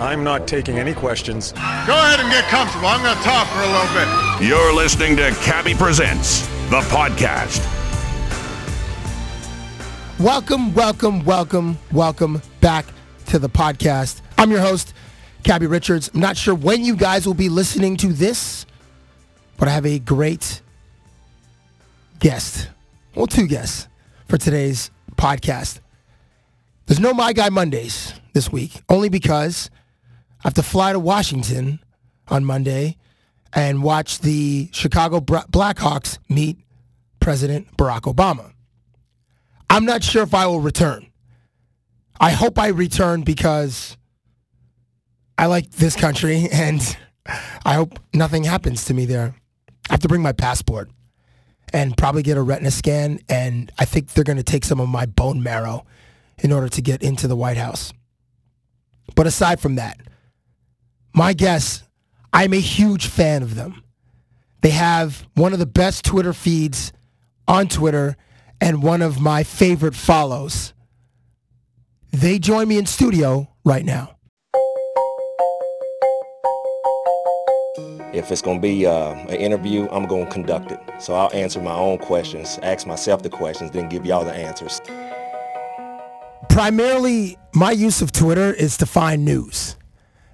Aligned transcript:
I'm 0.00 0.24
not 0.24 0.48
taking 0.48 0.78
any 0.78 0.92
questions. 0.92 1.52
Go 1.52 1.58
ahead 1.60 2.18
and 2.18 2.28
get 2.28 2.44
comfortable. 2.46 2.88
I'm 2.88 3.00
going 3.00 3.16
to 3.16 3.22
talk 3.22 3.46
for 3.46 3.60
a 3.60 3.70
little 3.70 3.94
bit. 3.94 4.48
You're 4.48 4.74
listening 4.74 5.16
to 5.18 5.30
Cabbie 5.42 5.74
Presents, 5.74 6.40
the 6.68 6.80
podcast. 6.90 7.62
Welcome, 10.18 10.74
welcome, 10.74 11.24
welcome, 11.24 11.78
welcome 11.92 12.42
back 12.60 12.86
to 13.26 13.38
the 13.38 13.48
podcast. 13.48 14.20
I'm 14.36 14.50
your 14.50 14.60
host, 14.60 14.94
Cabbie 15.44 15.68
Richards. 15.68 16.10
I'm 16.12 16.20
not 16.20 16.36
sure 16.36 16.56
when 16.56 16.84
you 16.84 16.96
guys 16.96 17.24
will 17.24 17.34
be 17.34 17.48
listening 17.48 17.96
to 17.98 18.08
this, 18.12 18.66
but 19.58 19.68
I 19.68 19.70
have 19.70 19.86
a 19.86 20.00
great 20.00 20.60
guest. 22.18 22.68
Well, 23.14 23.28
two 23.28 23.46
guests 23.46 23.86
for 24.26 24.38
today's 24.38 24.90
podcast. 25.16 25.78
There's 26.86 27.00
no 27.00 27.14
My 27.14 27.32
Guy 27.32 27.48
Mondays 27.48 28.12
this 28.32 28.50
week, 28.50 28.82
only 28.88 29.08
because 29.08 29.70
I 30.44 30.48
have 30.48 30.54
to 30.54 30.62
fly 30.62 30.92
to 30.92 30.98
Washington 30.98 31.80
on 32.28 32.44
Monday 32.44 32.98
and 33.54 33.82
watch 33.82 34.18
the 34.18 34.68
Chicago 34.72 35.20
Blackhawks 35.20 36.18
meet 36.28 36.58
President 37.18 37.74
Barack 37.78 38.02
Obama. 38.02 38.52
I'm 39.70 39.86
not 39.86 40.02
sure 40.02 40.22
if 40.22 40.34
I 40.34 40.46
will 40.46 40.60
return. 40.60 41.06
I 42.20 42.30
hope 42.30 42.58
I 42.58 42.68
return 42.68 43.22
because 43.22 43.96
I 45.38 45.46
like 45.46 45.70
this 45.70 45.96
country 45.96 46.48
and 46.52 46.96
I 47.64 47.74
hope 47.74 47.98
nothing 48.12 48.44
happens 48.44 48.84
to 48.86 48.94
me 48.94 49.06
there. 49.06 49.34
I 49.88 49.94
have 49.94 50.00
to 50.00 50.08
bring 50.08 50.22
my 50.22 50.32
passport 50.32 50.90
and 51.72 51.96
probably 51.96 52.22
get 52.22 52.36
a 52.36 52.42
retina 52.42 52.70
scan 52.70 53.20
and 53.30 53.72
I 53.78 53.86
think 53.86 54.12
they're 54.12 54.24
going 54.24 54.36
to 54.36 54.42
take 54.42 54.64
some 54.64 54.78
of 54.78 54.90
my 54.90 55.06
bone 55.06 55.42
marrow 55.42 55.86
in 56.38 56.52
order 56.52 56.68
to 56.68 56.82
get 56.82 57.02
into 57.02 57.28
the 57.28 57.36
White 57.36 57.56
House. 57.56 57.94
But 59.14 59.26
aside 59.26 59.58
from 59.60 59.76
that, 59.76 59.98
my 61.14 61.32
guess, 61.32 61.82
I'm 62.32 62.52
a 62.52 62.60
huge 62.60 63.06
fan 63.06 63.42
of 63.42 63.54
them. 63.54 63.82
They 64.62 64.70
have 64.70 65.26
one 65.34 65.52
of 65.52 65.58
the 65.58 65.66
best 65.66 66.04
Twitter 66.04 66.32
feeds 66.32 66.92
on 67.46 67.68
Twitter 67.68 68.16
and 68.60 68.82
one 68.82 69.02
of 69.02 69.20
my 69.20 69.44
favorite 69.44 69.94
follows. 69.94 70.72
They 72.12 72.38
join 72.38 72.68
me 72.68 72.78
in 72.78 72.86
studio 72.86 73.48
right 73.64 73.84
now. 73.84 74.16
If 78.12 78.30
it's 78.30 78.42
going 78.42 78.58
to 78.58 78.62
be 78.62 78.86
uh, 78.86 79.10
an 79.12 79.36
interview, 79.36 79.88
I'm 79.90 80.06
going 80.06 80.26
to 80.26 80.32
conduct 80.32 80.70
it. 80.70 80.80
So 81.00 81.14
I'll 81.14 81.32
answer 81.32 81.60
my 81.60 81.74
own 81.74 81.98
questions, 81.98 82.58
ask 82.62 82.86
myself 82.86 83.22
the 83.22 83.30
questions, 83.30 83.72
then 83.72 83.88
give 83.88 84.06
y'all 84.06 84.24
the 84.24 84.32
answers. 84.32 84.80
Primarily, 86.48 87.36
my 87.52 87.72
use 87.72 88.00
of 88.00 88.12
Twitter 88.12 88.52
is 88.52 88.76
to 88.78 88.86
find 88.86 89.24
news. 89.24 89.76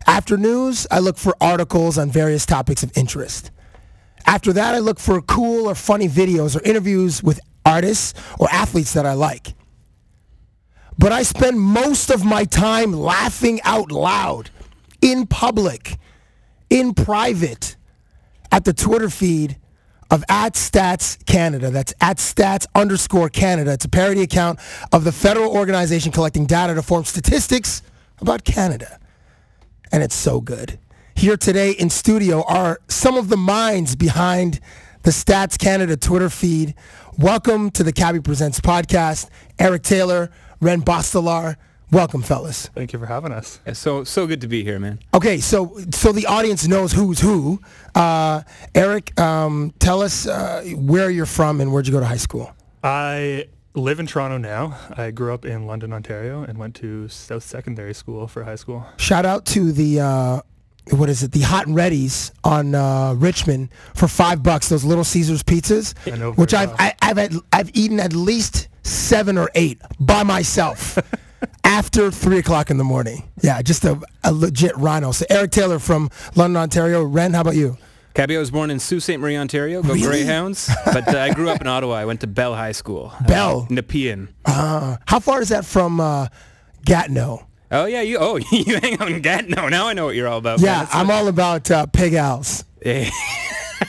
After 0.07 0.37
news, 0.37 0.87
I 0.91 0.99
look 0.99 1.17
for 1.17 1.37
articles 1.41 1.99
on 1.99 2.11
various 2.11 2.47
topics 2.47 2.83
of 2.83 2.97
interest. 2.97 3.51
After 4.27 4.53
that, 4.53 4.75
I 4.75 4.79
look 4.79 4.99
for 4.99 5.21
cool 5.23 5.67
or 5.67 5.75
funny 5.75 6.09
videos 6.09 6.57
or 6.57 6.63
interviews 6.63 7.23
with 7.23 7.41
artists 7.65 8.15
or 8.39 8.49
athletes 8.51 8.93
that 8.95 9.07
I 9.07 9.15
like. 9.15 9.55
But 10.99 11.13
I 11.13 11.23
spend 11.23 11.59
most 11.59 12.11
of 12.11 12.25
my 12.25 12.45
time 12.45 12.93
laughing 12.93 13.61
out 13.65 13.91
loud 13.91 14.51
in 15.01 15.27
public, 15.27 15.97
in 16.69 16.93
private, 16.93 17.77
at 18.53 18.65
the 18.65 18.73
Twitter 18.75 19.09
feed 19.09 19.57
of 20.11 20.23
at 20.29 20.55
Stats 20.55 21.25
Canada. 21.25 21.71
That's 21.71 21.95
at 22.01 22.19
Stats 22.19 22.67
underscore 22.75 23.31
Canada. 23.31 23.73
It's 23.73 23.85
a 23.85 23.89
parody 23.89 24.23
account 24.23 24.59
of 24.93 25.05
the 25.05 25.13
federal 25.13 25.57
organization 25.57 26.13
collecting 26.13 26.47
data 26.47 26.75
to 26.75 26.83
form 26.83 27.05
statistics 27.05 27.83
about 28.21 28.45
Canada. 28.45 29.00
And 29.93 30.03
it's 30.03 30.15
so 30.15 30.41
good. 30.41 30.79
Here 31.15 31.37
today 31.37 31.73
in 31.73 31.91
studio 31.91 32.45
are 32.45 32.81
some 32.89 33.17
of 33.17 33.29
the 33.29 33.37
minds 33.37 33.97
behind 33.97 34.61
the 35.03 35.11
Stats 35.11 35.59
Canada 35.59 35.97
Twitter 35.97 36.31
feed. 36.31 36.75
Welcome 37.19 37.71
to 37.73 37.83
the 37.83 37.93
Cabbie 37.93 38.21
Presents 38.21 38.61
podcast. 38.61 39.29
Eric 39.59 39.83
Taylor, 39.83 40.31
Ren 40.61 40.83
Bostelaar. 40.83 41.57
Welcome, 41.91 42.23
fellas. 42.23 42.69
Thank 42.69 42.93
you 42.93 43.01
for 43.01 43.07
having 43.07 43.33
us. 43.33 43.59
Yeah, 43.67 43.73
so 43.73 44.05
so 44.05 44.29
good 44.29 44.41
to 44.43 44.47
be 44.47 44.63
here, 44.63 44.79
man. 44.79 45.01
Okay, 45.13 45.39
so 45.39 45.77
so 45.91 46.13
the 46.13 46.27
audience 46.27 46.69
knows 46.69 46.93
who's 46.93 47.19
who. 47.19 47.61
Uh, 47.97 48.43
Eric, 48.77 49.19
um, 49.21 49.73
tell 49.81 50.01
us 50.01 50.29
uh, 50.29 50.63
where 50.77 51.11
you're 51.11 51.27
from 51.27 51.61
and 51.61 51.73
where'd 51.73 51.89
you 51.89 51.93
go 51.93 51.99
to 51.99 52.07
high 52.07 52.17
school? 52.17 52.55
I 52.85 53.49
live 53.75 54.01
in 54.01 54.07
Toronto 54.07 54.39
now. 54.39 54.79
I 54.97 55.11
grew 55.11 55.33
up 55.33 55.45
in 55.45 55.67
London, 55.67 55.93
Ontario, 55.93 56.43
and 56.43 56.59
went 56.59 56.75
to 56.77 57.09
South 57.09 57.43
Secondary 57.43 57.95
School 57.95 58.27
for 58.27 58.45
high 58.45 58.57
school. 58.57 58.87
Shout 58.97 59.25
out 59.25 59.45
to 59.47 59.73
the 59.73 60.01
uh, 60.01 60.41
what 60.91 61.09
is 61.09 61.23
it? 61.23 61.33
The 61.33 61.41
Hot 61.43 61.67
and 61.67 61.77
Ready's 61.77 62.33
on 62.43 62.75
uh, 62.75 63.15
Richmond 63.17 63.71
for 63.95 64.09
five 64.09 64.43
bucks. 64.43 64.69
Those 64.69 64.85
Little 64.85 65.05
Caesars 65.05 65.43
pizzas, 65.43 65.95
I 66.13 66.17
know 66.17 66.33
which 66.33 66.55
I've. 66.55 66.73
I, 66.79 66.95
I've 67.01 67.17
had, 67.17 67.35
I've 67.53 67.71
eaten 67.77 68.01
at 68.01 68.13
least 68.13 68.69
seven 68.83 69.39
or 69.39 69.51
eight 69.55 69.81
by 69.99 70.23
myself 70.23 70.99
after 71.65 72.11
three 72.11 72.39
o'clock 72.39 72.71
in 72.71 72.77
the 72.77 72.85
morning. 72.85 73.29
Yeah, 73.41 73.63
just 73.63 73.85
a, 73.85 74.01
a 74.25 74.33
legit 74.33 74.77
rhino. 74.77 75.13
So 75.13 75.27
Eric 75.31 75.53
Taylor 75.53 75.79
from 75.79 76.11
London, 76.35 76.61
Ontario. 76.61 77.05
Ren, 77.05 77.35
how 77.35 77.43
about 77.43 77.57
you? 77.57 77.77
Cabbie, 78.15 78.37
I 78.37 78.41
was 78.41 78.51
born 78.51 78.71
in 78.71 78.81
Sault 78.81 79.03
Ste. 79.03 79.19
Marie, 79.19 79.37
Ontario. 79.37 79.83
Go 79.83 79.95
Really? 79.95 80.03
Greyhounds. 80.07 80.69
but 80.85 81.15
uh, 81.15 81.19
I 81.19 81.33
grew 81.33 81.49
up 81.49 81.61
in 81.61 81.67
Ottawa. 81.67 81.95
I 81.95 82.05
went 82.05 82.21
to 82.23 82.27
Bell 82.27 82.55
High 82.55 82.73
School. 82.73 83.13
uh, 83.15 83.27
Bell? 83.27 83.67
Nepean. 83.71 84.29
Uh, 84.45 84.97
how 85.07 85.21
far 85.21 85.41
is 85.41 85.51
that 85.51 85.65
from 85.65 86.01
uh, 86.01 86.27
Gatineau? 86.85 87.47
Oh 87.73 87.85
yeah, 87.85 88.01
you 88.01 88.19
oh 88.19 88.37
you 88.51 88.79
hang 88.81 89.01
out 89.01 89.09
in 89.09 89.21
Gatineau. 89.23 89.69
Now 89.69 89.87
I 89.87 89.93
know 89.93 90.07
what 90.07 90.17
you're 90.17 90.27
all 90.27 90.39
about. 90.39 90.61
Yeah. 90.61 90.89
I'm 90.93 91.09
all 91.11 91.29
about 91.29 91.71
uh, 91.71 91.87
Pig 91.87 92.15
Al's. 92.15 92.65
Eh, 92.83 93.09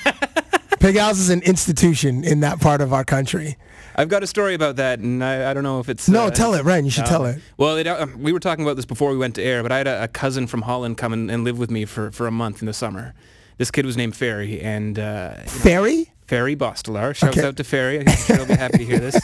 Pig 0.80 0.96
Al's 0.98 1.20
is 1.20 1.30
an 1.30 1.42
institution 1.42 2.24
in 2.24 2.42
that 2.42 2.60
part 2.60 2.82
of 2.82 2.94
our 2.94 3.04
country. 3.04 3.58
I've 3.96 4.08
got 4.10 4.22
a 4.24 4.28
story 4.28 4.54
about 4.54 4.76
that, 4.78 5.00
and 5.00 5.24
I, 5.24 5.50
I 5.50 5.54
don't 5.54 5.64
know 5.64 5.80
if 5.80 5.90
it's 5.90 6.08
No, 6.08 6.26
uh, 6.26 6.30
tell 6.32 6.54
it, 6.54 6.64
Ren. 6.64 6.86
You 6.86 6.92
should 6.92 7.04
uh, 7.06 7.10
tell 7.10 7.26
it. 7.26 7.42
Well, 7.58 7.76
it, 7.78 7.88
uh, 7.88 8.08
we 8.18 8.32
were 8.34 8.40
talking 8.40 8.64
about 8.64 8.76
this 8.78 8.86
before 8.86 9.12
we 9.12 9.18
went 9.18 9.36
to 9.36 9.44
air, 9.44 9.64
but 9.64 9.72
I 9.72 9.78
had 9.80 9.88
a, 9.88 10.04
a 10.04 10.08
cousin 10.08 10.48
from 10.48 10.62
Holland 10.64 10.98
come 10.98 11.12
and, 11.12 11.30
and 11.30 11.44
live 11.44 11.58
with 11.60 11.70
me 11.72 11.86
for, 11.86 12.10
for 12.12 12.26
a 12.26 12.32
month 12.32 12.62
in 12.62 12.68
the 12.68 12.74
summer. 12.74 13.14
This 13.62 13.70
kid 13.70 13.86
was 13.86 13.96
named 13.96 14.16
Ferry, 14.16 14.60
and 14.60 14.98
uh, 14.98 15.36
Ferry? 15.44 16.12
Ferry 16.26 16.56
Bostelaar. 16.56 17.16
Shouts 17.16 17.38
Okay. 17.38 17.48
out 17.48 17.58
to 17.58 17.64
Ferry. 17.64 18.00
I'm 18.00 18.08
sure 18.08 18.38
he'll 18.38 18.48
be 18.48 18.56
happy 18.56 18.80
to 18.80 18.86
hear 18.86 18.98
this. 18.98 19.22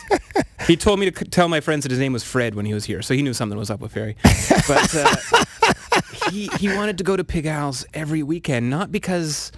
He 0.67 0.77
told 0.77 0.99
me 0.99 1.09
to 1.09 1.25
tell 1.25 1.47
my 1.47 1.59
friends 1.59 1.81
that 1.85 1.89
his 1.89 1.97
name 1.99 2.13
was 2.13 2.23
Fred 2.23 2.53
when 2.53 2.67
he 2.67 2.75
was 2.75 2.85
here, 2.85 3.01
so 3.01 3.15
he 3.15 3.23
knew 3.23 3.33
something 3.33 3.57
was 3.57 3.71
up 3.71 3.79
with 3.79 3.93
Ferry. 3.93 4.15
But 4.67 4.93
uh, 4.95 5.15
he 6.29 6.51
he 6.59 6.67
wanted 6.75 6.99
to 6.99 7.03
go 7.03 7.17
to 7.17 7.23
Pig 7.23 7.47
Al's 7.47 7.83
every 7.95 8.21
weekend, 8.21 8.69
not 8.69 8.91
because, 8.91 9.51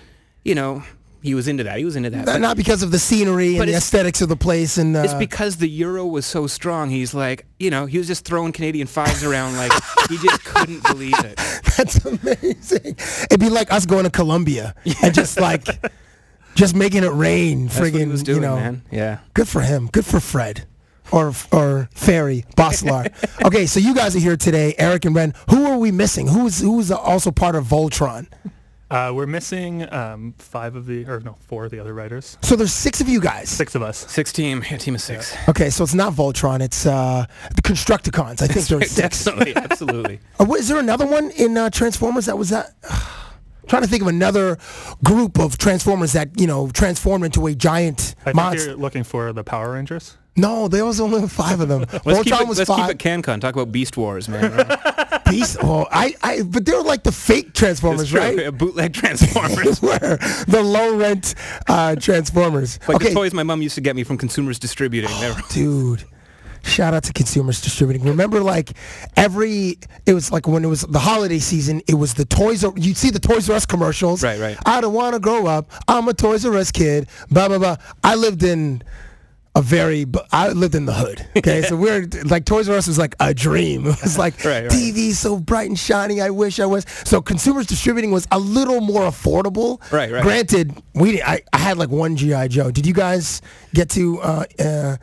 you 0.45 0.56
know, 0.56 0.81
he 1.22 1.35
was 1.35 1.47
into 1.47 1.63
that. 1.63 1.78
He 1.78 1.85
was 1.85 1.96
into 1.96 2.09
that. 2.12 2.25
But 2.25 2.40
Not 2.40 2.57
because 2.57 2.84
of 2.84 2.91
the 2.91 3.00
scenery 3.00 3.57
and 3.57 3.68
the 3.68 3.75
aesthetics 3.75 4.22
of 4.22 4.30
the 4.30 4.35
place 4.35 4.78
and 4.78 4.96
uh, 4.96 5.02
it's 5.02 5.13
because 5.13 5.57
the 5.57 5.68
euro 5.68 6.06
was 6.06 6.25
so 6.25 6.47
strong. 6.47 6.90
He's 6.90 7.13
like, 7.13 7.46
you 7.59 7.69
know, 7.69 7.85
he 7.85 7.97
was 7.97 8.07
just 8.07 8.25
throwing 8.25 8.52
Canadian 8.52 8.88
fives 8.88 9.24
around 9.24 9.58
like 9.58 9.72
he 10.09 10.17
just 10.17 10.44
couldn't 10.46 10.84
believe 10.85 11.20
it. 11.20 11.35
that's 11.78 12.03
amazing. 12.05 12.96
It'd 13.29 13.40
be 13.40 13.49
like 13.49 13.72
us 13.72 13.85
going 13.85 14.05
to 14.05 14.09
Colombia 14.09 14.76
and 15.03 15.14
just 15.14 15.40
like 15.40 15.66
just 16.55 16.76
making 16.76 17.03
it 17.03 17.11
rain. 17.11 17.67
That's 17.67 17.79
friggin', 17.79 18.23
doing, 18.23 18.35
you 18.38 18.41
know. 18.41 18.55
man. 18.55 18.84
Yeah. 18.91 19.20
Good 19.34 19.47
for 19.47 19.61
him. 19.61 19.88
Good 19.88 20.05
for 20.05 20.20
Fred. 20.20 20.66
Or 21.11 21.34
or 21.52 21.90
Ferry 21.96 22.46
Boslar. 22.55 23.11
okay, 23.46 23.66
so 23.66 23.79
you 23.79 23.96
guys 23.96 24.16
are 24.16 24.20
here 24.20 24.38
today, 24.38 24.76
Eric 24.78 25.05
and 25.05 25.16
Ren. 25.16 25.34
Who 25.49 25.66
are 25.66 25.78
we 25.78 25.91
missing? 25.91 26.28
Who's 26.28 26.59
who's 26.59 26.91
also 26.91 27.32
part 27.32 27.55
of 27.55 27.66
Voltron? 27.66 28.28
Uh, 28.91 29.12
we're 29.14 29.28
missing 29.28 29.91
um, 29.94 30.34
five 30.40 30.76
of 30.76 30.88
the, 30.88 31.06
or 31.08 31.20
no, 31.20 31.36
four 31.47 31.66
of 31.66 31.72
the 31.72 31.80
other 31.80 31.94
writers. 31.94 32.38
So 32.41 32.56
there's 32.56 32.74
six 32.74 33.02
of 33.02 33.08
you 33.08 33.22
guys. 33.22 33.47
Six 33.50 33.76
of 33.76 33.84
us. 33.84 33.97
Six 34.09 34.34
team, 34.34 34.64
yeah, 34.70 34.78
team 34.78 34.96
of 34.96 35.02
six. 35.02 35.36
Okay, 35.47 35.70
so 35.70 35.84
it's 35.84 35.94
not 35.94 36.14
Voltron. 36.14 36.59
It's 36.62 36.86
uh, 36.88 37.26
the 37.56 37.62
Constructicons. 37.62 38.41
I 38.41 38.47
think 38.47 38.66
there's 38.68 38.91
six. 38.91 39.24
Definitely, 39.26 39.56
absolutely. 39.56 40.20
Uh, 40.40 40.46
what- 40.46 40.59
is 40.59 40.68
there 40.68 40.80
another 40.80 41.06
one 41.06 41.30
in 41.32 41.56
uh, 41.58 41.70
Transformers 41.70 42.26
that 42.26 42.38
was 42.38 42.50
that? 42.50 42.74
Trying 43.70 43.84
to 43.84 43.88
think 43.88 44.02
of 44.02 44.08
another 44.10 44.58
group 45.04 45.40
of 45.40 45.58
Transformers 45.58 46.12
that 46.14 46.30
you 46.40 46.48
know 46.48 46.70
transformed 46.72 47.24
into 47.26 47.48
a 47.48 47.56
giant 47.56 48.16
I 48.22 48.24
think 48.26 48.36
monster. 48.36 48.70
you're 48.70 48.78
looking 48.78 49.04
for 49.04 49.32
the 49.32 49.44
Power 49.44 49.74
Rangers. 49.74 50.18
No, 50.36 50.68
there 50.70 50.86
was 50.86 51.00
only 51.02 51.28
five 51.28 51.60
of 51.60 51.68
them. 51.68 51.82
Let's, 52.06 52.24
keep 52.24 52.34
Voltron 52.34 52.42
it, 52.42 52.48
was 52.48 52.58
let's 52.60 52.70
keep 52.76 52.90
it 52.90 52.98
CanCon. 52.98 53.42
Talk 53.42 53.56
about 53.56 53.72
Beast 53.72 53.98
Wars, 53.98 54.30
man. 54.30 54.52
Beast. 55.30 55.58
Oh, 55.62 55.86
I, 55.92 56.16
I, 56.24 56.44
but 56.44 56.66
they 56.66 56.72
were 56.74 56.84
like 56.84 57.04
the 57.04 57.12
fake 57.12 57.54
Transformers, 57.54 58.02
It's 58.04 58.12
true. 58.12 58.20
right? 58.22 58.50
Bootleg 58.58 58.94
Transformers. 58.94 59.82
were 59.82 60.18
the 60.48 60.62
low 60.64 60.96
rent 60.98 61.36
uh, 61.68 61.96
Transformers. 61.96 62.80
Like 62.88 62.96
okay, 62.98 63.10
the 63.10 63.14
toys 63.16 63.34
my 63.34 63.44
mom 63.44 63.62
used 63.62 63.76
to 63.76 63.82
get 63.82 63.96
me 63.96 64.04
from 64.04 64.18
Consumers 64.18 64.60
Distributing. 64.60 65.10
They 65.20 65.30
were- 65.30 65.42
dude. 65.50 66.06
Shout 66.64 66.94
out 66.94 67.03
to 67.03 67.14
consumers 67.14 67.61
distributing. 67.61 68.03
Remember, 68.08 68.41
like 68.41 68.72
every 69.16 69.79
it 70.06 70.14
was 70.14 70.32
like 70.32 70.47
when 70.47 70.64
it 70.64 70.67
was 70.67 70.82
the 70.82 71.00
holiday 71.00 71.40
season. 71.40 71.82
It 71.88 71.96
was 71.96 72.14
the 72.14 72.26
Toys. 72.26 72.64
R, 72.64 72.73
you'd 72.76 72.97
see 72.97 73.09
the 73.09 73.20
Toys 73.20 73.50
R 73.50 73.56
Us 73.56 73.66
commercials. 73.66 74.23
Right, 74.23 74.40
right. 74.40 74.58
I 74.66 74.82
don't 74.82 74.94
want 74.94 75.14
to 75.14 75.20
grow 75.20 75.47
up. 75.47 75.72
I'm 75.88 76.08
a 76.08 76.14
Toys 76.14 76.46
R 76.46 76.56
Us 76.56 76.72
kid. 76.72 77.08
Blah 77.29 77.47
blah 77.47 77.59
blah. 77.59 77.78
I 78.03 78.16
lived 78.16 78.44
in 78.44 78.84
a 79.56 79.61
very. 79.61 80.06
I 80.32 80.50
lived 80.50 80.76
in 80.76 80.85
the 80.85 80.94
hood. 80.94 81.26
Okay, 81.38 81.61
so 81.67 81.76
we're 81.76 82.08
like 82.26 82.46
Toys 82.46 82.70
R 82.70 82.76
Us 82.76 82.88
was 82.88 82.97
like 82.97 83.16
a 83.20 83.34
dream. 83.34 83.85
It 83.88 84.02
was 84.02 84.17
like 84.17 84.34
Right, 84.46 84.64
right. 84.64 84.72
TV 84.72 85.11
so 85.11 85.38
bright 85.40 85.67
and 85.70 85.78
shiny. 85.78 86.22
I 86.22 86.29
wish 86.29 86.59
I 86.59 86.66
was. 86.66 86.85
So 87.06 87.22
consumers 87.22 87.67
distributing 87.67 88.11
was 88.11 88.28
a 88.32 88.40
little 88.40 88.82
more 88.82 89.03
affordable. 89.03 89.79
Right, 89.91 90.11
right. 90.11 90.23
Granted, 90.23 90.82
we 90.94 91.22
I, 91.22 91.41
I 91.53 91.58
had 91.58 91.78
like 91.78 91.90
one 91.90 92.16
GI 92.16 92.50
Joe. 92.50 92.72
Did 92.72 92.85
you 92.85 92.94
guys 92.94 93.41
get 93.73 93.90
to 93.91 94.20
uh, 94.22 94.44
uh, 94.59 94.97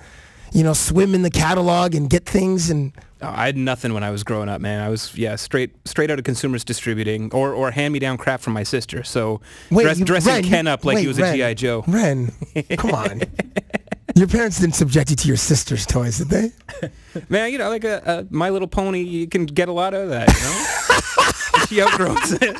you 0.56 0.62
know 0.62 0.72
swim 0.72 1.14
in 1.14 1.20
the 1.20 1.30
catalog 1.30 1.94
and 1.94 2.08
get 2.08 2.24
things 2.24 2.70
and 2.70 2.92
I 3.20 3.46
had 3.46 3.56
nothing 3.56 3.94
when 3.94 4.02
I 4.02 4.10
was 4.10 4.22
growing 4.24 4.48
up, 4.48 4.60
man. 4.60 4.82
I 4.82 4.88
was 4.88 5.16
yeah, 5.16 5.36
straight 5.36 5.74
straight 5.86 6.10
out 6.10 6.18
of 6.18 6.24
Consumers 6.24 6.64
Distributing 6.64 7.30
or 7.32 7.52
or 7.52 7.70
hand 7.70 7.92
me 7.92 7.98
down 7.98 8.16
crap 8.16 8.40
from 8.40 8.52
my 8.54 8.62
sister. 8.62 9.02
So 9.04 9.40
dress, 9.70 9.98
you- 9.98 10.04
dressing 10.04 10.32
Ren, 10.32 10.44
Ken 10.44 10.66
up 10.66 10.84
like 10.84 10.96
wait, 10.96 11.02
he 11.02 11.08
was 11.08 11.18
a 11.18 11.32
GI 11.36 11.54
Joe. 11.56 11.84
Ren, 11.86 12.32
come 12.76 12.92
on. 12.92 13.22
Your 14.14 14.28
parents 14.28 14.60
didn't 14.60 14.76
subject 14.76 15.10
you 15.10 15.16
to 15.16 15.28
your 15.28 15.36
sister's 15.36 15.84
toys, 15.84 16.16
did 16.16 16.28
they? 16.30 16.90
Man, 17.28 17.52
you 17.52 17.58
know, 17.58 17.68
like 17.68 17.84
a, 17.84 18.26
a 18.30 18.34
My 18.34 18.48
Little 18.48 18.68
Pony, 18.68 19.02
you 19.02 19.26
can 19.26 19.44
get 19.44 19.68
a 19.68 19.72
lot 19.72 19.92
out 19.92 20.04
of 20.04 20.08
that. 20.08 20.28
You 20.28 20.42
know, 20.42 21.66
she 21.66 21.82
outgrows 21.82 22.32
it. 22.40 22.56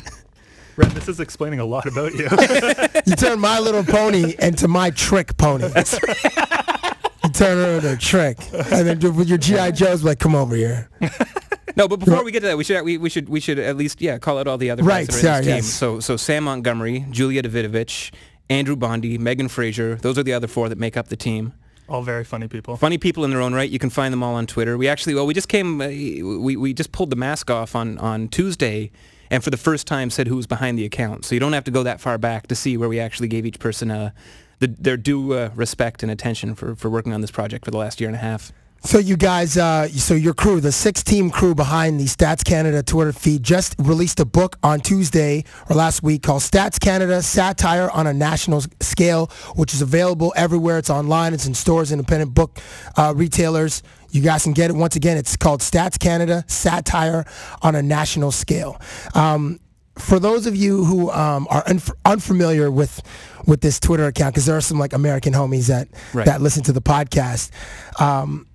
Ren, 0.75 0.93
this 0.93 1.07
is 1.07 1.19
explaining 1.19 1.59
a 1.59 1.65
lot 1.65 1.87
about 1.87 2.13
you. 2.13 2.27
You 3.07 3.15
turn 3.15 3.39
My 3.39 3.57
Little 3.57 3.83
Pony 3.83 4.35
into 4.37 4.67
My 4.67 4.91
Trick 4.91 5.35
Pony. 5.37 5.65
you 5.65 6.36
turn 7.37 7.57
her 7.57 7.75
into 7.75 7.93
a 7.93 7.97
trick, 7.97 8.37
and 8.53 8.87
then 8.87 9.15
with 9.15 9.29
your 9.29 9.37
GI 9.37 9.71
Joes, 9.73 10.03
like, 10.03 10.19
come 10.19 10.35
over 10.35 10.55
here. 10.55 10.89
No, 11.75 11.87
but 11.87 11.97
before 11.99 12.23
we 12.23 12.31
get 12.31 12.39
to 12.39 12.47
that, 12.47 12.57
we 12.57 12.63
should 12.63 12.83
we, 12.83 12.97
we 12.97 13.09
should 13.09 13.29
we 13.29 13.39
should 13.39 13.59
at 13.59 13.77
least 13.77 14.01
yeah 14.01 14.17
call 14.17 14.39
out 14.39 14.47
all 14.47 14.57
the 14.57 14.71
other 14.71 14.81
Right, 14.83 15.07
guys 15.07 15.21
that 15.21 15.27
are 15.35 15.37
in 15.39 15.43
sorry, 15.43 15.45
this 15.45 15.45
team. 15.45 15.55
yes. 15.57 15.65
So 15.67 15.99
so 15.99 16.17
Sam 16.17 16.45
Montgomery, 16.45 17.05
Julia 17.11 17.43
Davidovich, 17.43 18.11
Andrew 18.49 18.75
Bondi, 18.75 19.17
Megan 19.19 19.47
Fraser. 19.47 19.95
Those 19.95 20.17
are 20.17 20.23
the 20.23 20.33
other 20.33 20.47
four 20.47 20.69
that 20.69 20.79
make 20.79 20.97
up 20.97 21.09
the 21.09 21.15
team. 21.15 21.53
All 21.87 22.01
very 22.01 22.23
funny 22.25 22.47
people. 22.47 22.75
Funny 22.77 22.97
people 22.97 23.23
in 23.23 23.29
their 23.29 23.41
own 23.41 23.53
right. 23.53 23.69
You 23.69 23.79
can 23.79 23.89
find 23.91 24.11
them 24.11 24.21
all 24.23 24.33
on 24.35 24.45
Twitter. 24.47 24.77
We 24.77 24.89
actually, 24.89 25.13
well, 25.15 25.25
we 25.25 25.33
just 25.33 25.47
came, 25.47 25.79
uh, 25.79 25.87
we, 25.87 26.57
we 26.57 26.73
just 26.73 26.91
pulled 26.91 27.11
the 27.11 27.15
mask 27.15 27.49
off 27.49 27.75
on, 27.77 27.97
on 27.99 28.27
Tuesday 28.27 28.91
and 29.31 29.41
for 29.41 29.51
the 29.51 29.57
first 29.57 29.87
time 29.87 30.09
said 30.09 30.27
who 30.27 30.35
was 30.35 30.47
behind 30.47 30.77
the 30.77 30.83
account. 30.83 31.23
So 31.23 31.33
you 31.33 31.39
don't 31.39 31.53
have 31.53 31.63
to 31.63 31.71
go 31.71 31.83
that 31.83 32.01
far 32.01 32.17
back 32.17 32.47
to 32.47 32.55
see 32.55 32.75
where 32.75 32.89
we 32.89 32.99
actually 32.99 33.29
gave 33.29 33.45
each 33.45 33.59
person 33.59 33.89
uh, 33.89 34.09
the, 34.59 34.67
their 34.67 34.97
due 34.97 35.33
uh, 35.33 35.49
respect 35.55 36.03
and 36.03 36.11
attention 36.11 36.55
for, 36.55 36.75
for 36.75 36.89
working 36.89 37.13
on 37.13 37.21
this 37.21 37.31
project 37.31 37.65
for 37.65 37.71
the 37.71 37.77
last 37.77 37.99
year 37.99 38.09
and 38.09 38.15
a 38.15 38.19
half. 38.19 38.51
So 38.81 38.99
you 38.99 39.17
guys, 39.17 39.57
uh, 39.57 39.87
so 39.89 40.13
your 40.13 40.33
crew, 40.33 40.61
the 40.61 40.71
six-team 40.71 41.31
crew 41.31 41.55
behind 41.55 41.99
the 41.99 42.05
Stats 42.05 42.45
Canada 42.45 42.83
Twitter 42.83 43.11
feed, 43.11 43.43
just 43.43 43.75
released 43.79 44.19
a 44.19 44.25
book 44.25 44.55
on 44.61 44.79
Tuesday 44.79 45.43
or 45.69 45.75
last 45.75 46.03
week 46.03 46.23
called 46.23 46.41
Stats 46.41 46.79
Canada: 46.79 47.21
Satire 47.21 47.89
on 47.89 48.07
a 48.07 48.13
National 48.13 48.61
Scale, 48.79 49.27
which 49.55 49.73
is 49.73 49.81
available 49.81 50.31
everywhere. 50.35 50.77
It's 50.77 50.91
online. 50.91 51.33
It's 51.33 51.47
in 51.47 51.55
stores, 51.55 51.91
independent 51.91 52.33
book 52.33 52.59
uh, 52.95 53.13
retailers. 53.15 53.81
You 54.11 54.21
guys 54.21 54.43
can 54.43 54.53
get 54.53 54.69
it. 54.69 54.75
Once 54.75 54.95
again, 54.95 55.17
it's 55.17 55.35
called 55.35 55.61
Stats 55.61 55.99
Canada: 55.99 56.45
Satire 56.47 57.25
on 57.63 57.75
a 57.75 57.81
National 57.81 58.31
Scale. 58.31 58.79
Um, 59.15 59.59
for 59.97 60.19
those 60.19 60.45
of 60.47 60.55
you 60.55 60.83
who 60.85 61.09
um, 61.11 61.47
are 61.49 61.63
unf- 61.65 61.93
unfamiliar 62.05 62.69
with 62.71 63.01
with 63.45 63.61
this 63.61 63.79
Twitter 63.79 64.05
account, 64.07 64.33
because 64.35 64.45
there 64.45 64.57
are 64.57 64.61
some 64.61 64.77
like 64.79 64.93
American 64.93 65.33
homies 65.33 65.67
that 65.67 65.87
Right. 66.13 66.25
that 66.25 66.41
listen 66.41 66.63
to 66.63 66.71
the 66.73 66.81
podcast. 66.81 67.51
Um, 67.99 68.47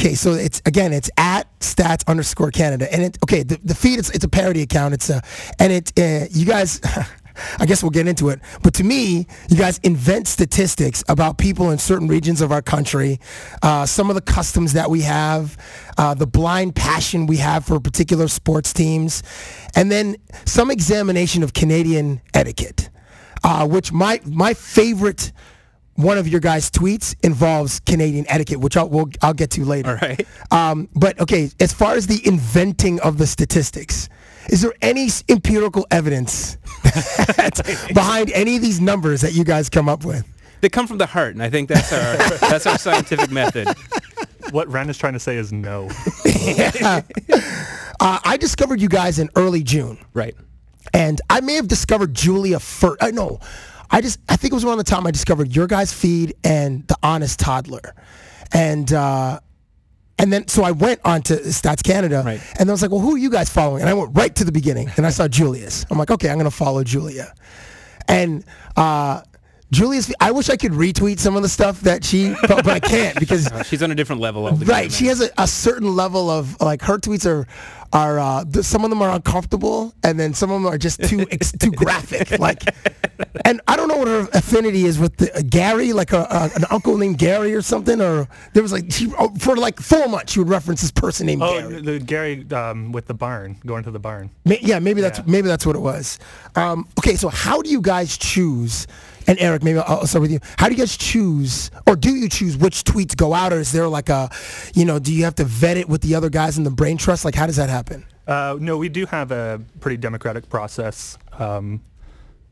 Okay, 0.00 0.14
so 0.14 0.32
it's 0.32 0.62
again, 0.64 0.90
it's 0.94 1.10
at 1.18 1.46
stats 1.60 2.02
underscore 2.08 2.50
Canada, 2.50 2.90
and 2.90 3.02
it 3.02 3.18
okay. 3.22 3.42
The, 3.42 3.60
the 3.62 3.74
feed 3.74 3.98
it's 3.98 4.08
it's 4.08 4.24
a 4.24 4.28
parody 4.28 4.62
account. 4.62 4.94
It's 4.94 5.10
a 5.10 5.20
and 5.58 5.70
it 5.70 5.92
uh, 5.98 6.28
you 6.30 6.46
guys. 6.46 6.80
I 7.58 7.66
guess 7.66 7.82
we'll 7.82 7.90
get 7.90 8.06
into 8.06 8.28
it. 8.28 8.40
But 8.62 8.74
to 8.74 8.84
me, 8.84 9.26
you 9.48 9.56
guys 9.56 9.78
invent 9.82 10.28
statistics 10.28 11.04
about 11.08 11.38
people 11.38 11.70
in 11.70 11.78
certain 11.78 12.08
regions 12.08 12.40
of 12.40 12.52
our 12.52 12.62
country, 12.62 13.18
uh, 13.62 13.86
some 13.86 14.10
of 14.10 14.14
the 14.14 14.20
customs 14.22 14.72
that 14.74 14.90
we 14.90 15.02
have, 15.02 15.56
uh, 15.98 16.14
the 16.14 16.26
blind 16.26 16.74
passion 16.74 17.26
we 17.26 17.38
have 17.38 17.64
for 17.64 17.80
particular 17.80 18.28
sports 18.28 18.72
teams, 18.72 19.22
and 19.74 19.90
then 19.90 20.16
some 20.44 20.70
examination 20.70 21.42
of 21.42 21.52
Canadian 21.52 22.20
etiquette, 22.34 22.90
uh, 23.44 23.66
which 23.66 23.92
my 23.92 24.20
my 24.24 24.54
favorite 24.54 25.32
one 25.94 26.16
of 26.16 26.26
your 26.26 26.40
guys' 26.40 26.70
tweets 26.70 27.14
involves 27.22 27.80
Canadian 27.80 28.24
etiquette, 28.28 28.60
which 28.60 28.76
I'll 28.76 28.88
we'll, 28.88 29.10
I'll 29.20 29.34
get 29.34 29.50
to 29.52 29.64
later. 29.64 29.90
All 29.90 30.08
right. 30.08 30.26
Um, 30.50 30.88
but 30.94 31.20
okay, 31.20 31.50
as 31.60 31.72
far 31.72 31.94
as 31.94 32.06
the 32.06 32.26
inventing 32.26 33.00
of 33.00 33.18
the 33.18 33.26
statistics, 33.26 34.08
is 34.48 34.62
there 34.62 34.72
any 34.82 35.08
empirical 35.28 35.86
evidence 35.90 36.56
behind 37.94 38.30
any 38.32 38.56
of 38.56 38.62
these 38.62 38.80
numbers 38.80 39.20
that 39.22 39.32
you 39.34 39.44
guys 39.44 39.68
come 39.68 39.88
up 39.88 40.04
with? 40.04 40.26
They 40.60 40.68
come 40.68 40.86
from 40.86 40.98
the 40.98 41.06
heart, 41.06 41.34
and 41.34 41.42
I 41.42 41.50
think 41.50 41.68
that's 41.68 41.92
our 41.92 42.16
that's 42.50 42.66
our 42.66 42.78
scientific 42.78 43.30
method. 43.30 43.68
what 44.52 44.68
Ren 44.68 44.88
is 44.90 44.96
trying 44.98 45.14
to 45.14 45.18
say 45.20 45.36
is 45.36 45.52
no. 45.52 45.88
Uh, 48.00 48.18
I 48.24 48.36
discovered 48.36 48.80
you 48.80 48.88
guys 48.88 49.20
in 49.20 49.30
early 49.36 49.62
June. 49.62 49.96
Right. 50.12 50.34
and 50.92 51.20
I 51.30 51.40
may 51.40 51.54
have 51.54 51.68
discovered 51.68 52.14
Julia 52.14 52.58
first. 52.58 52.96
I 53.00 53.12
know. 53.12 53.38
I 53.92 54.00
just 54.00 54.18
I 54.28 54.34
think 54.34 54.52
it 54.52 54.54
was 54.54 54.64
around 54.64 54.78
the 54.78 54.84
time 54.84 55.06
I 55.06 55.12
discovered 55.12 55.54
your 55.54 55.68
guys' 55.68 55.92
feed 55.92 56.34
and 56.42 56.86
the 56.88 56.96
Honest 57.04 57.38
Toddler, 57.38 57.94
and 58.52 58.92
uh, 58.92 59.38
and 60.18 60.32
then 60.32 60.46
so 60.48 60.62
I 60.62 60.70
went 60.72 61.00
on 61.04 61.22
to 61.22 61.36
Stats 61.36 61.82
Canada, 61.82 62.22
Right. 62.24 62.40
and 62.58 62.68
I 62.68 62.72
was 62.72 62.82
like, 62.82 62.90
well, 62.90 63.00
who 63.00 63.14
are 63.14 63.18
you 63.18 63.30
guys 63.30 63.48
following? 63.50 63.80
And 63.82 63.88
I 63.90 63.94
went 63.94 64.16
right 64.16 64.34
to 64.36 64.44
the 64.44 64.52
beginning, 64.52 64.90
and 64.96 65.06
I 65.06 65.10
saw 65.10 65.26
Julius. 65.28 65.84
I'm 65.90 65.98
like, 65.98 66.10
okay, 66.10 66.28
I'm 66.30 66.36
gonna 66.38 66.50
follow 66.50 66.84
Julia, 66.84 67.34
and. 68.08 68.44
Uh, 68.76 69.22
Julia's. 69.70 70.12
I 70.20 70.32
wish 70.32 70.50
I 70.50 70.58
could 70.58 70.72
retweet 70.72 71.18
some 71.18 71.34
of 71.34 71.40
the 71.40 71.48
stuff 71.48 71.80
that 71.80 72.04
she, 72.04 72.34
but, 72.42 72.62
but 72.62 72.68
I 72.68 72.78
can't 72.78 73.18
because 73.18 73.48
She's 73.66 73.82
on 73.82 73.90
a 73.90 73.94
different 73.94 74.20
level 74.20 74.44
altogether. 74.44 74.70
Right. 74.70 74.92
She 74.92 75.06
has 75.06 75.22
a, 75.22 75.30
a 75.38 75.46
certain 75.46 75.96
level 75.96 76.28
of 76.28 76.60
like 76.60 76.82
her 76.82 76.98
tweets 76.98 77.24
are 77.24 77.46
are 77.92 78.18
uh, 78.18 78.44
some 78.62 78.84
of 78.84 78.90
them 78.90 79.02
are 79.02 79.10
uncomfortable 79.10 79.92
and 80.02 80.18
then 80.18 80.32
some 80.34 80.50
of 80.50 80.62
them 80.62 80.72
are 80.72 80.78
just 80.78 81.02
too 81.02 81.26
ex- 81.30 81.52
too 81.52 81.70
graphic. 81.82 82.38
Like, 82.38 82.62
and 83.44 83.60
I 83.68 83.76
don't 83.76 83.88
know 83.88 83.96
what 83.98 84.08
her 84.08 84.28
affinity 84.32 84.84
is 84.86 84.98
with 84.98 85.16
the, 85.18 85.34
uh, 85.36 85.42
Gary, 85.48 85.92
like 85.92 86.12
a, 86.12 86.50
an 86.56 86.64
uncle 86.70 86.96
named 86.96 87.18
Gary 87.18 87.54
or 87.54 87.62
something. 87.62 88.00
Or 88.00 88.28
there 88.54 88.62
was 88.62 88.72
like 88.72 88.90
she 88.90 89.12
oh, 89.18 89.34
for 89.38 89.56
like 89.56 89.78
four 89.80 90.08
months 90.08 90.32
she 90.32 90.38
would 90.38 90.48
reference 90.48 90.80
this 90.80 90.90
person 90.90 91.26
named 91.26 91.42
Oh, 91.42 91.60
Gary. 91.60 91.80
the 91.82 91.98
Gary 91.98 92.46
um, 92.52 92.92
with 92.92 93.06
the 93.06 93.14
barn, 93.14 93.58
going 93.66 93.84
to 93.84 93.90
the 93.90 93.98
barn. 94.00 94.30
Ma- 94.44 94.54
yeah, 94.60 94.78
maybe 94.78 95.00
that's 95.00 95.18
Yeah. 95.18 95.24
maybe 95.26 95.48
that's 95.48 95.66
what 95.66 95.76
it 95.76 95.82
was. 95.82 96.18
Um, 96.56 96.88
okay, 96.98 97.16
so 97.16 97.28
how 97.28 97.60
do 97.62 97.68
you 97.70 97.80
guys 97.82 98.16
choose? 98.16 98.86
And 99.28 99.38
Eric, 99.38 99.62
maybe 99.62 99.78
I'll 99.78 99.98
I'll 100.00 100.06
start 100.08 100.22
with 100.22 100.32
you. 100.32 100.40
How 100.58 100.66
do 100.68 100.74
you 100.74 100.78
guys 100.80 100.96
choose, 100.96 101.70
or 101.86 101.94
do 101.94 102.10
you 102.16 102.28
choose 102.28 102.56
which 102.56 102.82
tweets 102.82 103.16
go 103.16 103.32
out, 103.34 103.52
or 103.52 103.60
is 103.60 103.70
there 103.70 103.86
like 103.86 104.08
a, 104.08 104.28
you 104.74 104.84
know, 104.84 104.98
do 104.98 105.14
you 105.14 105.22
have 105.22 105.36
to 105.36 105.44
vet 105.44 105.76
it 105.76 105.88
with 105.88 106.00
the 106.00 106.16
other 106.16 106.28
guys 106.28 106.58
in 106.58 106.64
the 106.64 106.72
brain 106.72 106.96
trust? 106.96 107.24
Like, 107.24 107.36
how 107.36 107.46
does 107.46 107.54
that 107.54 107.70
happen? 107.70 107.81
Uh, 108.26 108.56
no, 108.60 108.76
we 108.78 108.88
do 108.88 109.06
have 109.06 109.30
a 109.32 109.60
pretty 109.80 109.96
democratic 109.96 110.48
process 110.48 111.18
um, 111.38 111.80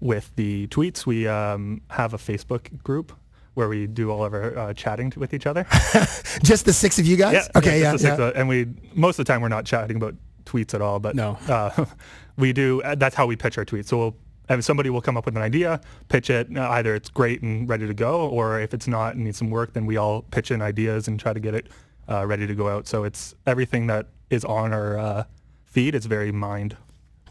with 0.01 0.31
the 0.37 0.67
tweets. 0.69 1.07
We 1.07 1.27
um, 1.29 1.81
have 1.91 2.15
a 2.15 2.19
Facebook 2.19 2.83
group 2.83 3.13
where 3.55 3.69
we 3.69 3.87
do 3.87 4.11
all 4.11 4.25
of 4.25 4.33
our 4.33 4.57
uh, 4.59 4.75
chatting 4.75 5.11
t- 5.11 5.21
with 5.21 5.35
each 5.35 5.47
other. 5.47 5.65
Just 6.43 6.65
the 6.65 6.73
six 6.73 6.99
of 6.99 7.07
you 7.07 7.17
guys? 7.17 7.49
okay, 7.57 7.81
yeah, 7.81 7.93
just 7.93 8.05
the 8.05 8.09
yeah. 8.11 8.29
of- 8.29 8.37
and 8.37 8.49
we 8.49 8.67
most 8.95 9.19
of 9.19 9.25
the 9.27 9.33
time 9.33 9.41
we're 9.43 9.49
not 9.49 9.65
chatting 9.65 9.97
about 9.97 10.15
tweets 10.45 10.73
at 10.75 10.81
all, 10.81 10.99
but 11.01 11.15
No. 11.17 11.37
uh, 11.49 11.85
we 12.37 12.53
do. 12.53 12.81
uh, 12.83 12.95
That's 12.95 13.15
how 13.15 13.27
we 13.27 13.37
pitch 13.37 13.59
our 13.59 13.65
tweets. 13.65 13.87
So 13.87 13.99
we'll. 13.99 14.17
Somebody 14.61 14.91
will 14.91 15.01
come 15.01 15.17
up 15.17 15.27
with 15.27 15.37
an 15.37 15.43
idea, 15.43 15.81
pitch 16.09 16.29
it. 16.29 16.49
uh, 16.57 16.69
Either 16.71 16.97
it's 16.97 17.09
great 17.09 17.41
and 17.41 17.69
ready 17.69 17.87
to 17.87 17.95
go, 17.95 18.29
or 18.29 18.59
if 18.61 18.75
it's 18.75 18.89
not 18.89 19.15
and 19.15 19.23
needs 19.23 19.39
some 19.39 19.49
work, 19.49 19.75
then 19.75 19.87
we 19.87 19.97
all 19.97 20.23
pitch 20.23 20.51
in 20.51 20.61
ideas 20.61 21.07
and 21.07 21.21
try 21.21 21.33
to 21.33 21.39
get 21.39 21.55
it 21.55 21.69
uh, 22.11 22.27
ready 22.27 22.49
to 22.49 22.55
go 22.57 22.69
out. 22.69 22.89
So 22.89 23.05
it's 23.05 23.33
everything 23.47 23.87
that 23.87 24.09
is 24.31 24.45
on 24.45 24.73
our 24.73 24.99
uh, 24.99 25.25
feed 25.67 25.95
It's 25.95 26.07
very 26.07 26.33
mined. 26.33 26.77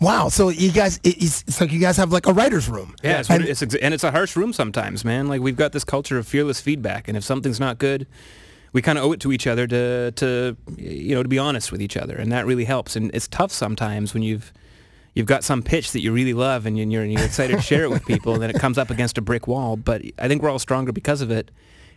Wow. 0.01 0.29
So 0.29 0.47
you 0.49 0.71
guys, 0.71 0.97
it, 1.03 1.21
it's, 1.21 1.43
it's 1.47 1.59
like 1.59 1.71
you 1.73 1.79
guys 1.79 1.97
have 1.97 2.11
like 2.11 2.25
a 2.25 2.31
writer's 2.33 2.69
room. 2.69 2.95
Yeah, 3.03 3.19
it's, 3.19 3.29
what 3.29 3.41
And- 3.41 3.49
it's 3.49 3.61
and 3.61 3.93
it's 3.93 4.03
a 4.03 4.11
harsh 4.11 4.35
room 4.35 4.53
sometimes, 4.53 5.03
man. 5.03 5.27
Like 5.27 5.41
we've 5.41 5.57
got 5.57 5.71
this 5.73 5.83
culture 5.83 6.17
of 6.17 6.27
fearless 6.27 6.61
feedback, 6.61 7.07
and 7.07 7.17
if 7.17 7.23
something's 7.23 7.59
not 7.59 7.79
good, 7.79 8.07
we 8.71 8.81
kind 8.81 8.97
of 8.97 9.03
owe 9.03 9.11
it 9.11 9.19
to 9.21 9.31
each 9.33 9.45
other 9.47 9.67
to 9.67 10.11
to 10.11 10.55
you 10.77 11.15
know 11.15 11.23
to 11.23 11.27
be 11.29 11.37
honest 11.39 11.71
with 11.71 11.81
each 11.81 11.97
other, 11.97 12.15
and 12.15 12.31
that 12.31 12.45
really 12.45 12.63
helps. 12.65 12.95
And 12.95 13.11
it's 13.13 13.27
tough 13.27 13.51
sometimes 13.51 14.13
when 14.13 14.23
you've 14.23 14.53
you've 15.15 15.27
got 15.27 15.43
some 15.43 15.61
pitch 15.61 15.91
that 15.91 16.01
you 16.01 16.13
really 16.13 16.33
love 16.35 16.65
and 16.65 16.77
you're, 16.77 17.03
you're 17.03 17.21
excited 17.21 17.57
to 17.57 17.61
share 17.61 17.83
it 17.83 17.89
with 17.89 18.05
people, 18.05 18.33
and 18.33 18.41
then 18.41 18.49
it 18.51 18.59
comes 18.59 18.77
up 18.77 18.89
against 18.89 19.17
a 19.17 19.21
brick 19.21 19.47
wall. 19.47 19.75
But 19.75 20.01
I 20.17 20.29
think 20.29 20.41
we're 20.41 20.49
all 20.49 20.59
stronger 20.59 20.93
because 20.93 21.19
of 21.21 21.29
it. 21.29 21.51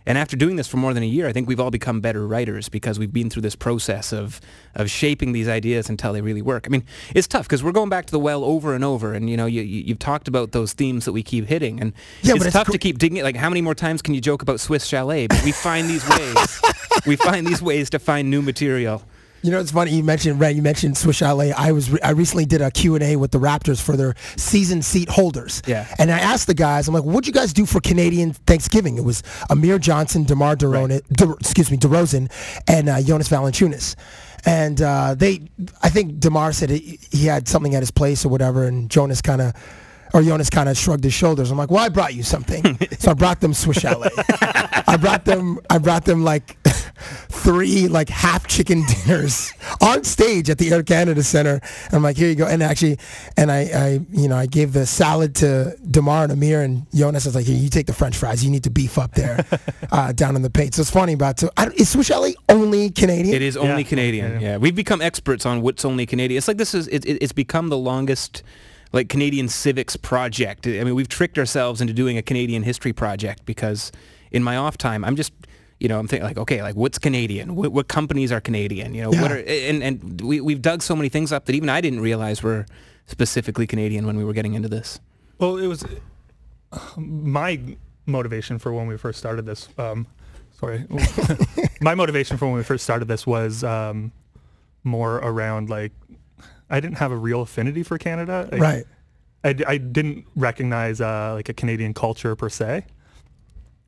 And 0.07 0.19
after 0.19 0.37
doing 0.37 0.57
this 0.57 0.67
for 0.67 0.77
more 0.77 0.93
than 0.95 1.03
a 1.03 1.07
year, 1.07 1.27
I 1.29 1.33
think 1.33 1.49
we've 1.49 1.61
all 1.61 1.71
become 1.71 2.01
better 2.01 2.27
writers 2.27 2.69
because 2.69 2.99
we've 2.99 3.13
been 3.13 3.31
through 3.31 3.43
this 3.43 3.57
process 3.57 4.13
of 4.13 4.41
of 4.75 4.91
shaping 4.91 5.33
these 5.33 5.49
ideas 5.49 5.89
until 5.89 6.13
they 6.13 6.21
really 6.21 6.43
work. 6.43 6.67
I 6.67 6.71
mean, 6.71 6.85
it's 7.15 7.29
tough 7.29 7.47
because 7.47 7.63
we're 7.63 7.73
going 7.73 7.89
back 7.91 8.07
to 8.07 8.11
the 8.11 8.19
well 8.19 8.45
over 8.45 8.75
and 8.75 8.85
over, 8.85 9.13
and 9.15 9.29
you 9.29 9.37
know, 9.37 9.47
you, 9.47 9.63
you, 9.63 9.83
you've 9.87 9.99
talked 9.99 10.29
about 10.29 10.53
those 10.53 10.73
themes 10.73 11.05
that 11.05 11.13
we 11.13 11.23
keep 11.23 11.47
hitting, 11.47 11.81
and 11.81 11.93
Yeah, 12.23 12.35
it's 12.35 12.47
it's 12.47 12.53
tough 12.53 12.67
gr- 12.67 12.73
to 12.73 12.79
keep 12.79 12.99
digging 12.99 13.19
it. 13.19 13.23
Like, 13.25 13.37
how 13.37 13.49
many 13.49 13.61
more 13.61 13.75
times 13.75 14.03
can 14.03 14.15
you 14.15 14.21
joke 14.21 14.43
about 14.43 14.61
Swiss 14.61 14.87
Chalet? 14.87 15.27
But 15.27 15.43
we 15.45 15.53
find 15.53 15.89
these 15.89 16.09
ways. 16.09 16.61
we 17.07 17.17
find 17.17 17.47
these 17.47 17.63
ways 17.63 17.91
to 17.91 17.99
find 17.99 18.31
new 18.31 18.43
material. 18.43 19.03
You 19.43 19.51
know, 19.51 19.59
it's 19.59 19.73
funny. 19.73 19.91
You 19.91 20.05
mentioned 20.05 20.39
Ren. 20.39 20.55
You 20.55 20.63
mentioned 20.63 20.97
Swiss 20.97 21.17
Chalet. 21.17 21.53
I 21.53 21.73
was 21.73 21.91
re- 21.91 22.01
I 22.03 22.11
recently 22.11 22.45
did 22.47 22.63
a 22.63 22.71
Q 22.71 22.95
and 22.95 23.03
A 23.03 23.17
with 23.17 23.33
the 23.33 23.41
Raptors 23.41 23.83
for 23.83 23.97
their 23.97 24.15
season 24.37 24.83
seat 24.83 25.09
holders. 25.09 25.63
Yeah. 25.67 25.93
And 25.99 26.13
I 26.13 26.21
asked 26.21 26.47
the 26.47 26.55
guys, 26.55 26.87
I'm 26.87 26.95
like, 26.95 27.03
"What'd 27.03 27.27
you 27.27 27.33
guys 27.33 27.53
do 27.53 27.67
for 27.67 27.81
Canadian 27.81 28.35
Thanksgiving?" 28.35 28.99
It 28.99 29.05
was 29.05 29.25
Amir 29.51 29.81
Johnson, 29.81 30.23
Demar 30.23 30.55
Derozan, 30.55 31.03
De, 31.13 31.33
excuse 31.33 31.73
me, 31.73 31.77
Derozan, 31.77 32.31
and 32.69 32.89
uh, 32.89 33.03
Jonas 33.03 33.29
Valanciunas. 33.29 33.97
And 34.45 34.81
uh, 34.81 35.15
they, 35.17 35.41
I 35.83 35.89
think 35.89 36.21
Demar 36.21 36.53
said 36.53 36.71
he, 36.71 36.99
he 37.11 37.27
had 37.27 37.49
something 37.49 37.75
at 37.75 37.83
his 37.83 37.91
place 37.91 38.25
or 38.25 38.29
whatever, 38.29 38.65
and 38.65 38.91
Jonas 38.91 39.21
kind 39.23 39.41
of. 39.41 39.55
Or 40.15 40.21
Jonas 40.23 40.51
kind 40.51 40.69
of 40.69 40.77
shrugged 40.77 41.05
his 41.05 41.15
shoulders. 41.15 41.51
I'm 41.51 41.57
like, 41.57 41.71
well, 41.71 41.83
I 41.83 41.89
brought 41.89 42.13
you 42.13 42.23
something, 42.23 42.77
so 42.99 43.13
I 43.13 43.15
brought 43.15 43.41
them 43.41 43.55
Swiss 43.55 43.81
Chalet. 43.81 44.11
I 44.87 44.99
brought 45.01 45.25
them. 45.25 45.59
I 45.71 45.79
brought 45.79 46.05
them 46.05 46.23
like 46.23 46.59
three 47.29 47.89
like 47.89 48.09
half 48.09 48.47
chicken 48.47 48.85
dinners 49.07 49.53
on 49.81 50.05
stage 50.05 50.49
at 50.51 50.59
the 50.59 50.73
Air 50.73 50.83
Canada 50.83 51.23
Center. 51.23 51.61
And 51.87 51.95
I'm 51.95 52.03
like, 52.03 52.17
here 52.17 52.29
you 52.29 52.35
go. 52.35 52.47
And 52.47 52.63
actually, 52.63 52.99
and 53.37 53.51
I, 53.51 53.61
I, 53.75 54.01
you 54.11 54.29
know, 54.29 54.37
I 54.37 54.47
gave 54.47 54.73
the 54.73 54.87
salad 54.87 55.35
to 55.37 55.77
Demar 55.91 56.25
and 56.25 56.33
Amir, 56.33 56.63
and 56.63 56.87
Jonas 56.95 57.27
I 57.27 57.29
was 57.29 57.35
like, 57.37 57.47
here, 57.47 57.57
you 57.57 57.69
take 57.69 57.87
the 57.87 57.93
French 57.93 58.17
fries. 58.17 58.45
You 58.45 58.51
need 58.51 58.65
to 58.65 58.71
beef 58.71 58.99
up 58.99 59.15
there, 59.15 59.45
uh, 59.93 60.13
down 60.13 60.37
in 60.37 60.43
the 60.43 60.51
paint. 60.51 60.75
So 60.75 60.83
it's 60.83 60.91
funny 60.91 61.13
about 61.13 61.39
so 61.41 61.51
I, 61.57 61.69
is 61.77 61.89
Swiss 61.91 62.07
Chalet 62.07 62.35
only 62.49 62.91
Canadian? 62.91 63.35
It 63.35 63.43
is 63.43 63.57
only 63.57 63.83
Yeah. 63.83 63.89
Canadian. 63.89 64.41
Yeah. 64.41 64.57
we've 64.59 64.75
become 64.75 65.01
experts 65.01 65.45
on 65.47 65.63
what's 65.63 65.85
only 65.85 66.07
Canadian. 66.07 66.39
It's 66.39 66.49
like 66.49 66.57
this 66.59 66.75
is 66.75 66.89
it, 66.89 67.05
it- 67.05 67.19
it's 67.23 67.33
become 67.33 67.69
the 67.69 67.77
longest 67.79 68.43
like 68.93 69.09
Canadian 69.09 69.49
civics 69.49 69.97
project. 69.97 70.67
I 70.67 70.85
mean, 70.85 70.95
we've 70.95 71.09
tricked 71.09 71.39
ourselves 71.39 71.81
into 71.81 71.95
doing 71.95 72.19
a 72.19 72.23
Canadian 72.23 72.63
history 72.63 72.93
project 72.93 73.47
because 73.47 73.91
in 74.31 74.43
my 74.43 74.57
off 74.57 74.77
time, 74.77 75.03
I'm 75.05 75.17
just 75.17 75.33
you 75.83 75.89
know, 75.89 75.99
I'm 75.99 76.07
thinking 76.07 76.25
like, 76.25 76.39
okay, 76.39 76.63
like 76.63 76.77
what's 76.77 76.97
Canadian? 76.97 77.57
What, 77.57 77.73
what 77.73 77.89
companies 77.89 78.31
are 78.31 78.41
Canadian? 78.41 78.95
You 78.95 79.03
know, 79.03 79.11
what 79.11 79.33
are 79.33 79.39
and 79.39 79.83
and 79.83 80.21
we 80.21 80.41
we've 80.41 80.63
dug 80.63 80.81
so 80.81 80.95
many 80.95 81.09
things 81.09 81.33
up 81.33 81.47
that 81.47 81.57
even 81.57 81.69
I 81.69 81.81
didn't 81.81 81.99
realize 81.99 82.41
were 82.41 82.67
specifically 83.07 83.67
Canadian 83.67 84.07
when 84.07 84.17
we 84.17 84.25
were 84.25 84.33
getting 84.33 84.55
into 84.55 84.69
this. 84.69 85.01
Well, 85.41 85.57
it 85.57 85.67
was 85.67 85.85
my 86.97 87.59
motivation 88.07 88.61
for 88.61 88.73
when 88.73 88.87
we 88.87 88.97
first 88.97 89.19
started 89.19 89.45
this. 89.45 89.69
Um, 89.77 90.07
sorry, 90.53 90.87
my 91.81 91.97
motivation 91.97 92.37
for 92.37 92.47
when 92.47 92.55
we 92.55 92.63
first 92.63 92.85
started 92.85 93.09
this 93.09 93.27
was 93.27 93.65
um, 93.65 94.13
more 94.85 95.17
around 95.17 95.69
like 95.69 95.91
I 96.71 96.79
didn't 96.79 96.99
have 96.99 97.11
a 97.11 97.17
real 97.17 97.41
affinity 97.43 97.83
for 97.83 97.99
Canada. 97.99 98.49
Like, 98.53 98.61
right. 98.61 98.85
I 99.43 99.79
didn't 99.79 100.27
recognize 100.37 101.01
uh, 101.01 101.33
like 101.35 101.49
a 101.49 101.53
Canadian 101.53 101.93
culture 101.93 102.37
per 102.37 102.49
se, 102.49 102.87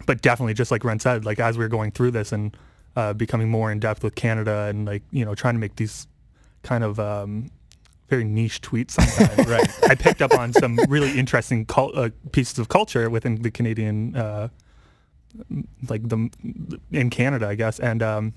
but 0.06 0.22
definitely 0.22 0.54
just 0.54 0.70
like 0.70 0.84
Ren 0.84 0.98
said, 0.98 1.24
like 1.24 1.38
as 1.40 1.58
we 1.58 1.64
were 1.64 1.68
going 1.68 1.90
through 1.90 2.12
this 2.12 2.32
and 2.32 2.56
uh, 2.96 3.12
becoming 3.12 3.48
more 3.48 3.72
in 3.72 3.80
depth 3.80 4.02
with 4.02 4.14
Canada 4.14 4.66
and 4.68 4.86
like 4.86 5.02
you 5.10 5.24
know 5.24 5.34
trying 5.34 5.54
to 5.54 5.60
make 5.60 5.76
these 5.76 6.06
kind 6.62 6.84
of 6.84 6.98
um, 6.98 7.50
very 8.08 8.24
niche 8.24 8.60
tweets 8.60 8.92
sometimes. 8.92 9.48
right. 9.48 9.90
I 9.90 9.94
picked 9.94 10.22
up 10.22 10.36
on 10.38 10.52
some 10.52 10.78
really 10.88 11.18
interesting 11.18 11.66
cul- 11.66 11.92
uh, 11.94 12.10
pieces 12.32 12.58
of 12.58 12.68
culture 12.68 13.08
within 13.10 13.42
the 13.42 13.50
Canadian, 13.50 14.16
uh, 14.16 14.48
like 15.88 16.08
the 16.08 16.30
in 16.92 17.10
Canada, 17.10 17.48
I 17.48 17.54
guess, 17.54 17.80
and 17.80 18.02
um, 18.02 18.34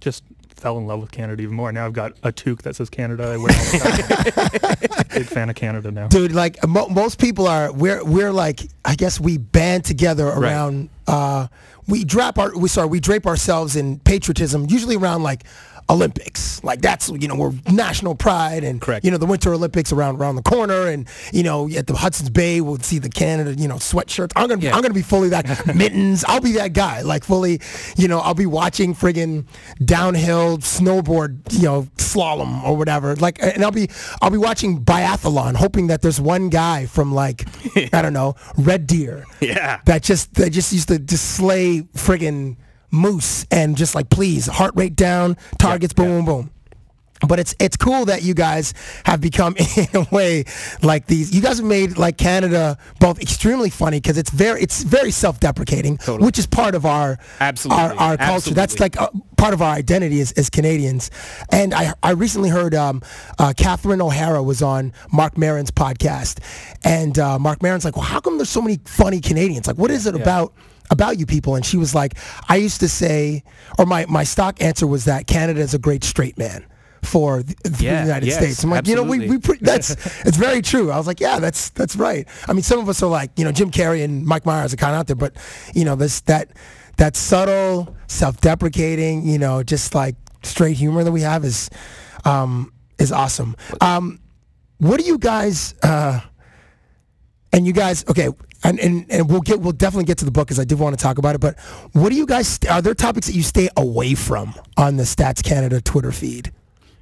just 0.00 0.24
fell 0.62 0.78
in 0.78 0.86
love 0.86 1.00
with 1.00 1.10
Canada 1.10 1.42
even 1.42 1.56
more. 1.56 1.72
Now 1.72 1.84
I've 1.86 1.92
got 1.92 2.12
a 2.22 2.30
toque 2.30 2.62
that 2.62 2.76
says 2.76 2.88
Canada. 2.88 3.24
I 3.24 3.36
wear 3.36 3.50
all 3.50 3.72
the 3.72 4.78
time. 4.78 5.08
Big 5.18 5.26
fan 5.26 5.50
of 5.50 5.56
Canada 5.56 5.90
now. 5.90 6.06
dude 6.08 6.32
like 6.32 6.56
mo- 6.66 6.88
most 6.88 7.18
people 7.18 7.46
are 7.48 7.70
we're 7.72 8.02
we're 8.04 8.32
like 8.32 8.60
i 8.84 8.94
guess 8.94 9.20
we 9.20 9.36
band 9.36 9.84
together 9.84 10.26
around 10.26 10.88
uh 11.06 11.46
we 11.86 12.02
drape 12.04 12.38
our 12.38 12.56
we 12.56 12.68
sorry 12.68 12.88
we 12.88 12.98
drape 13.00 13.26
ourselves 13.26 13.76
in 13.76 13.98
patriotism 14.00 14.66
usually 14.70 14.96
around 14.96 15.22
like 15.22 15.44
olympics 15.92 16.62
like 16.64 16.80
that's 16.80 17.10
you 17.10 17.28
know 17.28 17.34
we're 17.36 17.52
national 17.70 18.14
pride 18.14 18.64
and 18.64 18.80
Correct. 18.80 19.04
you 19.04 19.10
know 19.10 19.18
the 19.18 19.26
winter 19.26 19.52
olympics 19.52 19.92
around 19.92 20.16
around 20.16 20.36
the 20.36 20.42
corner 20.42 20.86
and 20.86 21.06
you 21.32 21.42
know 21.42 21.68
at 21.76 21.86
the 21.86 21.94
hudson's 21.94 22.30
bay 22.30 22.60
we'll 22.60 22.78
see 22.78 22.98
the 22.98 23.08
canada 23.10 23.54
you 23.54 23.68
know 23.68 23.76
sweatshirts 23.76 24.32
i'm 24.34 24.48
gonna 24.48 24.60
Yeah. 24.62 24.74
i'm 24.74 24.80
gonna 24.82 24.94
be 24.94 25.02
fully 25.02 25.28
that 25.28 25.66
mittens 25.76 26.24
i'll 26.24 26.40
be 26.40 26.52
that 26.52 26.72
guy 26.72 27.02
like 27.02 27.24
fully 27.24 27.60
you 27.96 28.08
know 28.08 28.20
i'll 28.20 28.34
be 28.34 28.46
watching 28.46 28.94
friggin 28.94 29.44
downhill 29.84 30.58
snowboard 30.58 31.38
you 31.52 31.62
know 31.64 31.82
slalom 31.96 32.62
or 32.64 32.76
whatever 32.76 33.14
like 33.16 33.38
and 33.42 33.62
i'll 33.64 33.70
be 33.70 33.88
i'll 34.22 34.30
be 34.30 34.38
watching 34.38 34.82
biathlon 34.84 35.54
hoping 35.54 35.88
that 35.88 36.00
there's 36.02 36.20
one 36.20 36.48
guy 36.48 36.86
from 36.86 37.12
like 37.12 37.44
i 37.92 38.00
don't 38.02 38.12
know 38.14 38.34
red 38.56 38.86
deer 38.86 39.26
Yeah. 39.40 39.80
that 39.84 40.02
just 40.02 40.34
that 40.34 40.50
just 40.50 40.72
used 40.72 40.88
to 40.88 40.98
just 40.98 41.36
slay 41.36 41.82
friggin 41.94 42.56
moose 42.92 43.46
and 43.50 43.76
just 43.76 43.94
like 43.94 44.10
please 44.10 44.46
heart 44.46 44.72
rate 44.76 44.94
down 44.94 45.36
targets 45.58 45.94
boom 45.94 46.24
boom 46.24 46.24
boom 46.24 46.50
but 47.26 47.38
it's 47.38 47.54
it's 47.58 47.76
cool 47.76 48.04
that 48.06 48.22
you 48.22 48.34
guys 48.34 48.74
have 49.04 49.20
become 49.20 49.54
in 49.76 49.88
a 49.94 50.06
way 50.10 50.44
like 50.82 51.06
these. 51.06 51.34
You 51.34 51.40
guys 51.40 51.58
have 51.58 51.66
made 51.66 51.96
like 51.96 52.16
Canada 52.18 52.78
both 53.00 53.20
extremely 53.20 53.70
funny 53.70 53.98
because 53.98 54.18
it's 54.18 54.30
very 54.30 54.62
it's 54.62 54.82
very 54.82 55.10
self-deprecating, 55.10 55.98
Totally. 55.98 56.26
which 56.26 56.38
is 56.38 56.46
part 56.46 56.74
of 56.74 56.84
our 56.84 57.18
Absolutely. 57.40 57.82
our, 57.82 57.94
our 57.94 58.16
culture. 58.16 58.54
That's 58.54 58.80
like 58.80 59.00
uh, 59.00 59.10
part 59.36 59.54
of 59.54 59.62
our 59.62 59.72
identity 59.74 60.20
as, 60.20 60.32
as 60.32 60.50
Canadians. 60.50 61.10
And 61.50 61.74
I 61.74 61.94
I 62.02 62.10
recently 62.12 62.48
heard 62.50 62.74
um, 62.74 63.02
uh, 63.38 63.52
Catherine 63.56 64.00
O'Hara 64.02 64.42
was 64.42 64.62
on 64.62 64.92
Marc 65.12 65.38
Maron's 65.38 65.70
podcast, 65.70 66.40
and 66.84 67.18
uh, 67.18 67.38
Marc 67.38 67.62
Maron's 67.62 67.84
like, 67.84 67.96
well, 67.96 68.04
how 68.04 68.20
come 68.20 68.38
there's 68.38 68.50
so 68.50 68.62
many 68.62 68.80
funny 68.84 69.20
Canadians? 69.20 69.66
Like, 69.66 69.78
what 69.78 69.90
is 69.90 70.06
it 70.06 70.14
about? 70.14 70.52
About 70.92 71.18
you 71.18 71.26
people 71.26 71.56
and 71.56 71.64
she 71.64 71.76
was 71.76 71.94
like 71.94 72.14
i 72.48 72.56
used 72.56 72.78
to 72.80 72.88
say 72.88 73.42
or 73.78 73.86
my, 73.86 74.06
my 74.06 74.22
stock 74.22 74.62
answer 74.62 74.86
was 74.86 75.06
that 75.06 75.26
canada 75.26 75.60
is 75.60 75.74
a 75.74 75.78
great 75.78 76.04
straight 76.04 76.38
man 76.38 76.64
for 77.02 77.42
the, 77.42 77.54
the 77.64 77.84
United 77.84 78.26
yes, 78.26 78.36
States. 78.36 78.62
I'm 78.62 78.70
like, 78.70 78.86
you 78.86 78.94
know, 78.94 79.02
we, 79.02 79.28
we 79.28 79.38
pre- 79.38 79.58
that's 79.60 79.90
it's 80.24 80.36
very 80.36 80.62
true. 80.62 80.90
I 80.90 80.96
was 80.96 81.06
like, 81.06 81.18
yeah, 81.18 81.40
that's 81.40 81.70
that's 81.70 81.96
right. 81.96 82.26
I 82.48 82.52
mean, 82.52 82.62
some 82.62 82.78
of 82.78 82.88
us 82.88 83.02
are 83.02 83.10
like, 83.10 83.36
you 83.36 83.44
know, 83.44 83.52
Jim 83.52 83.70
Carrey 83.70 84.04
and 84.04 84.24
Mike 84.24 84.46
Myers 84.46 84.72
are 84.72 84.76
kind 84.76 84.94
of 84.94 85.00
out 85.00 85.06
there, 85.08 85.16
but 85.16 85.34
you 85.74 85.84
know, 85.84 85.96
this 85.96 86.20
that 86.22 86.50
that 86.98 87.16
subtle, 87.16 87.96
self-deprecating, 88.06 89.26
you 89.26 89.38
know, 89.38 89.62
just 89.62 89.94
like 89.94 90.14
straight 90.44 90.76
humor 90.76 91.02
that 91.02 91.12
we 91.12 91.22
have 91.22 91.44
is 91.44 91.70
um, 92.24 92.72
is 92.98 93.10
awesome. 93.10 93.56
Um, 93.80 94.20
what 94.78 95.00
do 95.00 95.06
you 95.06 95.18
guys? 95.18 95.74
Uh, 95.82 96.20
and 97.52 97.66
you 97.66 97.72
guys, 97.72 98.04
okay, 98.08 98.28
and, 98.64 98.78
and, 98.80 99.06
and 99.10 99.28
we'll 99.30 99.40
get 99.40 99.60
we'll 99.60 99.72
definitely 99.72 100.04
get 100.04 100.18
to 100.18 100.24
the 100.24 100.30
book 100.30 100.46
because 100.48 100.58
I 100.60 100.64
did 100.64 100.78
want 100.78 100.98
to 100.98 101.02
talk 101.02 101.18
about 101.18 101.34
it. 101.34 101.40
But 101.40 101.58
what 101.92 102.10
do 102.10 102.16
you 102.16 102.26
guys? 102.26 102.58
Are 102.70 102.82
there 102.82 102.94
topics 102.94 103.26
that 103.26 103.34
you 103.34 103.42
stay 103.42 103.68
away 103.76 104.14
from 104.14 104.54
on 104.76 104.96
the 104.96 105.04
Stats 105.04 105.42
Canada 105.42 105.80
Twitter 105.80 106.12
feed? 106.12 106.52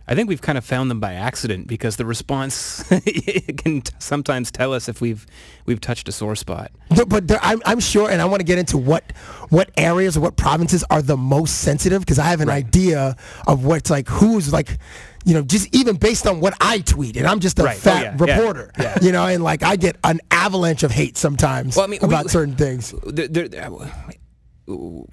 I 0.09 0.17
think 0.17 0.29
we've 0.29 0.43
kind 0.43 0.59
of 0.59 0.65
found 0.65 0.91
them 0.91 0.99
by 0.99 1.15
accident 1.15 1.69
because 1.69 1.95
the 1.95 2.05
response 2.05 2.83
can 3.59 3.81
t- 3.83 3.93
sometimes 4.01 4.51
tell 4.51 4.73
us 4.73 4.89
if 4.89 5.01
we've 5.01 5.25
we've 5.67 5.81
touched 5.81 6.09
a 6.09 6.13
sore 6.13 6.35
spot. 6.35 6.73
There- 6.91 7.07
but 7.07 7.29
there, 7.29 7.39
I'm, 7.43 7.63
I'm 7.65 7.79
sure, 7.79 8.11
and 8.11 8.21
I 8.21 8.25
want 8.25 8.41
to 8.41 8.45
get 8.45 8.59
into 8.59 8.77
what 8.77 9.05
what 9.51 9.71
areas 9.77 10.17
or 10.17 10.21
what 10.21 10.37
provinces 10.37 10.83
are 10.91 11.01
the 11.01 11.17
most 11.17 11.59
sensitive 11.59 12.01
because 12.01 12.19
I 12.19 12.25
have 12.25 12.41
an 12.41 12.51
idea 12.51 13.15
of 13.47 13.65
what's 13.65 13.89
like 13.89 14.09
who's 14.09 14.53
like, 14.53 14.79
you 15.25 15.35
know, 15.35 15.43
just 15.43 15.75
even 15.75 15.97
based 15.97 16.27
on 16.27 16.41
what 16.41 16.55
I 16.61 16.79
tweet, 16.81 17.17
and 17.17 17.27
I'm 17.27 17.41
just 17.41 17.59
a 17.59 17.63
Right. 17.65 17.77
Oh, 17.77 17.81
fat 17.81 18.03
yeah, 18.03 18.17
yeah, 18.27 18.35
reporter, 18.37 18.71
yeah. 18.79 18.99
you 19.03 19.13
know, 19.13 19.27
and 19.27 19.43
like 19.45 19.63
I 19.63 19.77
get 19.77 19.97
an 20.05 20.21
avalanche 20.31 20.83
of 20.83 20.91
hate 20.91 21.17
sometimes 21.17 21.77
Well, 21.77 21.85
I 21.85 21.89
mean, 21.89 22.01
we- 22.03 22.09
about 22.09 22.31
certain 22.31 22.57
things. 22.57 22.95
There, 23.07 23.29
there, 23.29 23.49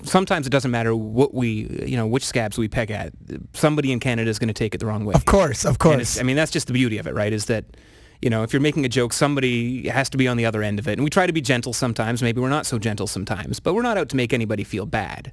sometimes 0.03 0.45
it 0.47 0.49
doesn't 0.51 0.71
matter 0.71 0.95
what 0.95 1.33
we, 1.33 1.67
you 1.85 1.97
know, 1.97 2.05
which 2.07 2.25
scabs 2.25 2.57
we 2.57 2.67
peg 2.67 2.91
at. 2.91 3.13
Somebody 3.53 3.91
in 3.91 3.99
Canada 3.99 4.29
is 4.29 4.39
going 4.39 4.49
to 4.49 4.53
take 4.53 4.75
it 4.75 4.79
the 4.79 4.85
wrong 4.85 5.05
way. 5.05 5.13
Of 5.13 5.25
course, 5.25 5.65
of 5.65 5.79
course. 5.79 6.19
I 6.19 6.23
mean, 6.23 6.35
that's 6.35 6.51
just 6.51 6.67
the 6.67 6.73
beauty 6.73 6.97
of 6.99 7.07
it, 7.07 7.13
right? 7.13 7.33
Is 7.33 7.45
that, 7.45 7.65
you 8.21 8.29
know, 8.29 8.43
if 8.43 8.53
you're 8.53 8.61
making 8.61 8.85
a 8.85 8.89
joke, 8.89 9.13
somebody 9.13 9.87
has 9.89 10.09
to 10.11 10.17
be 10.17 10.27
on 10.27 10.37
the 10.37 10.45
other 10.45 10.61
end 10.63 10.79
of 10.79 10.87
it. 10.87 10.93
And 10.93 11.03
we 11.03 11.09
try 11.09 11.25
to 11.27 11.33
be 11.33 11.41
gentle 11.41 11.73
sometimes. 11.73 12.21
Maybe 12.21 12.39
we're 12.39 12.49
not 12.49 12.65
so 12.65 12.77
gentle 12.77 13.07
sometimes, 13.07 13.59
but 13.59 13.73
we're 13.73 13.81
not 13.81 13.97
out 13.97 14.09
to 14.09 14.15
make 14.15 14.31
anybody 14.33 14.63
feel 14.63 14.85
bad. 14.85 15.31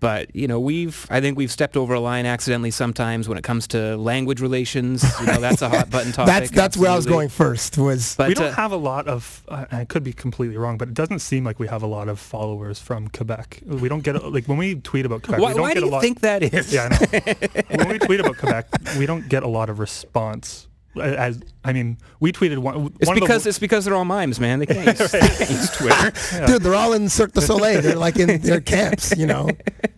But 0.00 0.34
you 0.34 0.48
know, 0.48 0.58
we've 0.58 1.06
I 1.10 1.20
think 1.20 1.36
we've 1.36 1.52
stepped 1.52 1.76
over 1.76 1.92
a 1.94 2.00
line 2.00 2.24
accidentally 2.26 2.70
sometimes 2.70 3.28
when 3.28 3.36
it 3.36 3.44
comes 3.44 3.66
to 3.68 3.96
language 3.98 4.40
relations. 4.40 5.04
You 5.20 5.26
know, 5.26 5.40
that's 5.40 5.60
a 5.62 5.68
hot 5.68 5.90
button 5.94 6.12
topic. 6.12 6.26
That's 6.26 6.50
that's 6.50 6.76
where 6.76 6.90
I 6.90 6.96
was 6.96 7.06
going 7.06 7.28
first. 7.28 7.76
Was 7.76 8.16
But 8.16 8.28
we 8.28 8.34
don't 8.34 8.46
uh, 8.46 8.52
have 8.52 8.72
a 8.72 8.76
lot 8.76 9.06
of. 9.08 9.42
Uh, 9.46 9.66
I 9.70 9.84
could 9.84 10.02
be 10.02 10.12
completely 10.14 10.56
wrong, 10.56 10.78
but 10.78 10.88
it 10.88 10.94
doesn't 10.94 11.18
seem 11.20 11.44
like 11.44 11.58
we 11.58 11.68
have 11.68 11.82
a 11.82 11.86
lot 11.86 12.08
of 12.08 12.18
followers 12.18 12.80
from 12.80 13.08
Quebec. 13.08 13.60
We 13.66 13.88
don't 13.88 14.02
get 14.02 14.24
like 14.32 14.46
when 14.46 14.56
we 14.58 14.76
tweet 14.76 15.04
about 15.04 15.22
Quebec. 15.22 15.40
why, 15.40 15.48
we 15.48 15.54
don't 15.54 15.62
why 15.62 15.74
get 15.74 15.80
do 15.80 15.84
a 15.84 15.88
you 15.88 15.92
lot. 15.92 16.00
think 16.02 16.20
that 16.20 16.42
is? 16.42 16.72
Yeah, 16.72 16.88
I 16.88 16.88
know. 16.88 17.60
when 17.84 17.88
we 17.90 17.98
tweet 17.98 18.20
about 18.20 18.38
Quebec, 18.38 18.66
we 18.98 19.04
don't 19.06 19.28
get 19.28 19.42
a 19.42 19.48
lot 19.48 19.68
of 19.68 19.78
response. 19.78 20.66
as 21.00 21.40
I 21.62 21.72
mean, 21.74 21.98
we 22.20 22.32
tweeted 22.32 22.58
one. 22.58 22.92
It's 22.98 23.06
one 23.06 23.16
of 23.16 23.20
the 23.20 23.26
because 23.26 23.46
it's 23.46 23.58
because 23.58 23.84
they're 23.84 23.94
all 23.94 24.04
mimes, 24.06 24.40
man. 24.40 24.58
They 24.60 24.66
can't 24.66 24.86
use, 24.98 25.12
they 25.12 25.20
can't 25.20 25.50
use 25.50 25.70
Twitter. 25.76 26.46
Dude, 26.46 26.62
they're 26.62 26.74
all 26.74 26.94
in 26.94 27.08
Cirque 27.08 27.32
du 27.32 27.42
Soleil. 27.42 27.82
They're 27.82 27.96
like 27.96 28.16
in 28.16 28.40
their 28.40 28.60
camps, 28.62 29.16
you 29.16 29.26
know, 29.26 29.50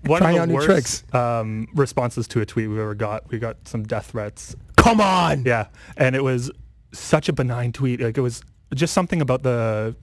one 0.03 0.23
of 0.23 0.29
out 0.29 0.41
the 0.41 0.47
new 0.47 0.55
worst 0.55 0.67
tricks. 0.67 1.05
Um, 1.15 1.69
responses 1.75 2.29
to 2.29 2.41
a 2.41 2.47
tweet 2.47 2.69
we 2.69 2.81
ever 2.81 2.95
got. 2.95 3.31
We 3.31 3.39
got 3.39 3.69
some 3.69 3.85
death 3.85 4.13
threats. 4.13 4.57
Come 4.77 5.01
on. 5.01 5.45
Yeah, 5.45 5.69
and 5.97 6.17
it 6.17 6.23
was 6.23 6.51
such 6.93 7.29
a 7.29 7.33
benign 7.33 7.73
tweet. 7.73 8.01
Like 8.01 8.19
it 8.19 8.21
was 8.23 8.43
just 8.75 8.95
something 8.95 9.21
about 9.21 9.43
the 9.43 9.95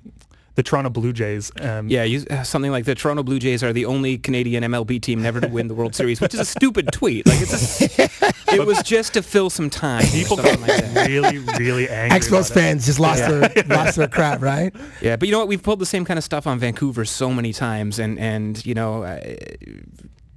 the 0.60 0.64
Toronto 0.64 0.90
Blue 0.90 1.14
Jays. 1.14 1.54
Um, 1.62 1.88
Yeah, 1.88 2.04
you, 2.04 2.26
uh, 2.30 2.44
something 2.44 2.70
like 2.70 2.84
the 2.84 2.94
Toronto 2.94 3.24
Blue 3.24 3.40
Jays 3.40 3.64
are 3.64 3.72
the 3.72 3.86
only 3.86 4.18
Canadian 4.18 4.62
MLB 4.66 5.02
team 5.02 5.22
never 5.22 5.40
to 5.40 5.48
win 5.48 5.70
the 5.70 5.74
World 5.74 5.96
Series, 5.96 6.20
which 6.20 6.34
is 6.34 6.42
a 6.42 6.46
stupid 6.46 6.92
tweet. 6.92 7.26
Like 7.26 7.40
it's 7.42 7.82
a, 7.82 8.10
it 8.56 8.66
was 8.68 8.84
just 8.84 9.14
to 9.14 9.24
fill 9.24 9.50
some 9.50 9.70
time. 9.70 10.04
People 10.08 10.36
People 10.36 10.52
get 10.52 10.60
like 10.60 10.94
that. 10.94 11.08
really, 11.08 11.38
really 11.58 11.88
angry. 11.88 12.20
Expos 12.20 12.28
about 12.28 12.52
it. 12.52 12.54
fans 12.56 12.86
just 12.88 13.00
lost 13.00 13.20
their 13.26 13.64
lost 13.68 13.96
their 13.96 14.10
crap, 14.10 14.42
right? 14.42 14.76
Yeah, 15.02 15.16
but 15.16 15.30
you 15.30 15.32
know 15.32 15.40
what? 15.40 15.48
We've 15.48 15.64
pulled 15.64 15.80
the 15.80 15.86
same 15.86 16.04
kind 16.04 16.18
of 16.18 16.26
stuff 16.26 16.46
on 16.46 16.60
Vancouver 16.60 17.06
so 17.06 17.32
many 17.32 17.54
times, 17.54 17.98
and 18.00 18.20
and 18.20 18.66
you 18.66 18.74
know. 18.74 19.04
Uh, 19.04 19.20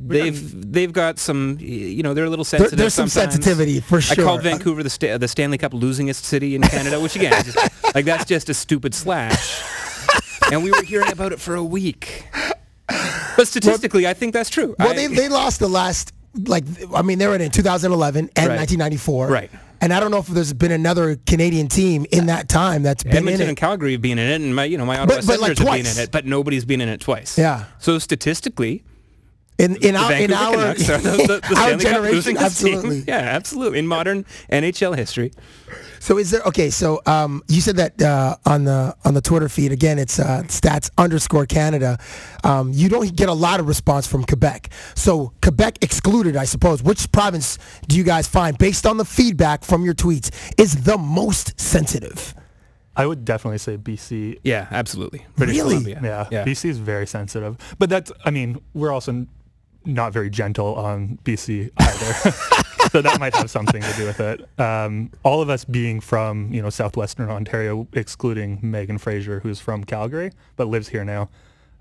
They've 0.04 0.72
they've 0.72 0.92
got 0.92 1.20
some 1.20 1.58
you 1.60 2.02
know 2.02 2.12
they're 2.12 2.24
a 2.24 2.28
little 2.30 2.44
There- 2.44 2.58
sensitive. 2.58 2.76
there's 2.78 2.92
some 2.94 3.06
sensitivity 3.08 3.78
for 3.78 4.00
sure. 4.00 4.24
I 4.24 4.26
called 4.26 4.42
Vancouver 4.42 4.82
the 4.82 4.90
sta- 4.90 5.16
the 5.16 5.28
Stanley 5.28 5.58
Cup 5.58 5.70
losingest 5.72 6.24
city 6.24 6.56
in 6.56 6.62
Canada, 6.62 6.98
which 6.98 7.14
again, 7.14 7.40
just, 7.44 7.56
like 7.94 8.04
that's 8.04 8.24
just 8.24 8.48
a 8.48 8.54
stupid 8.54 8.94
slash. 8.94 9.62
And 10.52 10.62
we 10.62 10.70
were 10.70 10.82
hearing 10.82 11.10
about 11.10 11.32
it 11.32 11.40
for 11.40 11.54
a 11.54 11.64
week. 11.64 12.26
But 13.36 13.48
statistically, 13.48 14.06
I 14.06 14.12
think 14.12 14.34
that's 14.34 14.50
true. 14.50 14.76
Well, 14.78 14.90
I- 14.90 14.94
they 14.94 15.06
they 15.06 15.28
lost 15.28 15.60
the 15.60 15.68
last 15.68 16.12
like 16.46 16.64
I 16.94 17.02
mean 17.02 17.18
they 17.18 17.26
were 17.26 17.36
in 17.36 17.50
2011 17.50 18.30
and 18.36 18.48
Right. 18.48 18.56
1994. 18.56 19.28
Right. 19.28 19.50
And 19.80 19.92
I 19.92 19.98
don't 19.98 20.10
know 20.12 20.18
if 20.18 20.26
there's 20.28 20.52
been 20.52 20.70
another 20.70 21.16
Canadian 21.26 21.66
team 21.68 22.06
in 22.12 22.26
that 22.26 22.48
time 22.48 22.82
that's 22.84 23.02
been 23.02 23.12
in 23.12 23.18
Edmonton 23.18 23.46
it. 23.46 23.48
and 23.48 23.56
Calgary 23.56 23.92
have 23.92 24.02
been 24.02 24.18
in 24.18 24.28
it, 24.30 24.40
and 24.44 24.54
my 24.54 24.64
you 24.64 24.76
know 24.78 24.84
my 24.86 24.98
Ottawa 24.98 25.16
But- 25.20 25.26
but, 25.26 25.40
like, 25.40 25.58
have 25.58 25.66
been 25.66 25.86
in 25.86 25.98
it, 25.98 26.10
but 26.12 26.26
nobody's 26.26 26.64
been 26.64 26.80
in 26.80 26.88
it 26.88 27.00
twice. 27.00 27.36
Yeah. 27.38 27.64
So 27.78 27.98
statistically, 27.98 28.84
in 29.58 29.76
in 29.76 29.96
our 29.96 30.12
in 30.12 30.32
our, 30.32 30.52
Canucks 30.54 30.88
are 30.88 30.98
the, 30.98 31.10
the, 31.10 31.54
the 31.54 31.56
our 31.60 31.76
generation, 31.76 32.36
absolutely. 32.38 32.96
team. 32.98 33.04
Yeah, 33.08 33.18
absolutely. 33.18 33.78
In 33.78 33.86
modern 33.86 34.24
NHL 34.50 34.96
history. 34.96 35.32
So 36.00 36.18
is 36.18 36.30
there 36.30 36.42
okay? 36.42 36.70
So 36.70 37.00
um, 37.06 37.42
you 37.48 37.60
said 37.60 37.76
that 37.76 38.00
uh, 38.02 38.36
on 38.44 38.64
the 38.64 38.96
on 39.04 39.14
the 39.14 39.20
Twitter 39.20 39.48
feed 39.48 39.70
again. 39.72 39.98
It's 39.98 40.18
uh, 40.18 40.42
stats 40.46 40.90
underscore 40.98 41.46
Canada. 41.46 41.98
Um, 42.44 42.72
you 42.72 42.88
don't 42.88 43.14
get 43.14 43.28
a 43.28 43.32
lot 43.32 43.60
of 43.60 43.68
response 43.68 44.06
from 44.06 44.24
Quebec. 44.24 44.70
So 44.96 45.32
Quebec 45.42 45.78
excluded, 45.80 46.36
I 46.36 46.44
suppose. 46.44 46.82
Which 46.82 47.10
province 47.12 47.58
do 47.86 47.96
you 47.96 48.04
guys 48.04 48.26
find, 48.26 48.58
based 48.58 48.84
on 48.86 48.96
the 48.96 49.04
feedback 49.04 49.64
from 49.64 49.84
your 49.84 49.94
tweets, 49.94 50.30
is 50.58 50.84
the 50.84 50.98
most 50.98 51.58
sensitive? 51.60 52.34
I 52.96 53.06
would 53.06 53.24
definitely 53.24 53.58
say 53.58 53.78
BC. 53.78 54.40
Yeah, 54.44 54.66
absolutely. 54.70 55.24
British 55.36 55.56
Really? 55.56 55.70
Columbia. 55.76 56.00
Yeah. 56.02 56.28
Yeah. 56.30 56.44
BC 56.44 56.66
is 56.70 56.78
very 56.78 57.06
sensitive, 57.06 57.56
but 57.78 57.88
that's. 57.88 58.10
I 58.24 58.30
mean, 58.30 58.60
we're 58.74 58.90
also 58.92 59.12
n- 59.12 59.28
not 59.84 60.12
very 60.12 60.30
gentle 60.30 60.74
on 60.74 61.18
BC 61.24 61.70
either. 61.76 62.32
so 62.90 63.02
that 63.02 63.18
might 63.20 63.34
have 63.34 63.50
something 63.50 63.82
to 63.82 63.92
do 63.94 64.06
with 64.06 64.20
it. 64.20 64.60
Um, 64.60 65.10
all 65.22 65.40
of 65.40 65.48
us 65.50 65.64
being 65.64 66.00
from 66.00 66.52
you 66.52 66.62
know 66.62 66.70
southwestern 66.70 67.30
Ontario, 67.30 67.86
excluding 67.92 68.58
Megan 68.62 68.98
Fraser, 68.98 69.40
who's 69.40 69.60
from 69.60 69.84
Calgary 69.84 70.32
but 70.56 70.68
lives 70.68 70.88
here 70.88 71.04
now. 71.04 71.28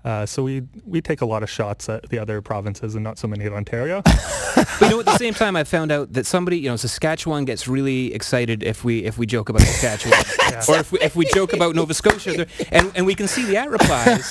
Uh, 0.04 0.26
so 0.26 0.42
we 0.42 0.62
we 0.84 1.00
take 1.00 1.20
a 1.20 1.26
lot 1.26 1.42
of 1.42 1.50
shots 1.50 1.88
at 1.88 2.08
the 2.08 2.18
other 2.18 2.42
provinces 2.42 2.94
and 2.94 3.04
not 3.04 3.18
so 3.18 3.28
many 3.28 3.44
at 3.44 3.52
Ontario. 3.52 4.02
But 4.54 4.80
you 4.82 4.90
know, 4.90 5.00
at 5.00 5.06
the 5.06 5.16
same 5.16 5.34
time, 5.34 5.56
I 5.56 5.64
found 5.64 5.90
out 5.90 6.12
that 6.12 6.26
somebody, 6.26 6.58
you 6.58 6.68
know, 6.68 6.76
Saskatchewan 6.76 7.44
gets 7.44 7.66
really 7.66 8.12
excited 8.12 8.62
if 8.62 8.84
we 8.84 9.04
if 9.04 9.16
we 9.16 9.26
joke 9.26 9.48
about 9.48 9.62
Saskatchewan, 9.62 10.18
or 10.68 10.80
if 10.80 10.92
we, 10.92 11.00
if 11.00 11.16
we 11.16 11.24
joke 11.26 11.52
about 11.52 11.74
Nova 11.74 11.94
Scotia, 11.94 12.46
and 12.70 12.92
and 12.94 13.06
we 13.06 13.14
can 13.14 13.28
see 13.28 13.44
the 13.44 13.56
at 13.56 13.70
replies. 13.70 14.30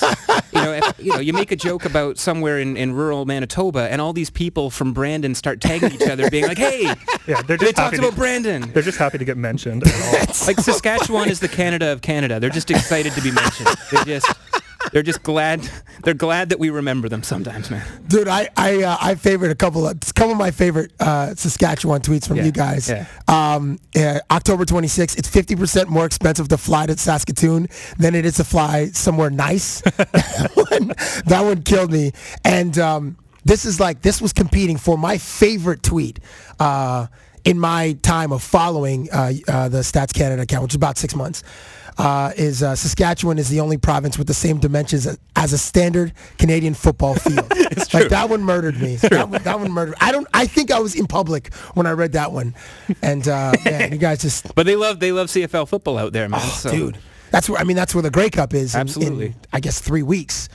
You 0.52 0.62
know, 0.62 0.72
if, 0.74 0.98
you 0.98 1.12
know, 1.12 1.18
you 1.18 1.32
make 1.32 1.50
a 1.50 1.56
joke 1.56 1.84
about 1.84 2.18
somewhere 2.18 2.60
in, 2.60 2.76
in 2.76 2.92
rural 2.92 3.24
Manitoba, 3.24 3.90
and 3.90 4.00
all 4.00 4.12
these 4.12 4.30
people 4.30 4.70
from 4.70 4.92
Brandon 4.92 5.34
start 5.34 5.60
tagging 5.60 5.92
each 5.92 6.08
other, 6.08 6.30
being 6.30 6.46
like, 6.46 6.58
"Hey, 6.58 6.94
yeah, 7.26 7.42
they're 7.42 7.56
they 7.56 7.72
talked 7.72 7.98
about 7.98 8.10
to, 8.10 8.16
Brandon." 8.16 8.70
they're 8.72 8.82
just 8.82 8.98
happy 8.98 9.18
to 9.18 9.24
get 9.24 9.36
mentioned. 9.36 9.82
at 9.86 9.94
all. 9.94 10.12
Like 10.46 10.58
Saskatchewan 10.60 11.28
is 11.30 11.40
the 11.40 11.48
Canada 11.48 11.92
of 11.92 12.02
Canada. 12.02 12.40
They're 12.40 12.50
just 12.50 12.70
excited 12.70 13.12
to 13.14 13.20
be 13.22 13.30
mentioned. 13.30 13.68
They're 13.90 14.04
just 14.04 14.32
they're 14.92 15.02
just 15.02 15.22
glad 15.22 15.68
they're 16.04 16.14
glad 16.14 16.50
that 16.50 16.58
we 16.58 16.70
remember 16.70 17.08
them 17.08 17.22
sometimes, 17.22 17.70
man. 17.70 17.84
Dude, 18.06 18.28
I 18.28 18.48
I, 18.56 18.82
uh, 18.82 18.96
I 19.00 19.14
favored 19.14 19.50
a 19.50 19.54
couple 19.54 19.86
of 19.86 19.96
a 19.96 20.12
couple 20.12 20.32
of 20.32 20.38
my 20.38 20.50
favorite 20.50 20.92
uh, 21.00 21.34
Saskatchewan 21.34 22.00
tweets 22.02 22.28
from 22.28 22.36
Yeah, 22.36 22.44
you 22.44 22.52
guys. 22.52 22.88
yeah. 22.88 23.06
Um, 23.28 23.78
uh, 23.96 24.20
October 24.30 24.64
26th, 24.64 25.18
it's 25.18 25.30
50% 25.30 25.88
more 25.88 26.04
expensive 26.04 26.48
to 26.48 26.58
fly 26.58 26.86
to 26.86 26.96
Saskatoon 26.96 27.68
than 27.98 28.14
it 28.14 28.24
is 28.24 28.36
to 28.36 28.44
fly 28.44 28.86
somewhere 28.88 29.30
nice. 29.30 29.80
that, 29.96 30.50
one, 30.54 30.88
that 31.26 31.40
one 31.42 31.62
killed 31.62 31.90
me. 31.90 32.12
And 32.44 32.78
um, 32.78 33.16
this 33.44 33.64
is 33.64 33.80
like 33.80 34.02
this 34.02 34.20
was 34.20 34.32
competing 34.32 34.76
for 34.76 34.98
my 34.98 35.18
favorite 35.18 35.82
tweet. 35.82 36.20
Uh, 36.60 37.06
in 37.44 37.58
my 37.58 37.94
time 38.02 38.30
of 38.30 38.40
following 38.40 39.10
uh, 39.10 39.32
uh, 39.48 39.68
the 39.68 39.78
Stats 39.78 40.14
Canada 40.14 40.42
account, 40.42 40.62
which 40.62 40.72
is 40.72 40.76
about 40.76 40.96
six 40.96 41.12
months, 41.16 41.42
uh, 41.98 42.32
is 42.36 42.62
uh, 42.62 42.74
Saskatchewan 42.74 43.38
is 43.38 43.48
the 43.48 43.60
only 43.60 43.76
province 43.78 44.18
with 44.18 44.26
the 44.26 44.34
same 44.34 44.58
dimensions 44.58 45.06
as, 45.06 45.18
as 45.36 45.52
a 45.52 45.58
standard 45.58 46.12
Canadian 46.38 46.74
football 46.74 47.14
field. 47.16 47.48
Like 47.92 48.08
that 48.08 48.28
one 48.30 48.42
murdered 48.42 48.80
me. 48.80 48.96
That 48.96 49.28
one, 49.28 49.42
that 49.42 49.60
one 49.60 49.70
murdered. 49.72 49.94
I 50.00 50.12
don't. 50.12 50.26
I 50.32 50.46
think 50.46 50.70
I 50.70 50.78
was 50.80 50.94
in 50.94 51.06
public 51.06 51.52
when 51.74 51.86
I 51.86 51.90
read 51.92 52.12
that 52.12 52.32
one, 52.32 52.54
and 53.02 53.26
uh, 53.28 53.52
man, 53.64 53.92
you 53.92 53.98
guys 53.98 54.22
just, 54.22 54.54
But 54.54 54.66
they 54.66 54.76
love 54.76 55.00
they 55.00 55.12
love 55.12 55.28
CFL 55.28 55.68
football 55.68 55.98
out 55.98 56.12
there, 56.12 56.28
man. 56.28 56.40
so. 56.40 56.70
Oh, 56.70 56.72
dude. 56.72 56.98
That's 57.30 57.48
where 57.48 57.58
I 57.60 57.64
mean. 57.64 57.76
That's 57.76 57.94
where 57.94 58.02
the 58.02 58.10
Grey 58.10 58.30
Cup 58.30 58.52
is. 58.54 58.74
in- 58.74 58.80
in, 58.80 58.86
Absolutely. 58.86 59.34
I 59.52 59.60
guess 59.60 59.80
three 59.80 60.02
weeks 60.02 60.48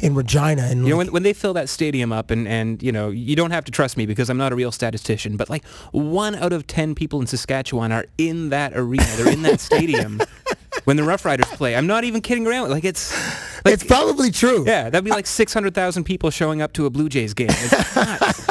in 0.00 0.14
Regina, 0.16 0.62
and 0.62 0.82
You 0.82 0.90
know, 0.90 0.96
when, 0.96 1.12
when 1.12 1.22
they 1.22 1.32
fill 1.32 1.52
that 1.54 1.68
stadium 1.68 2.12
up, 2.12 2.32
and, 2.32 2.48
and, 2.48 2.82
you 2.82 2.90
know, 2.90 3.10
you 3.10 3.36
don't 3.36 3.52
have 3.52 3.64
to 3.66 3.70
trust 3.70 3.96
me 3.96 4.04
because 4.04 4.28
I'm 4.30 4.36
not 4.36 4.50
a 4.50 4.56
real 4.56 4.72
statistician, 4.72 5.36
but 5.36 5.48
like 5.48 5.64
one 5.92 6.34
out 6.34 6.52
of 6.52 6.66
10 6.66 6.96
people 6.96 7.20
in 7.20 7.28
Saskatchewan 7.28 7.92
are 7.92 8.06
in 8.18 8.48
that 8.48 8.72
arena. 8.74 9.06
They're 9.16 9.32
in 9.32 9.42
that 9.42 9.60
stadium 9.70 10.20
when 10.84 10.96
the 10.96 11.04
Rough 11.04 11.24
Riders 11.24 11.46
play. 11.46 11.76
I'm 11.76 11.86
not 11.86 12.04
even 12.04 12.20
kidding 12.20 12.46
around. 12.46 12.70
Like, 12.70 12.84
it's... 12.84 13.12
Like, 13.64 13.74
it's 13.74 13.84
probably 13.84 14.30
true. 14.30 14.64
yeah, 14.66 14.90
that'd 14.90 15.04
be 15.04 15.10
like 15.10 15.26
600,000 15.26 16.04
people 16.04 16.30
showing 16.30 16.62
up 16.62 16.72
to 16.74 16.86
a 16.86 16.90
Blue 16.90 17.08
Jays 17.08 17.34
game. 17.34 17.48
It's 17.50 17.96
nuts. 17.96 18.48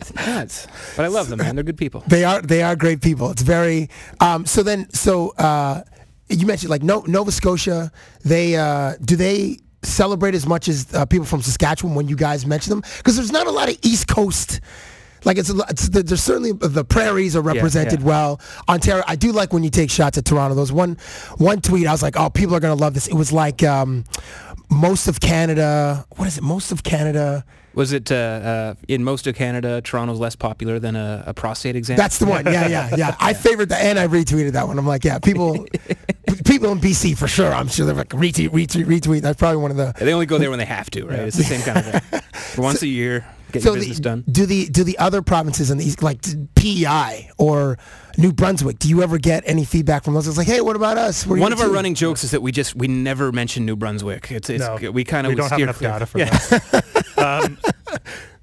it's 0.00 0.14
nuts. 0.14 0.66
But 0.96 1.04
I 1.04 1.08
love 1.08 1.28
them, 1.28 1.38
man. 1.38 1.54
They're 1.54 1.64
good 1.64 1.76
people. 1.76 2.02
They 2.06 2.24
are 2.24 2.40
they 2.40 2.62
are 2.62 2.76
great 2.76 3.02
people. 3.02 3.30
It's 3.30 3.42
very 3.42 3.90
um, 4.20 4.46
so 4.46 4.62
then 4.62 4.88
so 4.90 5.30
uh, 5.36 5.82
you 6.30 6.46
mentioned 6.46 6.70
like 6.70 6.82
no, 6.82 7.04
Nova 7.06 7.30
Scotia. 7.30 7.92
They 8.24 8.56
uh, 8.56 8.94
do 9.04 9.16
they 9.16 9.58
celebrate 9.82 10.34
as 10.34 10.46
much 10.46 10.68
as 10.68 10.92
uh, 10.94 11.06
people 11.06 11.26
from 11.26 11.42
Saskatchewan 11.42 11.94
when 11.94 12.08
you 12.08 12.16
guys 12.16 12.46
mention 12.46 12.70
them 12.70 12.82
because 12.98 13.16
there's 13.16 13.32
not 13.32 13.46
a 13.46 13.50
lot 13.50 13.68
of 13.68 13.78
East 13.82 14.08
Coast. 14.08 14.60
Like 15.24 15.38
it's, 15.38 15.50
it's 15.50 15.88
there's 15.88 16.22
certainly 16.22 16.52
the 16.52 16.84
prairies 16.84 17.36
are 17.36 17.42
represented 17.42 18.00
yeah. 18.00 18.06
well. 18.06 18.40
Ontario, 18.68 19.04
I 19.06 19.16
do 19.16 19.32
like 19.32 19.52
when 19.52 19.62
you 19.62 19.70
take 19.70 19.90
shots 19.90 20.18
at 20.18 20.24
Toronto. 20.24 20.54
There 20.54 20.62
was 20.62 20.72
one 20.72 20.96
one 21.36 21.60
tweet 21.60 21.86
I 21.86 21.92
was 21.92 22.02
like, 22.02 22.18
oh, 22.18 22.30
people 22.30 22.54
are 22.54 22.60
gonna 22.60 22.74
love 22.74 22.94
this. 22.94 23.06
It 23.06 23.14
was 23.14 23.32
like 23.32 23.62
um, 23.62 24.04
most 24.70 25.08
of 25.08 25.20
Canada. 25.20 26.06
What 26.16 26.28
is 26.28 26.38
it? 26.38 26.42
Most 26.42 26.72
of 26.72 26.82
Canada. 26.82 27.44
Was 27.72 27.92
it 27.92 28.10
uh, 28.10 28.14
uh, 28.14 28.74
in 28.88 29.04
most 29.04 29.28
of 29.28 29.36
Canada, 29.36 29.80
Toronto's 29.80 30.18
less 30.18 30.34
popular 30.34 30.80
than 30.80 30.96
a, 30.96 31.22
a 31.28 31.34
prostate 31.34 31.76
exam? 31.76 31.96
That's 31.96 32.18
the 32.18 32.26
one. 32.26 32.44
Yeah, 32.46 32.66
yeah, 32.66 32.96
yeah. 32.96 33.16
I 33.20 33.32
favored 33.32 33.68
that, 33.68 33.82
and 33.82 33.98
I 33.98 34.08
retweeted 34.08 34.52
that 34.52 34.66
one. 34.66 34.76
I'm 34.76 34.86
like, 34.86 35.04
yeah, 35.04 35.20
people, 35.20 35.54
people 36.44 36.72
in 36.72 36.80
BC 36.80 37.16
for 37.16 37.28
sure. 37.28 37.52
I'm 37.52 37.68
sure 37.68 37.86
they're 37.86 37.94
like 37.94 38.08
retweet, 38.08 38.48
retweet, 38.48 38.86
retweet. 38.86 39.20
That's 39.20 39.38
probably 39.38 39.62
one 39.62 39.70
of 39.70 39.76
the. 39.76 39.94
They 40.04 40.12
only 40.12 40.26
go 40.26 40.38
there 40.38 40.50
when 40.50 40.58
they 40.58 40.64
have 40.64 40.90
to, 40.90 41.06
right? 41.06 41.20
It's 41.20 41.36
the 41.36 41.44
same 41.44 41.62
kind 41.62 41.78
of 41.78 41.84
thing. 42.02 42.20
For 42.32 42.62
once 42.62 42.82
a 42.82 42.88
year, 42.88 43.24
get 43.50 43.64
your 43.64 43.76
the, 43.76 43.94
done. 44.00 44.24
do 44.30 44.46
the 44.46 44.66
do 44.66 44.84
the 44.84 44.96
other 44.98 45.22
provinces 45.22 45.70
in 45.70 45.78
the 45.78 45.84
east, 45.84 46.02
like 46.02 46.20
PEI 46.54 47.30
or 47.38 47.78
New 48.18 48.32
Brunswick, 48.32 48.78
do 48.78 48.88
you 48.88 49.02
ever 49.02 49.18
get 49.18 49.42
any 49.46 49.64
feedback 49.64 50.04
from 50.04 50.14
those? 50.14 50.26
It's 50.28 50.36
like, 50.38 50.46
hey, 50.46 50.60
what 50.60 50.76
about 50.76 50.98
us? 50.98 51.26
What 51.26 51.38
One 51.38 51.50
you 51.50 51.54
of 51.56 51.60
our 51.60 51.68
too? 51.68 51.74
running 51.74 51.94
jokes 51.94 52.24
is 52.24 52.30
that 52.32 52.42
we 52.42 52.52
just 52.52 52.74
we 52.74 52.88
never 52.88 53.32
mention 53.32 53.64
New 53.66 53.76
Brunswick. 53.76 54.30
It's, 54.30 54.50
it's 54.50 54.64
No, 54.64 54.90
we 54.90 55.04
kind 55.04 55.26
of 55.26 55.30
we 55.30 55.36
don't 55.36 55.50
have 55.50 55.60
enough 55.60 55.78
data 55.80 56.06
for 56.06 56.18
that. 56.18 57.14
um, 57.18 57.58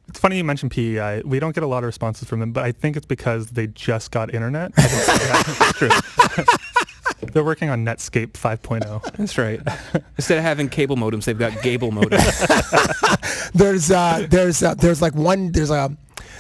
it's 0.08 0.20
funny 0.20 0.38
you 0.38 0.44
mentioned 0.44 0.72
PEI. 0.72 1.22
We 1.26 1.40
don't 1.40 1.54
get 1.54 1.64
a 1.64 1.68
lot 1.68 1.80
of 1.80 1.88
responses 1.88 2.28
from 2.28 2.40
them, 2.40 2.52
but 2.54 2.64
I 2.64 2.72
think 2.72 2.96
it's 2.98 3.06
because 3.06 3.48
they 3.48 3.68
just 3.68 4.12
got 4.12 4.34
internet. 4.34 4.72
I 4.78 4.82
think- 4.84 5.20
yeah, 5.22 5.70
it's 5.70 5.78
true. 5.78 6.46
They're 7.34 7.44
working 7.44 7.70
on 7.70 7.86
Netscape 7.86 8.34
5.0. 8.34 9.04
That's 9.18 9.38
right. 9.38 9.62
Instead 10.18 10.38
of 10.38 10.44
having 10.44 10.70
cable 10.70 10.96
modems, 10.96 11.26
they've 11.26 11.38
got 11.38 11.62
Gable 11.62 11.92
modems. 11.92 13.52
There's 13.54 13.92
uh, 13.92 14.28
there's 14.30 14.62
uh, 14.62 14.74
there's 14.76 15.02
like 15.02 15.16
one 15.16 15.52
there's 15.52 15.70
a 15.72 15.96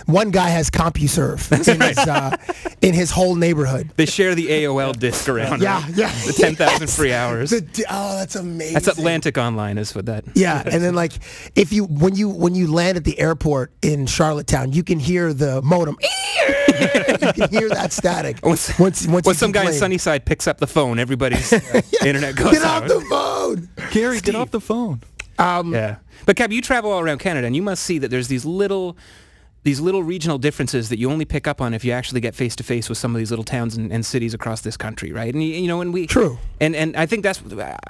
one 0.06 0.30
guy 0.32 0.50
has 0.50 0.69
CompuServe 0.69 1.52
in, 1.73 1.82
his, 1.82 1.97
uh, 1.97 2.36
in 2.82 2.93
his 2.93 3.12
whole 3.12 3.36
neighborhood. 3.36 3.91
they 3.95 4.06
share 4.06 4.36
the 4.36 4.47
AOL 4.47 4.97
disc 4.97 5.28
around. 5.28 5.62
Yeah, 5.62 5.82
right? 5.84 5.95
yeah. 5.95 6.12
The 6.26 6.34
ten 6.34 6.56
thousand 6.56 6.82
Yes. 6.88 6.95
free 6.95 7.13
hours. 7.13 7.50
The 7.50 7.86
oh, 7.89 8.17
that's 8.17 8.36
amazing. 8.36 8.73
That's 8.76 8.88
Atlantic 8.88 9.38
Online, 9.38 9.78
is 9.78 9.95
what 9.95 10.06
that. 10.06 10.26
Yeah, 10.36 10.62
and 10.65 10.84
then 10.84 10.95
like 10.95 11.13
if 11.56 11.73
you 11.73 11.86
when 11.86 12.15
you 12.15 12.30
when 12.30 12.56
you 12.56 12.71
land 12.71 12.97
at 12.97 13.04
the 13.04 13.19
airport 13.19 13.71
in 13.82 14.06
Charlottetown, 14.06 14.73
you 14.73 14.84
can 14.84 15.00
hear 15.00 15.34
the 15.34 15.62
modem 15.62 15.97
you 17.27 17.33
can 17.33 17.49
hear 17.49 17.69
that 17.69 17.91
static. 17.93 18.37
Once, 18.43 18.77
once, 18.79 19.07
once 19.07 19.25
when 19.25 19.35
some 19.35 19.51
guy 19.51 19.65
in. 19.65 19.73
Sunnyside 19.73 20.25
picks 20.25 20.47
up 20.47 20.57
the 20.59 20.67
phone, 20.67 20.99
everybody's 20.99 21.51
internet 22.05 22.35
goes 22.35 22.51
Get 22.53 22.63
off 22.63 22.83
out. 22.83 22.87
the 22.87 23.01
phone. 23.09 23.69
Gary, 23.91 24.19
get 24.21 24.35
off 24.35 24.51
the 24.51 24.61
phone. 24.61 25.01
Um, 25.39 25.73
Yeah, 25.73 25.97
but 26.25 26.35
Cab, 26.35 26.51
you 26.51 26.61
travel 26.61 26.91
all 26.91 26.99
around 26.99 27.19
Canada, 27.19 27.45
and 27.47 27.55
you 27.55 27.61
must 27.61 27.83
see 27.83 27.97
that 27.99 28.09
there's 28.09 28.27
these 28.27 28.43
little, 28.45 28.97
these 29.63 29.79
little 29.79 30.01
regional 30.01 30.37
differences 30.37 30.89
that 30.89 30.97
you 30.97 31.11
only 31.11 31.25
pick 31.25 31.47
up 31.47 31.61
on 31.61 31.73
if 31.73 31.83
you 31.85 31.91
actually 31.91 32.21
get 32.21 32.33
face 32.35 32.55
to 32.55 32.63
face 32.63 32.89
with 32.89 32.97
some 32.97 33.13
of 33.13 33.19
these 33.19 33.29
little 33.29 33.43
towns 33.45 33.75
and, 33.77 33.91
and 33.91 34.05
cities 34.05 34.33
across 34.33 34.61
this 34.61 34.77
country, 34.77 35.11
right? 35.11 35.33
And 35.33 35.43
you, 35.43 35.49
you 35.53 35.67
know, 35.67 35.81
and 35.81 35.93
we 35.93 36.07
True. 36.07 36.39
And 36.59 36.75
and 36.75 36.95
I 36.95 37.05
think 37.05 37.21
that's 37.23 37.41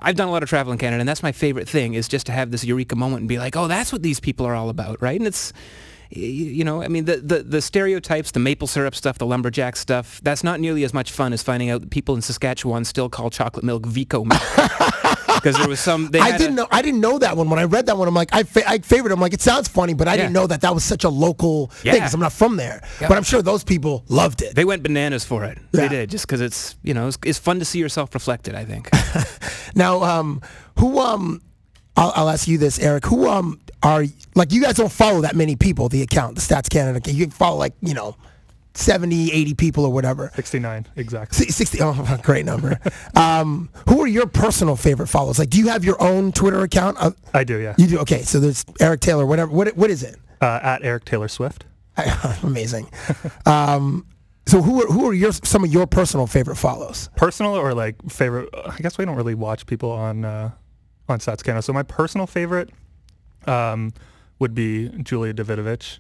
I've 0.02 0.15
done 0.15 0.28
a 0.28 0.32
lot 0.32 0.43
of 0.43 0.50
travel 0.50 0.73
in 0.73 0.80
Canada, 0.80 1.00
and 1.00 1.08
that's 1.08 1.23
my 1.23 1.32
favorite 1.32 1.69
thing 1.69 1.93
is 1.93 2.08
just 2.08 2.26
to 2.26 2.32
have 2.32 2.52
this 2.52 2.63
eureka 2.63 2.95
moment 2.95 3.21
and 3.21 3.30
be 3.30 3.38
like, 3.38 3.56
oh, 3.56 3.67
that's 3.67 3.91
what 3.93 4.02
these 4.04 4.19
people 4.19 4.45
are 4.45 4.56
all 4.56 4.69
about, 4.69 5.02
right? 5.02 5.17
And 5.19 5.28
it's 5.28 5.54
y- 5.54 5.62
you 6.10 6.63
know, 6.63 6.82
I 6.82 6.88
mean, 6.88 7.06
the, 7.06 7.17
the, 7.17 7.43
the 7.43 7.62
stereotypes, 7.62 8.32
the 8.32 8.39
maple 8.39 8.67
syrup 8.67 8.96
stuff, 8.96 9.17
the 9.17 9.26
lumberjack 9.26 9.76
stuff, 9.76 10.20
that's 10.24 10.43
not 10.43 10.60
nearly 10.60 10.84
as 10.84 10.93
much 10.93 11.12
fun 11.12 11.34
as 11.34 11.43
finding 11.43 11.70
out 11.70 11.82
that 11.82 11.89
people 11.89 12.15
in 12.15 12.22
Saskatchewan 12.22 12.86
still 12.86 13.10
call 13.10 13.30
chocolate 13.30 13.63
milk 13.65 13.86
Vico 13.86 14.24
milk. 14.24 14.41
Because 15.38 15.56
there 15.60 15.67
was 15.67 15.80
some, 15.80 16.08
they 16.08 16.20
I 16.20 16.36
didn't 16.36 16.54
a- 16.54 16.56
know. 16.56 16.67
I 16.72 16.82
didn't 16.82 17.00
know 17.00 17.20
that 17.20 17.38
one. 17.38 17.48
When 17.48 17.60
I 17.60 17.65
read 17.65 17.86
that 17.86 17.96
one, 17.98 18.08
I'm 18.08 18.13
like, 18.15 18.30
I, 18.34 18.41
fa- 18.41 18.67
I 18.67 18.80
favored. 18.80 19.12
I'm 19.12 19.20
like, 19.20 19.34
it 19.36 19.41
sounds 19.41 19.67
funny, 19.67 19.93
but 19.93 20.08
I 20.08 20.13
Yeah. 20.15 20.22
didn't 20.24 20.34
know 20.34 20.48
that 20.48 20.62
that 20.62 20.74
was 20.74 20.84
such 20.84 21.04
a 21.04 21.10
local 21.10 21.67
thing 21.67 21.93
because 21.93 22.15
I'm 22.15 22.20
not 22.20 22.34
from 22.34 22.58
there. 22.58 22.82
Yeah. 23.00 23.08
But 23.08 23.17
I'm 23.17 23.24
sure 23.24 23.43
those 23.43 23.63
people 23.63 24.04
loved 24.10 24.41
it. 24.41 24.56
They 24.56 24.65
went 24.65 24.82
bananas 24.82 25.24
for 25.24 25.46
it. 25.46 25.60
Yeah. 25.74 25.82
They 25.82 25.89
did, 25.89 26.10
just 26.10 26.26
because 26.26 26.41
it's 26.41 26.76
you 26.84 26.96
know 26.96 27.08
it's, 27.08 27.20
it's 27.24 27.38
fun 27.38 27.60
to 27.60 27.65
see 27.65 27.78
yourself 27.78 28.15
reflected. 28.15 28.56
I 28.56 28.65
think. 28.65 28.89
Now, 29.76 30.02
um, 30.02 30.41
who 30.80 30.98
um, 31.00 31.39
I'll, 31.98 32.14
I'll 32.16 32.30
ask 32.30 32.48
you 32.48 32.58
this, 32.58 32.80
Eric. 32.80 33.06
Who 33.06 33.28
um 33.28 33.60
are 33.84 34.06
like 34.36 34.52
you 34.52 34.62
guys 34.62 34.76
don't 34.76 34.92
follow 34.92 35.22
that 35.22 35.36
many 35.36 35.56
people? 35.56 35.90
The 35.90 36.02
account, 36.04 36.36
the 36.36 36.42
Stats 36.42 36.70
Canada. 36.70 37.12
You 37.12 37.30
follow 37.30 37.58
like 37.58 37.74
you 37.82 37.94
know, 37.94 38.16
70, 38.76 39.32
80 39.32 39.54
people 39.56 39.86
or 39.86 39.92
whatever. 39.92 40.32
69, 40.36 40.86
exactly. 40.96 41.48
60 41.48 41.80
oh 41.82 42.20
great 42.24 42.46
number 42.46 42.80
um, 43.16 43.70
who 43.90 44.02
are 44.02 44.08
your 44.08 44.28
personal 44.28 44.76
favorite 44.76 45.08
followers 45.08 45.40
like 45.40 45.50
do 45.50 45.58
you 45.58 45.68
have 45.70 45.84
your 45.84 46.02
own 46.02 46.32
twitter 46.32 46.62
account 46.62 46.98
uh, 47.00 47.12
I 47.34 47.44
do, 47.44 47.58
yeah. 47.58 47.74
you 47.78 47.88
do 47.88 48.00
okay 48.00 48.22
so 48.22 48.40
there's 48.40 48.64
eric 48.80 49.00
taylor 49.02 49.26
whatever 49.26 49.52
what, 49.52 49.76
what 49.76 49.90
is 49.90 50.04
it 50.04 50.18
Uh, 50.42 50.60
at 50.62 50.84
Eric 50.84 51.06
Taylor 51.06 51.28
Swift. 51.28 51.66
amazing 52.44 52.88
um, 53.48 54.06
so 54.46 54.62
who 54.62 54.84
are, 54.84 54.88
who 54.88 55.10
are 55.10 55.14
your 55.14 55.32
some 55.32 55.64
of 55.64 55.74
your 55.74 55.88
personal 55.88 56.28
favorite 56.28 56.56
follows 56.58 57.10
Personal 57.16 57.56
or 57.56 57.74
like 57.74 57.96
favorite? 58.10 58.50
I 58.54 58.78
guess 58.78 58.98
we 59.00 59.06
don't 59.06 59.16
really 59.16 59.36
watch 59.36 59.66
people 59.66 59.92
on 59.92 60.24
uh, 60.24 60.52
on 61.10 61.20
Stats 61.20 61.63
So 61.63 61.74
my 61.74 61.84
personal 61.84 62.28
favorite 62.28 62.70
um, 63.46 63.93
would 64.39 64.54
be 64.54 64.89
Julia 65.04 65.34
Davidovich, 65.34 66.00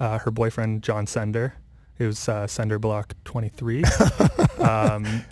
uh, 0.00 0.18
her 0.18 0.30
boyfriend 0.30 0.82
John 0.82 1.06
Sender, 1.06 1.54
who's 1.96 2.28
uh, 2.28 2.46
Sender 2.46 2.78
Block 2.78 3.14
23. 3.24 3.84
um, 4.60 5.24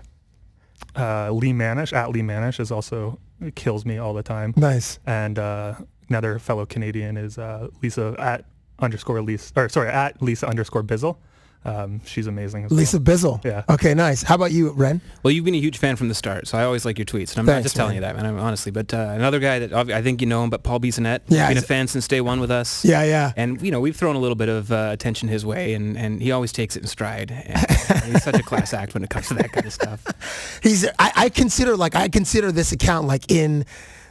uh, 0.97 1.31
Lee 1.31 1.53
Manish 1.53 1.93
at 1.93 2.11
Lee 2.11 2.23
Manish 2.23 2.59
is 2.61 2.71
also 2.71 3.19
kills 3.55 3.85
me 3.85 3.99
all 3.99 4.13
the 4.15 4.23
time. 4.23 4.53
nice 4.57 4.99
and 5.07 5.39
uh, 5.39 5.75
another 6.09 6.39
fellow 6.39 6.67
Canadian 6.67 7.17
is 7.17 7.39
uh, 7.39 7.69
Lisa 7.83 8.15
at 8.19 8.45
underscore 8.81 9.23
Lisa 9.23 9.53
or 9.57 9.69
sorry 9.69 9.89
at 9.89 10.21
Lisa 10.21 10.47
underscore 10.47 10.83
Bizzle. 10.83 11.17
Um, 11.63 12.01
she's 12.07 12.27
amazing. 12.27 12.65
As 12.65 12.71
lisa 12.73 12.99
well. 12.99 13.05
bizzle 13.05 13.45
Yeah. 13.45 13.65
okay 13.69 13.93
nice 13.93 14.23
how 14.23 14.35
about 14.35 14.51
you 14.51 14.71
ren 14.71 15.01
Well, 15.23 15.31
you've 15.33 15.45
been 15.45 15.55
a 15.55 15.61
huge 15.61 15.77
fan 15.77 15.97
from 15.97 16.09
the 16.09 16.15
start, 16.15 16.49
so 16.49 16.57
I 16.57 16.65
always 16.65 16.87
like 16.87 16.99
your 16.99 17.05
tweets, 17.05 17.33
and 17.33 17.41
I'm 17.41 17.45
not 17.47 17.53
Thanks, 17.53 17.65
just 17.65 17.77
telling 17.77 17.97
you 17.97 18.01
that, 18.01 18.17
man. 18.17 18.25
I'm 18.25 18.39
honestly. 18.39 18.73
But 18.73 18.95
uh, 18.95 18.97
another 19.15 19.39
guy 19.39 19.59
that 19.59 19.73
I 19.75 20.01
think 20.01 20.23
you 20.23 20.27
know 20.27 20.43
him, 20.43 20.49
but 20.49 20.63
Paul 20.63 20.81
Bissonnette, 20.81 21.21
Yeah, 21.29 21.49
been 21.49 21.59
a 21.59 21.63
fan 21.63 21.87
since 21.87 22.09
day 22.09 22.23
one 22.23 22.41
with 22.41 22.51
us. 22.51 22.83
yeah 22.85 23.03
yeah 23.05 23.33
And 23.37 23.61
you 23.61 23.71
know 23.71 23.81
we've 23.81 23.95
thrown 23.97 24.17
a 24.17 24.19
little 24.19 24.37
bit 24.37 24.49
of 24.49 24.73
uh, 24.73 24.89
attention 24.93 25.29
his 25.29 25.45
way, 25.45 25.75
and, 25.75 25.99
and 25.99 26.23
he 26.23 26.33
always 26.33 26.51
takes 26.53 26.77
it 26.77 26.81
in 26.83 26.89
stride. 26.89 27.31
And 27.31 27.59
he's 28.05 28.23
such 28.25 28.39
a 28.39 28.43
class 28.43 28.73
act 28.73 28.95
when 28.95 29.05
it 29.05 29.11
comes 29.11 29.29
to 29.29 29.35
that 29.35 29.53
kind 29.53 29.67
of 29.67 29.73
stuff. 29.73 30.61
he's 30.63 30.87
I, 30.99 31.13
I 31.17 31.29
consider 31.29 31.77
like 31.77 31.95
i 31.95 32.09
consider 32.09 32.51
this 32.53 32.73
account 32.73 33.07
like 33.07 33.31
in 33.31 33.67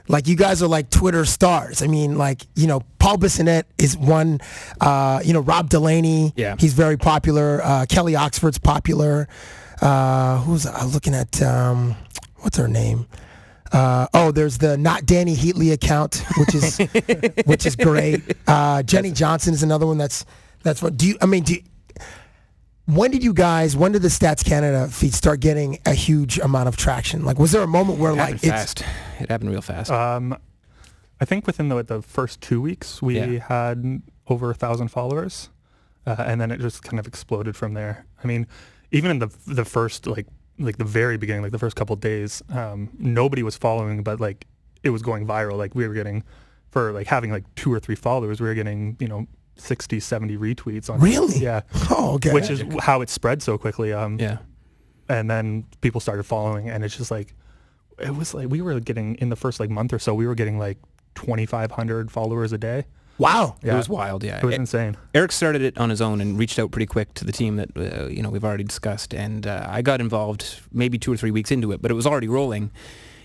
like 0.10 0.28
you 0.28 0.36
guys 0.36 0.62
are 0.62 0.67
like 0.67 0.89
twitter 0.89 1.24
stars 1.24 1.82
i 1.82 1.88
mean 1.88 2.17
like 2.17 2.45
you 2.56 2.67
know 2.67 2.82
paul 2.98 3.17
bissonnette 3.17 3.63
is 3.78 3.95
one 3.95 4.39
uh, 4.82 5.22
you 5.24 5.32
know 5.34 5.39
rob 5.39 5.69
delaney 5.69 6.34
Yeah. 6.36 6.56
he's 6.60 6.74
very 6.74 6.98
popular 6.98 7.62
uh, 7.63 7.86
kelly 7.88 8.15
oxford's 8.17 8.58
popular 8.60 9.28
uh, 9.82 10.39
who's 10.41 10.65
i 10.65 10.84
was 10.84 10.93
looking 10.93 11.13
at 11.15 11.41
um, 11.41 11.95
what's 12.39 12.58
her 12.58 12.67
name 12.67 13.08
uh, 13.72 14.08
oh, 14.15 14.32
there's 14.32 14.58
the 14.58 14.78
not 14.80 15.04
Dany 15.04 15.36
Heatley 15.36 15.72
account, 15.74 16.24
which 16.39 16.56
is 16.56 16.78
which 17.45 17.67
is 17.67 17.76
great. 17.76 18.24
Uh, 18.48 18.82
Jenny 18.82 19.12
Johnson 19.12 19.54
is 19.54 19.62
another 19.62 19.86
one 19.86 20.00
that's 20.00 20.26
that's 20.63 20.82
what. 20.82 20.98
Do 20.98 21.08
you? 21.08 21.17
I 21.22 21.28
mean, 21.28 21.43
do 21.43 21.54
you, 21.54 21.62
when 22.89 23.12
did 23.12 23.23
you 23.23 23.34
guys? 23.34 23.75
When 23.75 23.91
did 23.91 24.02
the 24.02 24.08
Stats 24.08 24.43
Canada 24.43 24.88
feed 24.88 25.13
start 25.13 25.39
getting 25.39 25.80
a 25.86 25.93
huge 25.93 26.39
amount 26.39 26.67
of 26.67 26.78
traction? 26.78 27.23
Like, 27.25 27.38
was 27.39 27.52
there 27.52 27.62
a 27.62 27.67
moment 27.67 27.99
where 27.99 28.12
It 28.12 28.15
like 28.15 28.41
happened 28.41 28.43
it's 28.43 28.73
fast. 28.82 28.84
It 29.19 29.30
happened 29.30 29.52
real 29.52 29.62
fast. 29.62 29.91
Um, 29.91 30.36
I 31.21 31.25
think 31.25 31.45
within 31.47 31.69
the 31.69 31.84
the 31.84 32.02
first 32.02 32.41
two 32.41 32.62
weeks 32.62 33.02
we 33.02 33.19
Yeah. 33.19 33.39
had 33.47 34.02
over 34.28 34.49
a 34.49 34.54
thousand 34.54 34.88
followers, 34.89 35.49
uh, 36.06 36.15
and 36.19 36.39
then 36.39 36.52
it 36.52 36.60
just 36.60 36.82
kind 36.84 36.99
of 36.99 37.08
exploded 37.08 37.56
from 37.56 37.73
there. 37.73 38.06
I 38.23 38.28
mean, 38.28 38.47
even 38.91 39.12
in 39.12 39.19
the 39.19 39.30
the 39.45 39.65
first 39.65 40.08
like 40.08 40.28
like 40.58 40.78
the 40.78 40.84
very 40.86 41.17
beginning, 41.17 41.41
like 41.41 41.52
the 41.52 41.60
first 41.60 41.75
couple 41.75 41.95
days, 41.95 42.41
um, 42.49 42.89
nobody 42.97 43.43
was 43.43 43.56
following, 43.58 44.04
but 44.04 44.19
like 44.19 44.45
it 44.84 44.89
was 44.91 45.02
going 45.02 45.28
viral. 45.28 45.58
Like 45.58 45.75
we 45.75 45.88
were 45.88 45.93
getting 45.93 46.23
for 46.71 46.91
like 46.91 47.08
having 47.08 47.32
like 47.32 47.43
two 47.56 47.71
or 47.73 47.80
three 47.80 47.95
followers, 47.95 48.39
we 48.41 48.47
were 48.47 48.54
getting 48.56 48.95
you 48.99 49.08
know 49.08 49.28
60, 49.60 50.00
70 50.00 50.38
retweets 50.38 50.89
on 50.89 51.00
Really? 51.00 51.38
yeah, 51.39 51.62
oh 51.89 52.15
okay 52.15 52.34
which 52.34 52.50
is 52.50 52.63
how 52.82 53.02
it 53.02 53.10
spread 53.10 53.41
so 53.41 53.58
quickly. 53.58 53.93
Um, 53.93 54.19
yeah. 54.19 54.38
and 55.08 55.30
then 55.30 55.65
people 55.82 56.00
started 56.02 56.24
following 56.24 56.69
and 56.69 56.84
it's 56.84 56.95
just 56.98 57.12
like 57.12 57.34
it 58.00 58.15
was 58.15 58.34
like 58.34 58.50
we 58.50 58.62
were 58.62 58.80
getting 58.80 59.15
in 59.15 59.30
the 59.30 59.36
first 59.36 59.60
like 59.60 59.69
month 59.69 59.91
or 59.93 60.00
so 60.00 60.13
we 60.13 60.26
were 60.28 60.36
getting 60.36 60.58
like 60.58 60.78
2500 61.15 62.12
followers 62.12 62.54
a 62.54 62.58
day 62.58 62.86
wow. 63.17 63.58
It 63.62 63.74
was 63.74 63.89
wild. 63.89 64.24
Yeah. 64.24 64.38
it 64.39 64.45
was 64.45 64.56
insane 64.56 64.95
Eric 65.13 65.34
started 65.34 65.62
it 65.62 65.78
on 65.78 65.89
his 65.89 66.00
own 66.02 66.22
and 66.22 66.39
reached 66.39 66.58
out 66.58 66.72
pretty 66.72 66.86
quick 66.86 67.13
to 67.15 67.26
the 67.26 67.34
team 67.34 67.58
that 67.58 67.69
uh, 67.76 68.06
you 68.08 68.22
know 68.24 68.30
we've 68.30 68.45
already 68.45 68.63
discussed, 68.63 69.13
and 69.13 69.45
uh, 69.45 69.65
I 69.69 69.82
got 69.82 70.00
involved 70.00 70.62
maybe 70.72 70.98
two 70.98 71.12
or 71.12 71.17
three 71.17 71.32
weeks 71.32 71.52
into 71.52 71.72
it, 71.74 71.82
but 71.82 71.91
it 71.91 71.95
was 71.95 72.08
already 72.08 72.30
rolling, 72.30 72.72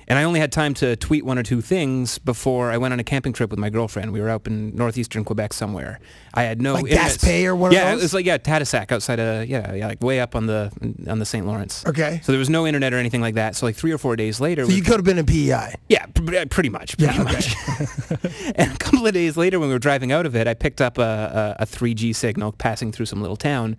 and 0.09 0.19
I 0.19 0.25
only 0.25 0.41
had 0.41 0.53
time 0.53 0.75
to 0.75 0.97
tweet 0.97 1.25
one 1.25 1.39
or 1.39 1.43
two 1.43 1.61
things 1.61 2.19
before 2.19 2.71
I 2.71 2.77
went 2.79 2.93
on 2.93 3.01
a 3.01 3.05
camping 3.05 3.33
trip 3.33 3.51
with 3.51 3.59
my 3.59 3.71
girlfriend. 3.71 4.13
We 4.13 4.21
were 4.21 4.31
up 4.31 4.47
in 4.47 4.75
northeastern 4.75 5.25
Quebec 5.25 5.53
somewhere. 5.53 6.01
I 6.35 6.43
had 6.43 6.61
no 6.61 6.75
Like 6.75 6.85
internet- 6.87 7.13
Gaspé 7.13 7.45
or 7.47 7.55
one 7.57 7.71
of 7.71 7.75
yeah, 7.75 7.91
those? 7.93 8.01
it 8.01 8.05
was 8.05 8.15
like 8.15 8.27
yeah, 8.27 8.39
Tadoussac 8.39 8.91
outside 8.93 9.21
of 9.21 9.49
yeah, 9.49 9.73
yeah, 9.75 9.87
like 9.87 10.03
way 10.03 10.21
up 10.21 10.35
on 10.35 10.47
the 10.47 10.71
on 11.09 11.19
the 11.19 11.25
St. 11.25 11.47
Lawrence. 11.47 11.85
Okay. 11.87 12.21
So 12.25 12.33
there 12.33 12.39
was 12.39 12.51
no 12.51 12.67
internet 12.67 12.93
or 12.93 12.99
anything 12.99 13.21
like 13.21 13.35
that. 13.37 13.55
So 13.57 13.67
like 13.67 13.77
three 13.77 13.93
or 13.93 13.99
four 13.99 14.17
days 14.17 14.41
later, 14.41 14.63
So 14.65 14.69
we- 14.69 14.75
you 14.77 14.83
could 14.83 14.97
have 14.97 15.05
been 15.05 15.19
in 15.19 15.27
PEI. 15.27 15.75
yeah, 15.89 16.07
pr- 16.07 16.47
pretty 16.51 16.69
much. 16.71 16.97
Pretty 16.99 17.15
Yeah, 17.15 17.23
much. 17.23 17.55
and 18.57 18.73
a 18.73 18.77
couple 18.79 19.07
of 19.07 19.13
days 19.15 19.37
later, 19.37 19.59
when 19.59 19.69
we 19.69 19.75
were 19.75 19.79
driving 19.79 20.13
out 20.13 20.27
of 20.27 20.35
it, 20.37 20.47
I 20.47 20.55
picked 20.55 20.81
up 20.81 20.99
a, 20.99 21.55
a, 21.59 21.63
a 21.63 21.67
3G 21.67 22.15
signal 22.15 22.53
passing 22.53 22.93
through 22.93 23.07
some 23.07 23.21
little 23.21 23.37
town, 23.37 23.77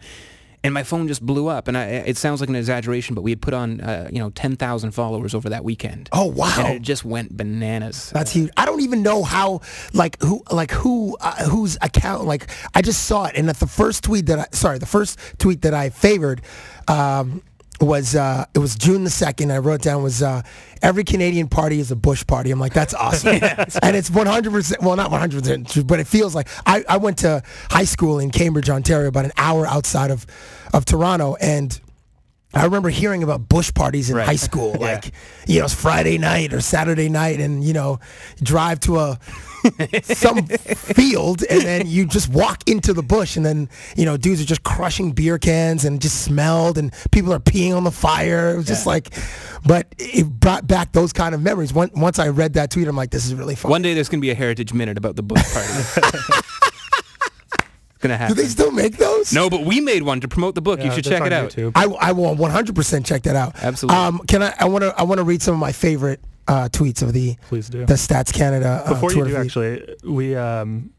and 0.65 0.73
my 0.73 0.82
phone 0.82 1.08
just 1.08 1.23
blew 1.23 1.47
up. 1.47 1.67
And 1.67 1.78
I, 1.78 1.86
it 1.86 2.17
sounds 2.17 2.39
like 2.41 2.49
an 2.49 2.56
exaggeration, 2.56 3.13
but 3.13 3.21
we 3.21 3.30
had 3.30 3.39
put 3.39 3.54
on, 3.54 3.82
uh, 3.82 4.10
you 4.12 4.17
know, 4.17 4.32
10,000 4.32 4.91
followers 4.91 5.36
over 5.36 5.49
that 5.49 5.63
weekend. 5.63 6.10
Oh 6.12 6.25
wow. 6.25 6.56
And 6.58 6.78
it 6.78 6.82
just 6.82 7.06
went 7.06 7.38
bananas. 7.38 8.10
That's 8.10 8.32
huge. 8.32 8.49
I 8.58 8.65
don't 8.65 8.82
even 8.82 9.04
know 9.04 9.21
how, 9.21 9.62
like 9.93 10.19
who, 10.21 10.43
like 10.51 10.71
who, 10.71 11.17
uh, 11.21 11.45
whose 11.45 11.78
account. 11.82 12.25
Like 12.25 12.49
I 12.73 12.82
just 12.82 13.04
saw 13.04 13.25
it, 13.25 13.36
and 13.36 13.47
at 13.47 13.58
the 13.58 13.67
first 13.67 14.04
tweet 14.04 14.25
that 14.25 14.39
I, 14.39 14.47
sorry, 14.54 14.80
the 14.80 14.88
first 14.88 15.19
tweet 15.38 15.62
that 15.62 15.75
I 15.75 15.91
favored, 15.91 16.41
um, 16.88 17.43
was 17.82 18.16
uh, 18.16 18.46
it 18.54 18.60
was 18.60 18.76
June 18.76 19.04
the 19.04 19.10
second. 19.10 19.52
I 19.52 19.58
wrote 19.58 19.82
down 19.82 20.04
was 20.04 20.22
uh, 20.24 20.42
every 20.82 21.04
Canadian 21.04 21.48
party 21.48 21.80
is 21.80 21.92
a 21.92 21.96
Bush 21.96 22.26
party. 22.26 22.52
I'm 22.52 22.60
like 22.60 22.74
that's 22.74 22.94
awesome, 22.94 23.40
and 23.84 23.96
it's 23.96 24.10
100 24.10 24.52
percent. 24.52 24.82
Well, 24.82 24.96
not 24.96 25.12
100 25.12 25.44
percent 25.44 25.88
but 25.88 26.00
it 26.00 26.08
feels 26.08 26.34
like 26.36 26.48
I, 26.66 26.84
I 26.88 26.98
went 26.98 27.18
to 27.20 27.44
high 27.70 27.84
school 27.86 28.20
in 28.20 28.32
Cambridge, 28.32 28.70
Ontario, 28.70 29.08
about 29.08 29.26
an 29.26 29.34
hour 29.38 29.66
outside 29.68 30.12
of 30.12 30.26
of 30.74 30.86
Toronto, 30.86 31.36
and. 31.36 31.80
I 32.58 32.64
remember 32.64 32.88
hearing 32.88 33.22
about 33.22 33.50
bush 33.50 33.74
parties 33.74 34.10
in 34.10 34.16
Right. 34.16 34.26
high 34.26 34.38
school, 34.38 34.76
like 34.80 35.12
you 35.46 35.60
know, 35.60 35.66
it's 35.66 35.74
Friday 35.74 36.18
night 36.18 36.54
or 36.54 36.62
Saturday 36.62 37.10
night, 37.10 37.42
and 37.42 37.62
you 37.62 37.74
know, 37.74 38.00
drive 38.42 38.80
to 38.82 38.98
a 39.00 39.20
some 40.04 40.45
field, 40.47 41.43
and 41.49 41.62
then 41.62 41.88
you 41.88 42.06
just 42.06 42.30
walk 42.30 42.62
into 42.67 42.93
the 42.93 43.04
bush, 43.04 43.36
and 43.38 43.45
then 43.45 43.69
you 43.95 44.06
know, 44.06 44.17
dudes 44.17 44.41
are 44.41 44.45
just 44.45 44.63
crushing 44.63 45.12
beer 45.12 45.38
cans, 45.38 45.86
and 45.86 46.01
just 46.01 46.23
smelled, 46.23 46.78
and 46.78 46.93
people 47.12 47.34
are 47.34 47.39
peeing 47.39 47.75
on 47.75 47.84
the 47.84 47.91
fire. 47.91 48.51
It 48.51 48.58
was 48.58 48.67
just 48.67 48.86
like, 48.86 49.13
but 49.65 49.88
it 49.97 50.25
brought 50.28 50.67
back 50.67 50.91
those 50.91 51.13
kind 51.13 51.34
of 51.36 51.41
memories. 51.41 51.73
Once 51.73 51.93
once 51.93 52.19
I 52.19 52.30
read 52.30 52.54
that 52.54 52.71
tweet, 52.71 52.88
I'm 52.88 52.95
like, 52.95 53.12
this 53.12 53.25
is 53.25 53.34
really 53.34 53.56
fun. 53.56 53.71
One 53.71 53.82
day 53.82 53.93
there's 53.93 54.10
going 54.10 54.19
to 54.19 54.25
be 54.25 54.32
a 54.32 54.36
Heritage 54.36 54.73
Minute 54.73 54.97
about 54.97 55.15
the 55.15 55.23
Bush 55.23 55.43
Party. 55.54 55.67
it's 57.89 57.97
going 57.99 58.10
to 58.12 58.17
happen. 58.17 58.36
Do 58.36 58.41
they 58.41 58.47
still 58.47 58.71
make 58.71 58.97
those? 58.97 59.34
no, 59.34 59.49
but 59.49 59.65
we 59.65 59.82
made 59.82 60.04
one 60.04 60.21
to 60.21 60.28
promote 60.28 60.56
the 60.56 60.62
book. 60.62 60.84
you 60.84 60.91
should 60.91 61.04
check 61.06 61.23
it 61.25 61.34
out. 61.34 61.51
YouTube. 61.51 61.71
I, 61.75 61.86
I 61.86 62.12
will 62.12 62.36
100% 62.36 63.06
check 63.06 63.23
that 63.23 63.36
out. 63.36 63.56
Absolutely. 63.62 63.99
Um, 63.99 64.19
can 64.28 64.43
I? 64.43 64.54
I 64.60 64.65
want 64.65 64.84
to. 64.84 64.93
I 64.97 65.04
want 65.04 65.19
to 65.19 65.23
read 65.23 65.41
some 65.41 65.54
of 65.54 65.60
my 65.60 65.71
favorite 65.71 66.21
uh, 66.48 66.70
tweets 66.72 67.02
of 67.02 67.14
the 67.14 67.36
please 67.48 67.70
do 67.70 67.86
the 67.86 67.96
Stats 67.96 68.34
Canada. 68.34 68.84
Uh, 68.86 68.94
before 68.94 69.12
you 69.12 69.22
Twitter 69.22 69.30
do 69.30 69.36
feed. 69.36 69.46
actually 69.46 69.96
we 70.04 70.36
um 70.36 70.92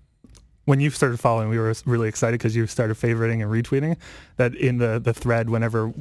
when 0.67 0.81
you 0.81 0.91
started 0.91 1.19
following, 1.19 1.49
we 1.49 1.59
were 1.59 1.73
really 1.87 2.09
excited 2.09 2.39
because 2.39 2.55
you 2.55 2.67
started 2.67 2.97
favoriting 2.97 3.41
and 3.43 3.51
retweeting. 3.51 3.97
That 4.37 4.55
in 4.55 4.79
the 4.79 4.99
the 4.99 5.15
thread, 5.15 5.49
whenever 5.49 5.93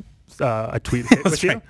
uh, 0.42 0.70
a 0.74 0.80
tweet 0.80 1.06
hit 1.10 1.24
with 1.24 1.44
you, 1.44 1.62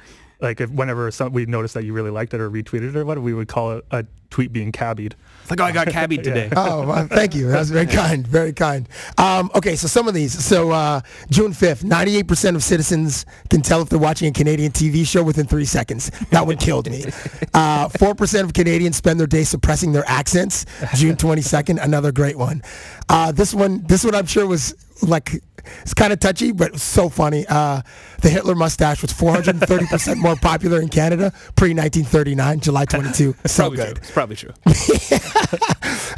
like 0.42 0.62
if 0.62 0.70
whenever 0.72 1.12
some, 1.12 1.34
we 1.34 1.46
noticed 1.46 1.74
that 1.76 1.84
you 1.84 1.94
really 1.94 2.10
liked 2.10 2.34
it 2.34 2.42
or 2.42 2.50
retweeted 2.50 2.90
it 2.90 2.96
or 2.96 3.06
what, 3.06 3.20
we 3.20 3.34
would 3.34 3.48
call 3.48 3.74
it 3.74 3.86
a 3.92 4.06
tweet 4.36 4.52
being 4.52 4.74
cabbied. 4.74 5.16
It's 5.44 5.50
like, 5.50 5.62
oh, 5.62 5.64
I 5.64 5.72
got 5.72 5.88
cabbied 5.88 6.22
today. 6.26 6.50
Oh, 6.58 6.86
well, 6.86 7.08
thank 7.08 7.34
you. 7.34 7.48
That 7.48 7.60
was 7.60 7.72
very 7.72 7.86
kind. 8.04 8.28
Very 8.28 8.52
kind. 8.52 8.86
Um, 9.18 9.50
okay, 9.56 9.78
so 9.78 9.88
some 9.88 10.10
of 10.10 10.14
these. 10.14 10.44
So 10.44 10.72
uh, 10.72 11.00
June 11.30 11.54
5th, 11.54 11.84
98% 11.86 12.56
of 12.56 12.62
citizens 12.62 13.26
can 13.50 13.62
tell 13.62 13.82
if 13.82 13.88
they're 13.88 13.98
watching 13.98 14.28
a 14.28 14.34
Canadian 14.34 14.74
TV 14.74 15.08
show 15.08 15.24
within 15.24 15.48
three 15.48 15.64
seconds. 15.64 16.10
That 16.32 16.46
one 16.46 16.58
killed 16.58 16.90
me. 16.92 17.06
Uh, 17.54 17.88
4% 17.88 18.44
of 18.44 18.54
Canadians 18.54 18.98
spend 18.98 19.18
their 19.18 19.28
day 19.28 19.46
suppressing 19.46 19.94
their 19.94 20.04
accents. 20.08 20.66
June 20.94 21.16
22nd, 21.16 21.82
another 21.82 22.12
great 22.12 22.38
one. 22.38 22.62
Uh, 23.08 23.32
this 23.32 23.54
one, 23.54 23.82
this 23.84 24.04
one 24.04 24.14
I'm 24.14 24.26
sure 24.26 24.46
was 24.46 24.76
like 25.02 25.42
it's 25.82 25.94
kind 25.94 26.14
of 26.14 26.20
touchy, 26.20 26.52
but 26.52 26.68
it 26.68 26.74
was 26.74 26.84
so 26.84 27.10
funny. 27.10 27.46
Uh, 27.48 27.82
the 28.22 28.30
Hitler 28.30 28.56
mustache 28.56 29.02
was 29.02 29.12
430% 29.12 30.18
more 30.18 30.36
popular 30.36 30.82
in 30.82 30.90
Canada 30.90 31.32
pre 31.56 31.74
1939, 31.74 32.60
July 32.60 32.86
22. 32.86 33.36
So 33.46 33.70
good. 33.70 34.00
Probably 34.26 34.36
true. 34.36 34.54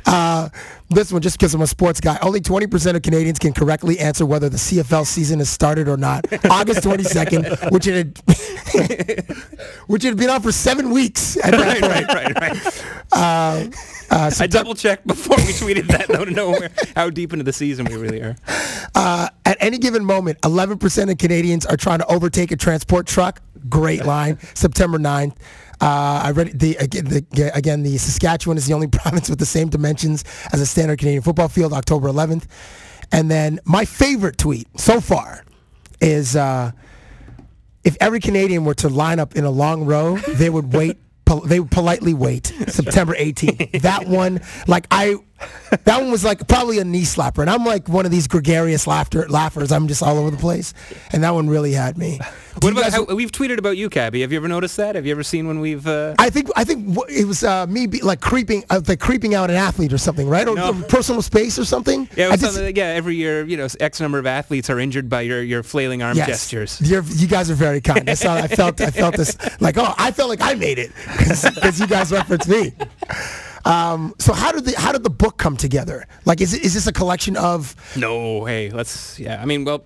Uh, 0.06 0.48
this 0.90 1.12
one, 1.12 1.22
just 1.22 1.38
because 1.38 1.54
I'm 1.54 1.62
a 1.62 1.68
sports 1.68 2.00
guy, 2.00 2.18
only 2.22 2.40
20% 2.40 2.96
of 2.96 3.02
Canadians 3.02 3.40
can 3.40 3.52
correctly 3.52 4.00
answer 4.00 4.26
whether 4.26 4.48
the 4.48 4.56
CFL 4.56 5.06
season 5.06 5.40
has 5.40 5.50
started 5.50 5.90
or 5.90 5.98
not. 5.98 6.26
August 6.50 6.82
22nd, 6.84 7.72
which 7.72 7.88
it 7.88 7.96
had, 7.98 9.28
which 9.88 10.06
it 10.06 10.10
had 10.10 10.18
been 10.18 10.30
on 10.30 10.42
for 10.42 10.54
seven 10.54 10.92
weeks 10.92 11.34
that 11.44 11.54
right, 11.54 11.82
right, 11.82 12.08
right, 12.08 12.40
right. 12.40 12.84
Uh, 13.12 13.68
uh, 14.10 14.32
I 14.40 14.48
double 14.48 14.76
checked 14.76 15.06
before 15.06 15.36
we 15.38 15.52
tweeted 15.52 15.88
that 15.88 16.08
though 16.08 16.24
to 16.24 16.32
know 16.32 16.52
where, 16.52 16.72
how 16.96 17.10
deep 17.10 17.34
into 17.34 17.44
the 17.44 17.54
season 17.54 17.86
we 17.88 17.98
really 17.98 18.22
are. 18.22 18.38
Uh, 18.96 19.28
at 19.46 19.58
any 19.60 19.78
given 19.78 20.06
moment, 20.06 20.40
11% 20.42 21.12
of 21.12 21.18
Canadians 21.18 21.66
are 21.66 21.76
trying 21.78 22.00
to 22.00 22.06
overtake 22.06 22.52
a 22.52 22.56
transport 22.56 23.08
truck. 23.08 23.42
Great 23.68 24.06
line. 24.06 24.40
September 24.54 24.98
9th. 24.98 25.36
Uh, 25.80 26.22
I 26.26 26.32
read 26.32 26.60
the 26.60 26.76
again, 26.78 27.06
the 27.06 27.52
again. 27.54 27.84
The 27.84 27.98
Saskatchewan 27.98 28.58
is 28.58 28.66
the 28.68 28.74
only 28.74 28.88
province 29.02 29.30
with 29.30 29.40
the 29.40 29.46
same 29.46 29.70
dimensions 29.70 30.24
as 30.52 30.60
a 30.62 30.66
standard 30.66 31.00
Canadian 31.00 31.22
football 31.22 31.48
field. 31.50 31.74
October 31.74 32.08
11th, 32.10 32.46
and 33.12 33.30
then 33.30 33.60
my 33.66 33.86
favorite 33.86 34.38
tweet 34.38 34.68
so 34.80 35.00
far 35.00 35.44
is 36.02 36.36
uh, 36.36 36.72
if 37.84 37.96
every 38.02 38.20
Canadian 38.20 38.66
were 38.66 38.74
to 38.76 38.90
line 38.90 39.20
up 39.20 39.36
in 39.36 39.44
a 39.44 39.52
long 39.52 39.86
row, 39.86 40.18
they 40.18 40.50
would 40.50 40.74
wait. 40.74 40.98
pol- 41.26 41.42
They 41.42 41.60
would 41.60 41.72
politely 41.72 42.14
wait. 42.14 42.48
September 42.68 43.14
18th. 43.16 43.82
That 43.82 44.08
one, 44.08 44.42
like 44.68 44.88
I, 44.92 45.16
that 45.84 46.02
one 46.02 46.12
was 46.12 46.24
like 46.24 46.48
probably 46.48 46.80
a 46.80 46.84
knee 46.84 47.04
slapper, 47.04 47.40
and 47.40 47.50
I'm 47.50 47.66
like 47.66 47.88
one 47.88 48.06
of 48.06 48.12
these 48.12 48.28
gregarious 48.28 48.88
laughter 48.88 49.28
laughers. 49.30 49.72
I'm 49.72 49.88
just 49.88 50.02
all 50.02 50.18
over 50.18 50.32
the 50.32 50.38
place, 50.38 50.74
and 51.12 51.24
that 51.24 51.34
one 51.34 51.50
really 51.50 51.74
had 51.74 51.98
me. 51.98 52.20
Do 52.60 52.68
What 52.68 52.72
about 52.74 52.84
guys- 52.84 52.94
how, 52.96 53.04
we've 53.16 53.32
tweeted 53.32 53.60
about 53.60 53.78
you, 53.78 53.88
Cabbie? 53.90 54.22
Have 54.22 54.32
you 54.32 54.38
ever 54.38 54.48
noticed 54.48 54.78
that? 54.78 54.96
Have 54.96 55.06
you 55.06 55.12
ever 55.12 55.22
seen 55.24 55.48
when 55.48 55.60
we've? 55.60 55.86
Uh, 55.86 56.16
I 56.18 56.30
think 56.32 56.50
I 56.56 56.64
think 56.64 56.98
it 57.10 57.26
was 57.26 57.44
uh, 57.44 57.68
me 57.68 57.86
be, 57.86 58.02
like 58.02 58.20
creeping, 58.20 58.64
uh, 58.70 58.82
like 58.88 59.00
creeping 59.00 59.36
out 59.36 59.50
an 59.52 59.56
athlete 59.56 59.94
or 59.94 60.00
something, 60.00 60.28
right? 60.28 60.48
Or, 60.48 60.56
No. 60.56 60.72
or 60.72 60.84
personal 60.84 61.22
space 61.22 61.60
or 61.60 61.66
something. 61.66 62.10
yeah, 62.16 62.30
just- 62.36 62.56
something 62.56 62.76
yeah. 62.76 62.86
Every 62.86 63.16
year, 63.16 63.46
you 63.46 63.58
know, 63.58 63.68
X 63.80 64.00
number 64.02 64.18
of 64.18 64.26
athletes 64.26 64.70
are 64.72 64.80
injured 64.80 65.08
by 65.10 65.22
your 65.22 65.44
your 65.44 65.62
flailing 65.62 66.02
arm 66.02 66.18
yes. 66.18 66.28
gestures. 66.28 66.82
You're, 66.82 67.04
you 67.04 67.28
guys 67.28 67.52
are 67.52 67.56
very 67.56 67.82
kind. 67.82 68.10
I 68.10 68.16
saw. 68.16 68.34
I 68.36 68.48
felt. 68.48 68.82
I 68.82 68.92
felt 68.92 69.16
this. 69.16 69.38
Like, 69.60 69.78
oh, 69.78 69.94
I 69.98 70.12
felt 70.12 70.30
like 70.30 70.42
I 70.42 70.54
made 70.54 70.78
it 70.78 70.92
because 71.18 71.80
you 71.80 71.88
guys 71.88 72.12
referenced 72.12 72.48
me. 72.48 72.74
Um, 73.68 74.14
so 74.18 74.32
how 74.32 74.54
did 74.54 74.64
the 74.66 74.80
how 74.80 74.94
did 74.94 75.04
the 75.04 75.10
book 75.10 75.38
come 75.38 75.58
together? 75.58 76.08
Like, 76.26 76.40
is 76.40 76.54
is 76.54 76.74
this 76.74 76.88
a 76.88 76.94
collection 76.94 77.36
of? 77.36 77.76
No, 77.98 78.46
hey, 78.46 78.70
let's. 78.72 79.20
Yeah, 79.20 79.42
I 79.42 79.46
mean, 79.46 79.66
well, 79.66 79.84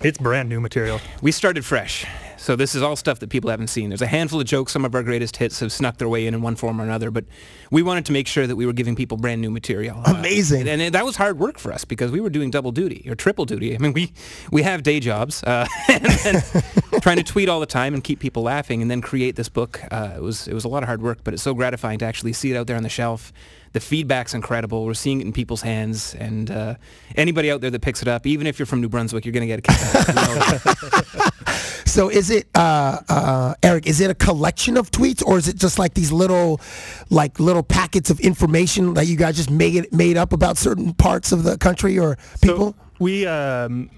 It's 0.00 0.18
brand 0.18 0.48
new 0.48 0.60
material. 0.60 1.00
we 1.22 1.32
started 1.32 1.64
fresh. 1.64 2.06
So 2.36 2.54
this 2.54 2.76
is 2.76 2.82
all 2.82 2.94
stuff 2.94 3.18
that 3.18 3.30
people 3.30 3.50
haven't 3.50 3.66
seen. 3.66 3.90
There's 3.90 4.00
a 4.00 4.06
handful 4.06 4.40
of 4.40 4.46
jokes. 4.46 4.72
Some 4.72 4.84
of 4.84 4.94
our 4.94 5.02
greatest 5.02 5.36
hits 5.36 5.58
have 5.58 5.72
snuck 5.72 5.98
their 5.98 6.08
way 6.08 6.24
in 6.24 6.34
in 6.34 6.40
one 6.40 6.54
form 6.54 6.80
or 6.80 6.84
another, 6.84 7.10
but 7.10 7.24
we 7.72 7.82
wanted 7.82 8.06
to 8.06 8.12
make 8.12 8.28
sure 8.28 8.46
that 8.46 8.54
we 8.54 8.64
were 8.64 8.72
giving 8.72 8.94
people 8.94 9.16
brand 9.18 9.40
new 9.40 9.50
material. 9.50 10.00
Uh, 10.06 10.14
Amazing. 10.16 10.68
and, 10.68 10.80
and 10.80 10.94
that 10.94 11.04
was 11.04 11.16
hard 11.16 11.38
work 11.40 11.58
for 11.58 11.72
us 11.72 11.84
because 11.84 12.12
we 12.12 12.20
were 12.20 12.30
doing 12.30 12.50
double 12.50 12.70
duty 12.70 13.04
or 13.10 13.16
triple 13.16 13.44
duty. 13.44 13.74
I 13.74 13.78
mean, 13.78 13.92
we 13.92 14.12
we 14.52 14.62
have 14.62 14.84
day 14.84 15.00
jobs 15.00 15.42
uh, 15.42 15.66
and 15.88 16.04
then 16.04 16.42
trying 17.02 17.16
to 17.16 17.24
tweet 17.24 17.48
all 17.48 17.58
the 17.58 17.66
time 17.66 17.92
and 17.92 18.02
keep 18.04 18.20
people 18.20 18.44
laughing, 18.44 18.80
and 18.82 18.90
then 18.90 19.00
create 19.00 19.34
this 19.34 19.48
book. 19.48 19.80
Uh, 19.90 20.12
it 20.16 20.22
was 20.22 20.46
it 20.46 20.54
was 20.54 20.64
a 20.64 20.68
lot 20.68 20.84
of 20.84 20.86
hard 20.86 21.02
work, 21.02 21.18
but 21.24 21.34
it's 21.34 21.42
so 21.42 21.54
gratifying 21.54 21.98
to 21.98 22.04
actually 22.04 22.32
see 22.32 22.52
it 22.52 22.56
out 22.56 22.68
there 22.68 22.76
on 22.76 22.84
the 22.84 22.88
shelf. 22.88 23.32
The 23.72 23.80
feedback's 23.80 24.34
incredible. 24.34 24.84
We're 24.84 24.94
seeing 24.94 25.20
it 25.20 25.26
in 25.26 25.32
people's 25.32 25.62
hands, 25.62 26.14
and 26.14 26.50
uh, 26.50 26.74
anybody 27.16 27.50
out 27.50 27.60
there 27.60 27.70
that 27.70 27.80
picks 27.82 28.00
it 28.02 28.08
up, 28.08 28.26
even 28.26 28.46
if 28.46 28.58
you're 28.58 28.66
from 28.66 28.80
New 28.80 28.88
Brunswick, 28.88 29.24
you're 29.24 29.32
going 29.32 29.42
to 29.42 29.46
get 29.46 29.58
a 29.58 29.62
kick 29.62 29.78
out 29.80 29.94
of 29.94 30.08
it. 30.08 30.08
We 30.08 30.14
know 30.14 30.34
that. 30.34 31.34
So 31.88 32.10
is 32.10 32.30
it, 32.30 32.46
uh, 32.54 32.98
uh, 33.08 33.54
Eric? 33.62 33.86
Is 33.86 34.00
it 34.00 34.10
a 34.10 34.14
collection 34.14 34.76
of 34.76 34.90
tweets, 34.90 35.24
or 35.24 35.38
is 35.38 35.48
it 35.48 35.56
just 35.56 35.78
like 35.78 35.94
these 35.94 36.12
little, 36.12 36.60
like 37.10 37.40
little 37.40 37.62
packets 37.62 38.10
of 38.10 38.20
information 38.20 38.94
that 38.94 39.06
you 39.06 39.16
guys 39.16 39.36
just 39.36 39.50
made 39.50 39.90
made 39.92 40.16
up 40.18 40.32
about 40.34 40.58
certain 40.58 40.92
parts 40.94 41.32
of 41.32 41.42
the 41.44 41.56
country 41.56 41.98
or 41.98 42.16
people? 42.42 42.72
So 42.72 42.74
we 43.00 43.26
um, 43.26 43.90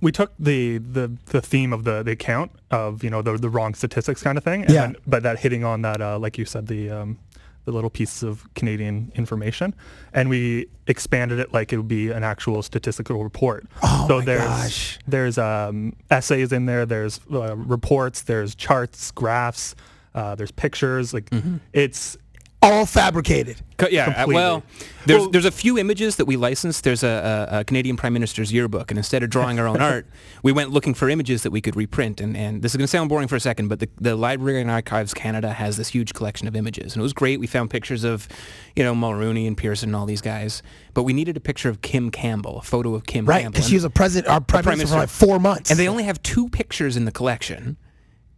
we 0.00 0.12
took 0.12 0.32
the, 0.38 0.78
the 0.78 1.12
the 1.26 1.42
theme 1.42 1.72
of 1.72 1.82
the, 1.84 2.02
the 2.04 2.12
account 2.12 2.52
of 2.70 3.02
you 3.04 3.10
know 3.10 3.20
the 3.22 3.36
the 3.36 3.50
wrong 3.50 3.74
statistics 3.74 4.22
kind 4.22 4.38
of 4.38 4.44
thing, 4.44 4.62
and 4.62 4.70
Yeah. 4.70 4.80
then, 4.86 4.96
but 5.06 5.22
that 5.24 5.40
hitting 5.40 5.64
on 5.64 5.82
that 5.82 6.00
uh, 6.00 6.18
like 6.20 6.38
you 6.38 6.44
said 6.44 6.68
the 6.68 6.90
um, 6.90 7.18
the 7.64 7.72
little 7.72 7.90
pieces 7.90 8.22
of 8.22 8.46
Canadian 8.54 9.12
information, 9.14 9.74
and 10.12 10.28
we 10.28 10.66
expanded 10.86 11.38
it 11.38 11.52
like 11.52 11.72
it 11.72 11.76
would 11.76 11.88
be 11.88 12.10
an 12.10 12.24
actual 12.24 12.62
statistical 12.62 13.22
report. 13.22 13.66
Oh 13.82 14.06
so 14.08 14.18
my 14.18 14.24
there's 14.24 14.44
gosh. 14.44 14.98
there's 15.06 15.38
um, 15.38 15.94
essays 16.10 16.52
in 16.52 16.66
there, 16.66 16.84
there's 16.86 17.20
uh, 17.32 17.56
reports, 17.56 18.22
there's 18.22 18.54
charts, 18.54 19.10
graphs, 19.12 19.74
uh, 20.14 20.34
there's 20.34 20.50
pictures. 20.50 21.14
Like 21.14 21.30
Mm-hmm. 21.30 21.56
it's 21.72 22.16
All 22.62 22.86
fabricated. 22.86 23.56
Yeah, 23.90 24.02
uh, 24.02 24.04
Completely. 24.14 24.34
well, 24.36 24.62
there's 25.06 25.20
Well- 25.22 25.30
there's 25.30 25.44
a 25.44 25.50
few 25.50 25.76
images 25.76 26.14
that 26.16 26.26
we 26.26 26.36
licensed. 26.36 26.84
There's 26.84 27.02
a, 27.02 27.48
a, 27.50 27.58
a 27.60 27.64
Canadian 27.64 27.96
Prime 27.96 28.12
Minister's 28.12 28.52
yearbook, 28.52 28.92
and 28.92 28.98
instead 28.98 29.24
of 29.24 29.30
drawing 29.30 29.58
our 29.58 29.66
own 29.66 29.80
art, 29.80 30.06
we 30.44 30.52
went 30.52 30.70
looking 30.70 30.94
for 30.94 31.08
images 31.08 31.42
that 31.42 31.50
we 31.50 31.60
could 31.60 31.74
reprint. 31.74 32.20
And, 32.20 32.36
and 32.36 32.62
this 32.62 32.70
is 32.72 32.76
going 32.76 32.84
to 32.84 32.88
sound 32.90 33.08
boring 33.08 33.26
for 33.26 33.34
a 33.34 33.40
second, 33.40 33.66
but 33.66 33.80
the, 33.80 33.88
the 34.00 34.14
Library 34.14 34.60
and 34.60 34.70
Archives 34.70 35.12
Canada 35.12 35.52
has 35.52 35.76
this 35.76 35.88
huge 35.88 36.14
collection 36.14 36.46
of 36.46 36.54
images, 36.54 36.94
and 36.94 37.00
it 37.00 37.02
was 37.02 37.12
great. 37.12 37.40
We 37.40 37.48
found 37.48 37.70
pictures 37.70 38.04
of, 38.04 38.28
you 38.76 38.84
know, 38.84 38.94
Mulroney 38.94 39.48
and 39.48 39.56
Pearson 39.56 39.88
and 39.88 39.96
all 39.96 40.06
these 40.06 40.20
guys, 40.22 40.62
but 40.94 41.02
we 41.02 41.12
needed 41.12 41.36
a 41.36 41.40
picture 41.40 41.68
of 41.68 41.82
Kim 41.82 42.10
Campbell, 42.12 42.58
a 42.58 42.62
photo 42.62 42.94
of 42.94 43.04
Kim 43.06 43.26
Right, 43.26 43.42
Campbell. 43.42 43.54
because 43.56 43.68
she 43.68 43.74
was 43.74 43.84
a 43.84 43.90
president, 43.90 44.30
our 44.32 44.40
prime, 44.40 44.62
Prime 44.62 44.78
minister 44.78 44.94
for 44.94 45.00
like 45.00 45.08
four 45.08 45.40
months. 45.40 45.70
And 45.70 45.80
they 45.80 45.88
only 45.88 46.04
have 46.04 46.22
two 46.22 46.48
pictures 46.50 46.96
in 46.96 47.06
the 47.06 47.12
collection. 47.12 47.76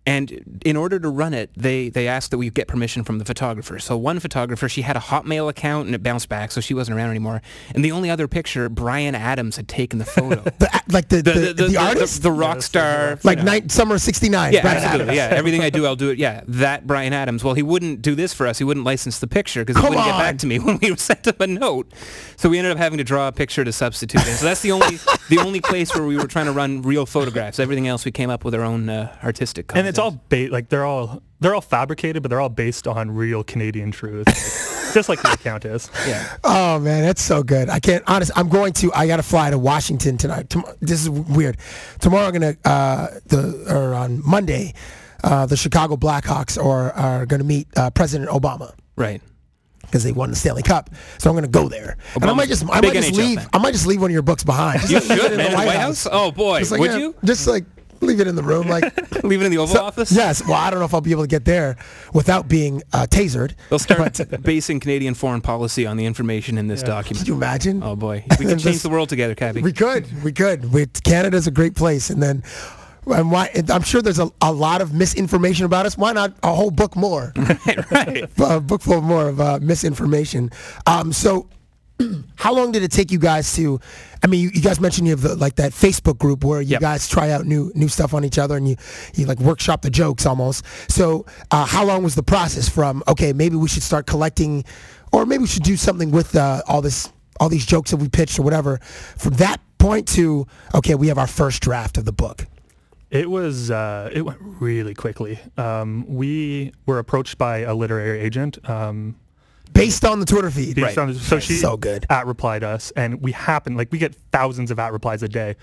And 0.07 0.61
in 0.67 0.77
order 0.77 0.99
to 0.99 1.09
run 1.09 1.33
it, 1.33 1.51
they, 1.57 1.88
they 1.88 2.07
asked 2.07 2.31
that 2.31 2.38
we 2.38 2.51
get 2.51 2.69
permission 2.69 3.05
from 3.05 3.19
the 3.19 3.25
photographer. 3.25 3.79
So 3.79 3.97
one 3.97 4.21
photographer, 4.21 4.69
she 4.69 4.83
had 4.83 4.97
a 4.97 5.01
Hotmail 5.01 5.49
account 5.49 5.87
and 5.87 5.95
it 5.95 6.03
bounced 6.03 6.29
back, 6.29 6.53
so 6.53 6.61
she 6.61 6.75
wasn't 6.75 6.99
around 6.99 7.09
anymore. 7.09 7.40
And 7.75 7.83
the 7.83 7.93
only 7.93 8.11
other 8.11 8.29
picture, 8.29 8.69
Bryan 8.69 9.14
Adams 9.14 9.57
had 9.57 9.67
taken 9.67 9.99
the 9.99 10.05
photo. 10.05 10.43
the, 10.59 10.83
like 10.88 11.09
the 11.09 11.23
the, 11.23 11.55
the, 11.55 11.77
artist, 11.79 12.23
the, 12.23 12.31
rock 12.31 12.61
star, 12.61 13.19
like 13.25 13.38
you 13.38 13.45
know. 13.45 13.53
night, 13.53 13.71
summer 13.71 13.95
of 13.95 14.03
'69. 14.03 14.53
Yeah, 14.53 14.61
Brad 14.61 14.77
absolutely. 14.77 15.03
Adams. 15.03 15.17
Yeah, 15.17 15.38
everything 15.38 15.62
I 15.62 15.71
do, 15.71 15.87
I'll 15.87 15.97
do 15.97 16.11
it. 16.11 16.19
Yeah, 16.19 16.43
that 16.49 16.87
Bryan 16.87 17.14
Adams. 17.14 17.43
Well, 17.43 17.55
he 17.55 17.62
wouldn't 17.62 18.03
do 18.03 18.14
this 18.14 18.35
for 18.35 18.47
us. 18.47 18.59
He 18.59 18.64
wouldn't 18.64 18.85
license 18.85 19.21
the 19.21 19.27
picture 19.27 19.64
because 19.64 19.81
he 19.81 19.88
wouldn't 19.88 20.07
get 20.07 20.19
back 20.19 20.38
to 20.38 20.47
me 20.47 20.59
when 20.61 20.79
we 20.83 20.95
sent 20.97 21.27
him 21.27 21.37
a 21.40 21.47
note. 21.47 21.90
So 22.37 22.51
we 22.51 22.59
ended 22.59 22.73
up 22.73 22.79
having 22.79 22.99
to 22.99 23.05
draw 23.05 23.29
a 23.29 23.33
picture 23.33 23.64
to 23.64 23.73
substitute 23.73 24.27
in. 24.27 24.35
So 24.35 24.45
that's 24.45 24.61
the 24.61 24.73
only 24.73 24.99
the 25.31 25.38
only 25.38 25.61
place 25.61 25.95
where 25.95 26.05
we 26.05 26.17
were 26.17 26.27
trying 26.27 26.47
to 26.47 26.53
run 26.53 26.83
real 26.83 27.07
photographs. 27.07 27.59
Everything 27.59 27.88
else 27.88 28.05
we 28.05 28.12
came 28.12 28.29
up 28.29 28.45
with 28.45 28.55
our 28.55 28.62
own 28.62 28.88
uh, 28.88 29.17
artistic. 29.25 29.73
And 29.98 29.98
it's 29.98 29.98
all 30.16 30.20
ba- 30.28 30.48
like 30.50 30.68
they're 30.68 30.85
all 30.85 31.22
they're 31.40 31.54
all 31.54 31.61
fabricated, 31.61 32.22
but 32.22 32.28
they're 32.30 32.40
all 32.40 32.48
based 32.48 32.87
on 32.87 33.11
real 33.11 33.44
Canadian 33.44 33.90
truth, 33.90 34.26
like, 34.26 34.37
just 34.94 35.09
like 35.09 35.20
the 35.22 35.33
account 35.33 35.64
is. 35.64 35.90
yeah. 36.07 36.37
Oh 36.42 36.78
man, 36.78 37.02
that's 37.02 37.20
so 37.22 37.42
good. 37.42 37.68
I 37.68 37.80
can't. 37.80 38.02
Honest, 38.07 38.30
I'm 38.37 38.48
going 38.48 38.72
to. 38.74 38.92
I 38.94 39.07
got 39.07 39.16
to 39.16 39.22
fly 39.22 39.50
to 39.50 39.59
Washington 39.59 40.16
tonight. 40.16 40.48
Tom- 40.50 40.64
this 40.80 41.00
is 41.02 41.11
weird. 41.11 41.59
Tomorrow, 42.00 42.26
I'm 42.26 42.33
gonna 42.33 42.57
uh, 42.64 43.09
the 43.26 43.66
or 43.68 43.94
on 43.94 44.22
Monday, 44.26 44.74
uh, 45.22 45.44
the 45.46 45.57
Chicago 45.57 45.96
Blackhawks 45.96 46.62
are 46.62 46.92
are 46.92 47.26
gonna 47.26 47.44
meet 47.44 47.68
uh, 47.76 47.90
President 47.90 48.30
Obama 48.30 48.72
Right. 48.96 49.20
because 49.83 50.02
they 50.04 50.12
won 50.12 50.30
the 50.30 50.37
Stanley 50.37 50.62
Cup. 50.62 50.88
So 51.18 51.28
I'm 51.28 51.37
gonna 51.37 51.48
go 51.48 51.68
there, 51.68 51.98
and 52.14 52.24
I 52.24 52.33
might 52.33 52.48
just 52.48 52.62
I 52.64 52.80
might 52.80 52.94
just 52.94 53.12
NHL 53.12 53.16
leave. 53.18 53.38
fan. 53.40 53.48
I 53.52 53.59
might 53.59 53.72
just 53.72 53.87
leave 53.87 54.00
one 54.00 54.11
of 54.11 54.14
your 54.14 54.22
books 54.22 54.44
behind. 54.44 54.80
Just 54.83 54.90
You 54.92 54.98
leave 54.98 55.11
it 55.11 55.22
should, 55.22 55.33
in 55.33 55.37
man. 55.38 55.50
the 55.50 55.57
White, 55.57 55.76
House? 55.76 56.07
Oh 56.11 56.30
boy, 56.30 56.61
Just 56.61 56.70
like, 56.70 56.80
would 56.80 56.90
yeah, 56.92 56.98
you 56.98 57.14
Just 57.24 57.46
like 57.46 57.64
leave 58.05 58.21
it 58.21 58.27
in 58.27 58.37
the 58.37 58.43
room, 58.43 58.69
like. 58.69 58.85
leave 59.25 59.40
it 59.40 59.47
in 59.47 59.51
the 59.51 59.59
Oval 59.59 59.75
So- 59.77 59.85
Office? 59.85 60.12
Yes. 60.12 60.43
Well, 60.45 60.55
I 60.55 60.71
don't 60.71 60.79
know 60.79 60.85
if 60.85 60.93
I'll 60.95 61.01
be 61.01 61.11
able 61.12 61.23
to 61.23 61.29
get 61.29 61.45
there 61.45 61.77
without 62.12 62.47
being 62.49 62.83
uh, 62.93 63.07
tasered. 63.09 63.55
They'll 63.71 63.79
start 63.79 64.19
But- 64.31 64.43
basing 64.43 64.81
Canadian 64.81 65.14
foreign 65.14 65.40
policy 65.40 65.87
on 65.87 65.97
the 65.97 66.05
information 66.07 66.59
in 66.59 66.69
this 66.69 66.81
Could 66.81 66.88
document. 66.88 67.25
Can 67.25 67.27
you 67.33 67.35
imagine? 67.37 67.83
Oh 67.83 67.97
boy, 67.97 68.25
we 68.31 68.37
can 68.37 68.47
This- 68.49 68.62
change 68.64 68.83
the 68.83 68.90
world 68.90 69.09
together, 69.09 69.35
Cabbie. 69.35 69.62
We 69.62 69.73
could, 69.73 70.23
we 70.23 70.33
could. 70.33 70.73
We, 70.73 70.87
Canada's 70.87 71.47
a 71.47 71.51
great 71.51 71.75
place, 71.75 72.11
and 72.11 72.23
then, 72.23 72.43
and 73.07 73.31
why? 73.31 73.51
I'm 73.69 73.83
sure 73.83 74.01
there's 74.03 74.19
a, 74.19 74.31
a 74.40 74.53
lot 74.53 74.81
of 74.83 74.93
misinformation 74.95 75.64
about 75.67 75.87
us. 75.87 75.97
Why 75.99 76.12
not 76.12 76.37
a 76.43 76.55
whole 76.55 76.71
book 76.71 76.97
more? 76.97 77.33
right. 77.90 78.25
a 78.38 78.61
book 78.61 78.83
full 78.83 78.99
of 78.99 79.05
more 79.05 79.29
of 79.29 79.40
uh, 79.40 79.59
misinformation. 79.61 80.51
Um, 80.87 81.12
so, 81.12 81.49
how 82.37 82.55
long 82.55 82.73
did 82.73 82.83
it 82.83 82.90
take 82.90 83.11
you 83.12 83.19
guys 83.19 83.55
to? 83.57 83.81
I 84.23 84.27
mean, 84.27 84.40
you, 84.40 84.51
you 84.55 84.62
guys 84.62 84.81
mentioned 84.81 85.07
you 85.07 85.12
have 85.12 85.21
the, 85.23 85.37
like 85.37 85.57
that 85.57 85.73
Facebook 85.73 86.19
group 86.19 86.45
where 86.45 86.61
you 86.61 86.73
Yep. 86.73 86.81
guys 86.81 87.09
try 87.09 87.31
out 87.31 87.45
new 87.47 87.71
new 87.75 87.88
stuff 87.88 88.14
on 88.14 88.25
each 88.25 88.38
other 88.38 88.57
and 88.57 88.69
you 88.69 88.77
you 89.14 89.27
like 89.27 89.38
workshop 89.40 89.83
the 89.83 89.90
jokes 89.90 90.27
almost. 90.27 90.64
So, 90.90 91.27
uh, 91.51 91.64
how 91.67 91.85
long 91.85 92.03
was 92.03 92.14
the 92.14 92.23
process 92.23 92.69
from 92.69 93.03
okay, 93.09 93.33
maybe 93.33 93.57
we 93.57 93.69
should 93.69 93.83
start 93.83 94.07
collecting, 94.07 94.64
or 95.12 95.27
maybe 95.27 95.43
we 95.43 95.47
should 95.49 95.62
do 95.62 95.77
something 95.77 96.11
with 96.11 96.35
uh, 96.37 96.62
all 96.67 96.81
this 96.83 97.11
all 97.40 97.49
these 97.49 97.67
jokes 97.67 97.90
that 97.90 97.99
we 97.99 98.09
pitched 98.09 98.38
or 98.38 98.43
whatever. 98.43 98.79
From 99.19 99.35
that 99.35 99.61
point 99.79 100.09
to 100.09 100.47
okay, 100.75 100.95
we 100.95 101.09
have 101.09 101.19
our 101.19 101.27
first 101.27 101.61
draft 101.62 101.99
of 101.99 102.05
the 102.05 102.12
book. 102.12 102.47
It 103.11 103.31
was 103.31 103.71
uh, 103.71 104.11
it 104.12 104.23
went 104.23 104.38
really 104.40 104.95
quickly. 104.95 105.38
Um, 105.57 106.05
we 106.09 106.73
were 106.87 106.99
approached 106.99 107.38
by 107.38 107.59
a 107.59 107.75
literary 107.75 108.19
agent. 108.21 108.59
Um, 108.69 109.17
Based 109.72 110.05
on 110.05 110.20
the 110.20 110.27
Twitter 110.27 110.50
feed, 110.50 110.77
based 110.77 110.98
on- 110.98 111.12
so 111.14 111.40
she 111.40 111.55
so 111.55 111.77
good. 111.77 112.07
at 112.11 112.27
replied 112.27 112.62
us, 112.62 112.92
and 112.96 113.20
we 113.20 113.33
happen 113.33 113.77
like 113.77 113.90
we 113.90 113.98
get 113.98 114.14
thousands 114.33 114.70
of 114.70 114.79
at 114.79 114.92
replies 114.92 115.22
a 115.22 115.29
day, 115.29 115.57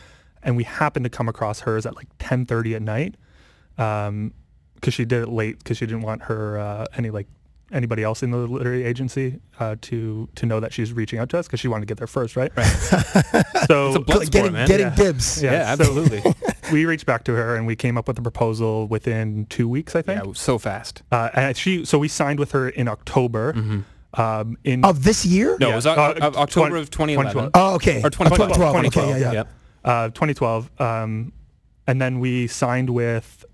and 0.44 0.58
we 0.58 0.64
happened 0.64 1.06
to 1.06 1.10
come 1.10 1.30
across 1.30 1.62
hers 1.62 1.86
at 1.86 1.96
like 1.96 2.08
10:30 2.20 2.76
at 2.76 2.82
night, 2.82 3.16
because 3.76 4.94
she 4.94 5.06
did 5.06 5.24
it 5.24 5.30
late 5.30 5.60
because 5.60 5.78
she 5.78 5.86
didn't 5.86 6.02
want 6.02 6.24
her 6.24 6.58
uh, 6.60 6.86
any 6.98 7.10
like 7.10 7.28
anybody 7.72 8.04
else 8.04 8.22
in 8.22 8.32
the 8.32 8.38
literary 8.38 8.84
agency 8.84 9.40
uh, 9.62 9.78
to 9.82 10.28
to 10.36 10.46
know 10.46 10.60
that 10.60 10.74
she's 10.74 10.92
reaching 10.92 11.18
out 11.20 11.30
to 11.30 11.40
us 11.40 11.48
because 11.48 11.62
she 11.62 11.70
wanted 11.70 11.82
to 11.82 11.86
get 11.92 11.98
there 11.98 12.08
first, 12.08 12.36
right? 12.36 12.52
Right. 12.58 12.66
so 13.68 13.88
It's 13.88 13.96
a 13.96 14.00
blood 14.02 14.08
sport, 14.26 14.32
getting 14.32 14.52
man. 14.54 14.68
getting 14.68 14.88
Yeah. 14.88 14.96
dibs. 14.96 15.42
Yeah, 15.42 15.76
so 15.76 15.84
absolutely. 15.84 16.24
we 16.74 16.86
reached 16.86 17.06
back 17.06 17.24
to 17.26 17.32
her 17.34 17.56
and 17.56 17.66
we 17.66 17.78
came 17.78 17.98
up 17.98 18.10
with 18.10 18.20
a 18.20 18.22
proposal 18.22 18.88
within 18.90 19.46
two 19.46 19.70
weeks, 19.70 19.96
I 19.96 20.02
think. 20.02 20.22
yeah, 20.26 20.32
so 20.34 20.58
fast. 20.58 21.02
Uh, 21.14 21.30
and 21.34 21.56
she, 21.56 21.86
so 21.86 21.98
we 21.98 22.10
signed 22.10 22.40
with 22.40 22.52
her 22.52 22.68
in 22.68 22.90
October. 22.90 23.84
Um, 24.14 24.58
in 24.64 24.84
Of 24.84 25.04
this 25.04 25.26
year? 25.26 25.58
No, 25.60 25.72
it 25.72 25.76
was 25.76 25.86
Yeah. 25.86 25.92
Uh, 25.94 26.32
October 26.36 26.70
twen- 26.70 26.82
of 26.82 26.90
2011. 26.90 27.32
2012. 27.34 27.52
Oh, 27.54 27.76
okay. 27.76 28.00
Or 28.00 28.10
2012. 28.10 28.50
2012. 28.50 28.86
Okay, 28.86 29.10
yeah, 29.22 29.26
yeah. 29.26 29.32
Yep. 29.34 29.48
uh, 29.86 30.08
2012. 30.10 30.70
Um, 30.82 31.32
and 31.88 32.02
then 32.02 32.20
we 32.20 32.48
signed 32.48 32.90
with 32.90 33.46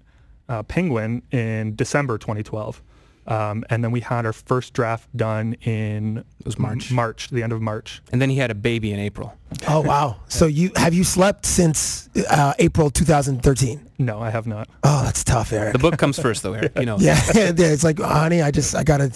uh, 0.49 0.63
Penguin 0.63 1.21
in 1.31 1.75
December 1.75 2.17
2012. 2.17 2.81
Um, 3.27 3.65
and 3.69 3.83
then 3.83 3.91
we 3.91 3.99
had 3.99 4.25
our 4.25 4.31
first 4.33 4.73
draft 4.73 5.15
done 5.15 5.53
in 5.61 6.19
it 6.39 6.45
was 6.45 6.57
March. 6.57 6.91
March, 6.91 7.29
the 7.29 7.43
end 7.43 7.51
of 7.51 7.61
March. 7.61 8.01
And 8.11 8.21
then 8.21 8.29
he 8.29 8.37
had 8.37 8.49
a 8.51 8.55
baby 8.55 8.93
in 8.93 8.99
April. 8.99 9.33
Oh 9.67 9.81
wow! 9.81 10.17
So 10.27 10.45
you 10.45 10.71
have 10.75 10.93
you 10.93 11.03
slept 11.03 11.45
since 11.45 12.09
uh, 12.29 12.53
April 12.59 12.89
2013? 12.89 13.81
No, 13.99 14.19
I 14.19 14.29
have 14.29 14.45
not. 14.45 14.69
Oh, 14.83 15.03
that's 15.05 15.23
tough, 15.23 15.51
Eric. 15.53 15.73
The 15.73 15.79
book 15.79 15.97
comes 15.97 16.19
first, 16.19 16.43
though, 16.43 16.53
Eric. 16.53 16.73
You 16.77 16.85
know. 16.85 16.97
yeah, 16.99 17.19
yeah, 17.33 17.51
it's 17.55 17.83
like, 17.83 17.97
honey, 17.99 18.41
I 18.41 18.51
just 18.51 18.75
I 18.75 18.83
gotta. 18.83 19.11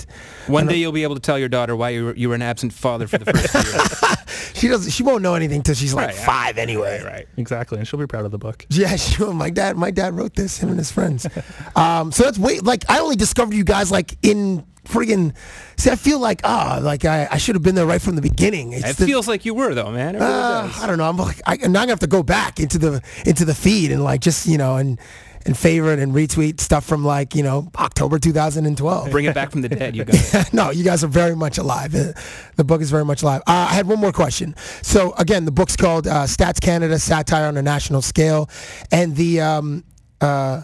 One 0.47 0.67
day 0.67 0.77
you'll 0.77 0.91
be 0.93 1.03
able 1.03 1.15
to 1.15 1.21
tell 1.21 1.37
your 1.37 1.49
daughter 1.49 1.75
why 1.75 1.89
you 1.89 2.05
were, 2.05 2.15
you 2.15 2.29
were 2.29 2.35
an 2.35 2.41
absent 2.41 2.73
father 2.73 3.07
for 3.07 3.17
the 3.17 3.25
first 3.31 3.53
year. 4.33 4.53
She 4.55 4.67
doesn't. 4.69 4.91
She 4.91 5.03
won't 5.03 5.21
know 5.21 5.35
anything 5.35 5.61
till 5.63 5.75
she's 5.75 5.93
like 5.93 6.07
Right, 6.07 6.15
yeah. 6.15 6.25
five 6.25 6.57
anyway. 6.57 7.03
right. 7.03 7.27
Exactly. 7.37 7.77
And 7.77 7.87
she'll 7.87 7.99
be 7.99 8.07
proud 8.07 8.25
of 8.25 8.31
the 8.31 8.37
book. 8.39 8.65
Yeah, 8.69 8.95
sure. 8.95 9.33
My 9.33 9.49
dad, 9.49 9.75
my 9.77 9.91
dad 9.91 10.15
wrote 10.15 10.35
this. 10.35 10.57
Him 10.59 10.69
and 10.69 10.77
his 10.77 10.91
friends. 10.91 11.27
Um, 11.75 12.11
so 12.11 12.23
that's 12.23 12.39
wait. 12.39 12.63
Like 12.63 12.85
I 12.89 12.99
only 12.99 13.15
discovered 13.17 13.53
you 13.55 13.63
guys 13.65 13.91
like 13.91 14.17
in 14.23 14.65
friggin' 14.85 15.33
See, 15.77 15.89
I 15.89 15.95
feel 15.95 16.19
like 16.19 16.41
ah, 16.43 16.79
like 16.81 17.05
I, 17.05 17.27
I 17.31 17.37
should 17.37 17.55
have 17.55 17.63
been 17.63 17.75
there 17.75 17.85
right 17.85 18.01
from 18.01 18.15
the 18.15 18.21
beginning. 18.21 18.73
It's 18.73 18.91
It 18.91 18.97
the- 18.97 19.05
feels 19.05 19.27
like 19.27 19.45
you 19.45 19.53
were, 19.53 19.73
though, 19.73 19.91
man. 19.91 20.13
Really 20.15 20.25
Uh. 20.25 20.69
I 20.81 20.85
don't 20.87 20.97
know. 20.97 21.07
I'm 21.09 21.17
like, 21.17 21.41
I, 21.45 21.55
now 21.57 21.65
I'm 21.65 21.71
gonna 21.73 21.87
have 21.89 21.99
to 21.99 22.07
go 22.07 22.23
back 22.23 22.59
into 22.59 22.77
the 22.77 23.01
into 23.25 23.45
the 23.45 23.55
feed 23.55 23.91
and 23.91 24.03
like 24.03 24.21
just 24.21 24.45
you 24.47 24.57
know 24.57 24.75
and 24.77 24.99
and 25.43 25.57
favorite 25.57 25.97
and 25.97 26.13
retweet 26.13 26.59
stuff 26.61 26.85
from 26.85 27.03
like 27.03 27.33
you 27.33 27.41
know 27.41 27.67
October 27.77 28.19
2012. 28.19 29.09
Bring 29.09 29.25
it 29.25 29.33
back 29.33 29.49
from 29.49 29.61
the 29.61 29.69
dead, 29.69 29.95
you 29.95 30.03
guys. 30.05 30.53
no, 30.53 30.69
you 30.69 30.83
guys 30.83 31.03
are 31.03 31.07
very 31.07 31.35
much 31.35 31.57
alive. 31.57 31.95
Uh, 31.95 32.13
The 32.57 32.63
book 32.63 32.79
is 32.81 32.91
very 32.91 33.05
much 33.05 33.23
alive. 33.23 33.41
Uh, 33.47 33.67
I 33.71 33.73
had 33.73 33.87
one 33.87 33.99
more 33.99 34.11
question. 34.11 34.55
So 34.83 35.13
again, 35.17 35.45
the 35.45 35.51
book's 35.51 35.75
called 35.75 36.05
uh, 36.05 36.25
Stats 36.25 36.61
Canada: 36.61 36.99
Satire 36.99 37.45
on 37.47 37.57
a 37.57 37.61
National 37.63 38.03
Scale, 38.03 38.49
and 38.91 39.15
the 39.15 39.41
um, 39.41 39.83
uh, 40.21 40.61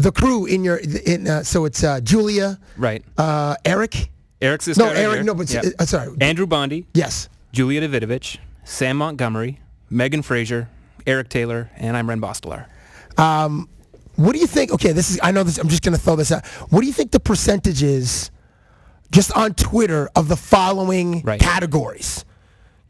the 0.00 0.10
crew 0.12 0.46
in 0.46 0.64
your 0.64 0.76
in 0.78 1.28
uh, 1.28 1.42
so 1.42 1.64
it's 1.66 1.84
uh, 1.84 2.00
Julia, 2.00 2.58
Right. 2.76 3.04
uh, 3.18 3.56
Eric. 3.64 4.10
Eric's 4.40 4.64
this 4.64 4.78
No, 4.78 4.86
right 4.86 4.96
Eric. 4.96 5.14
here. 5.16 5.22
No, 5.24 5.34
but 5.34 5.52
Yep. 5.52 5.64
uh, 5.78 5.84
sorry. 5.86 6.16
Andrew 6.20 6.46
Bondi, 6.46 6.86
Yes. 6.94 7.28
Julia 7.52 7.80
Davidovich, 7.86 8.38
Sam 8.64 8.96
Montgomery, 8.96 9.60
Megan 9.90 10.22
Fraser, 10.22 10.68
Eric 11.06 11.28
Taylor, 11.28 11.70
and 11.76 11.96
I'm 11.96 12.08
Ren 12.08 12.20
Bostelaar. 12.20 12.66
What 14.16 14.32
do 14.34 14.38
you 14.38 14.46
think? 14.46 14.70
Okay, 14.72 14.92
this 14.92 15.10
is. 15.10 15.18
I 15.22 15.30
know 15.30 15.42
this. 15.44 15.56
I'm 15.58 15.68
just 15.68 15.82
going 15.82 15.94
to 15.96 16.00
throw 16.00 16.14
this 16.16 16.30
out. 16.32 16.44
What 16.70 16.80
do 16.80 16.86
you 16.86 16.92
think 16.92 17.10
the 17.10 17.20
percentage 17.20 17.82
is, 17.82 18.30
just 19.10 19.32
on 19.36 19.54
Twitter, 19.54 20.10
of 20.14 20.28
the 20.28 20.36
following 20.36 21.22
Right. 21.22 21.40
categories? 21.40 22.24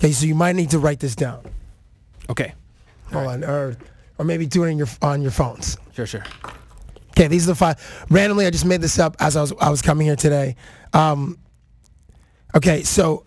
Okay, 0.01 0.11
so 0.13 0.27
you 0.27 0.35
might 0.35 0.57
need 0.57 0.71
to 0.71 0.79
write 0.81 0.99
this 0.99 1.15
down. 1.15 1.41
Okay. 2.29 2.55
Hold 3.13 3.27
on, 3.29 3.45
or 3.45 3.77
or 4.19 4.25
maybe 4.25 4.47
do 4.47 4.65
it 4.65 4.75
your 4.75 4.89
on 5.03 5.23
your 5.23 5.31
phones. 5.31 5.77
Sure, 5.95 6.07
sure. 6.07 6.25
Okay, 7.21 7.29
these 7.29 7.45
are 7.45 7.53
the 7.53 7.55
five. 7.55 8.07
Randomly, 8.09 8.47
I 8.47 8.51
just 8.51 8.65
made 8.65 8.81
this 8.81 8.99
up 8.99 9.15
as 9.21 9.37
I 9.37 9.43
was 9.43 9.53
I 9.61 9.69
was 9.69 9.83
coming 9.83 10.07
here 10.07 10.17
today. 10.17 10.57
Um, 10.95 11.39
okay, 12.57 12.83
so 12.83 13.27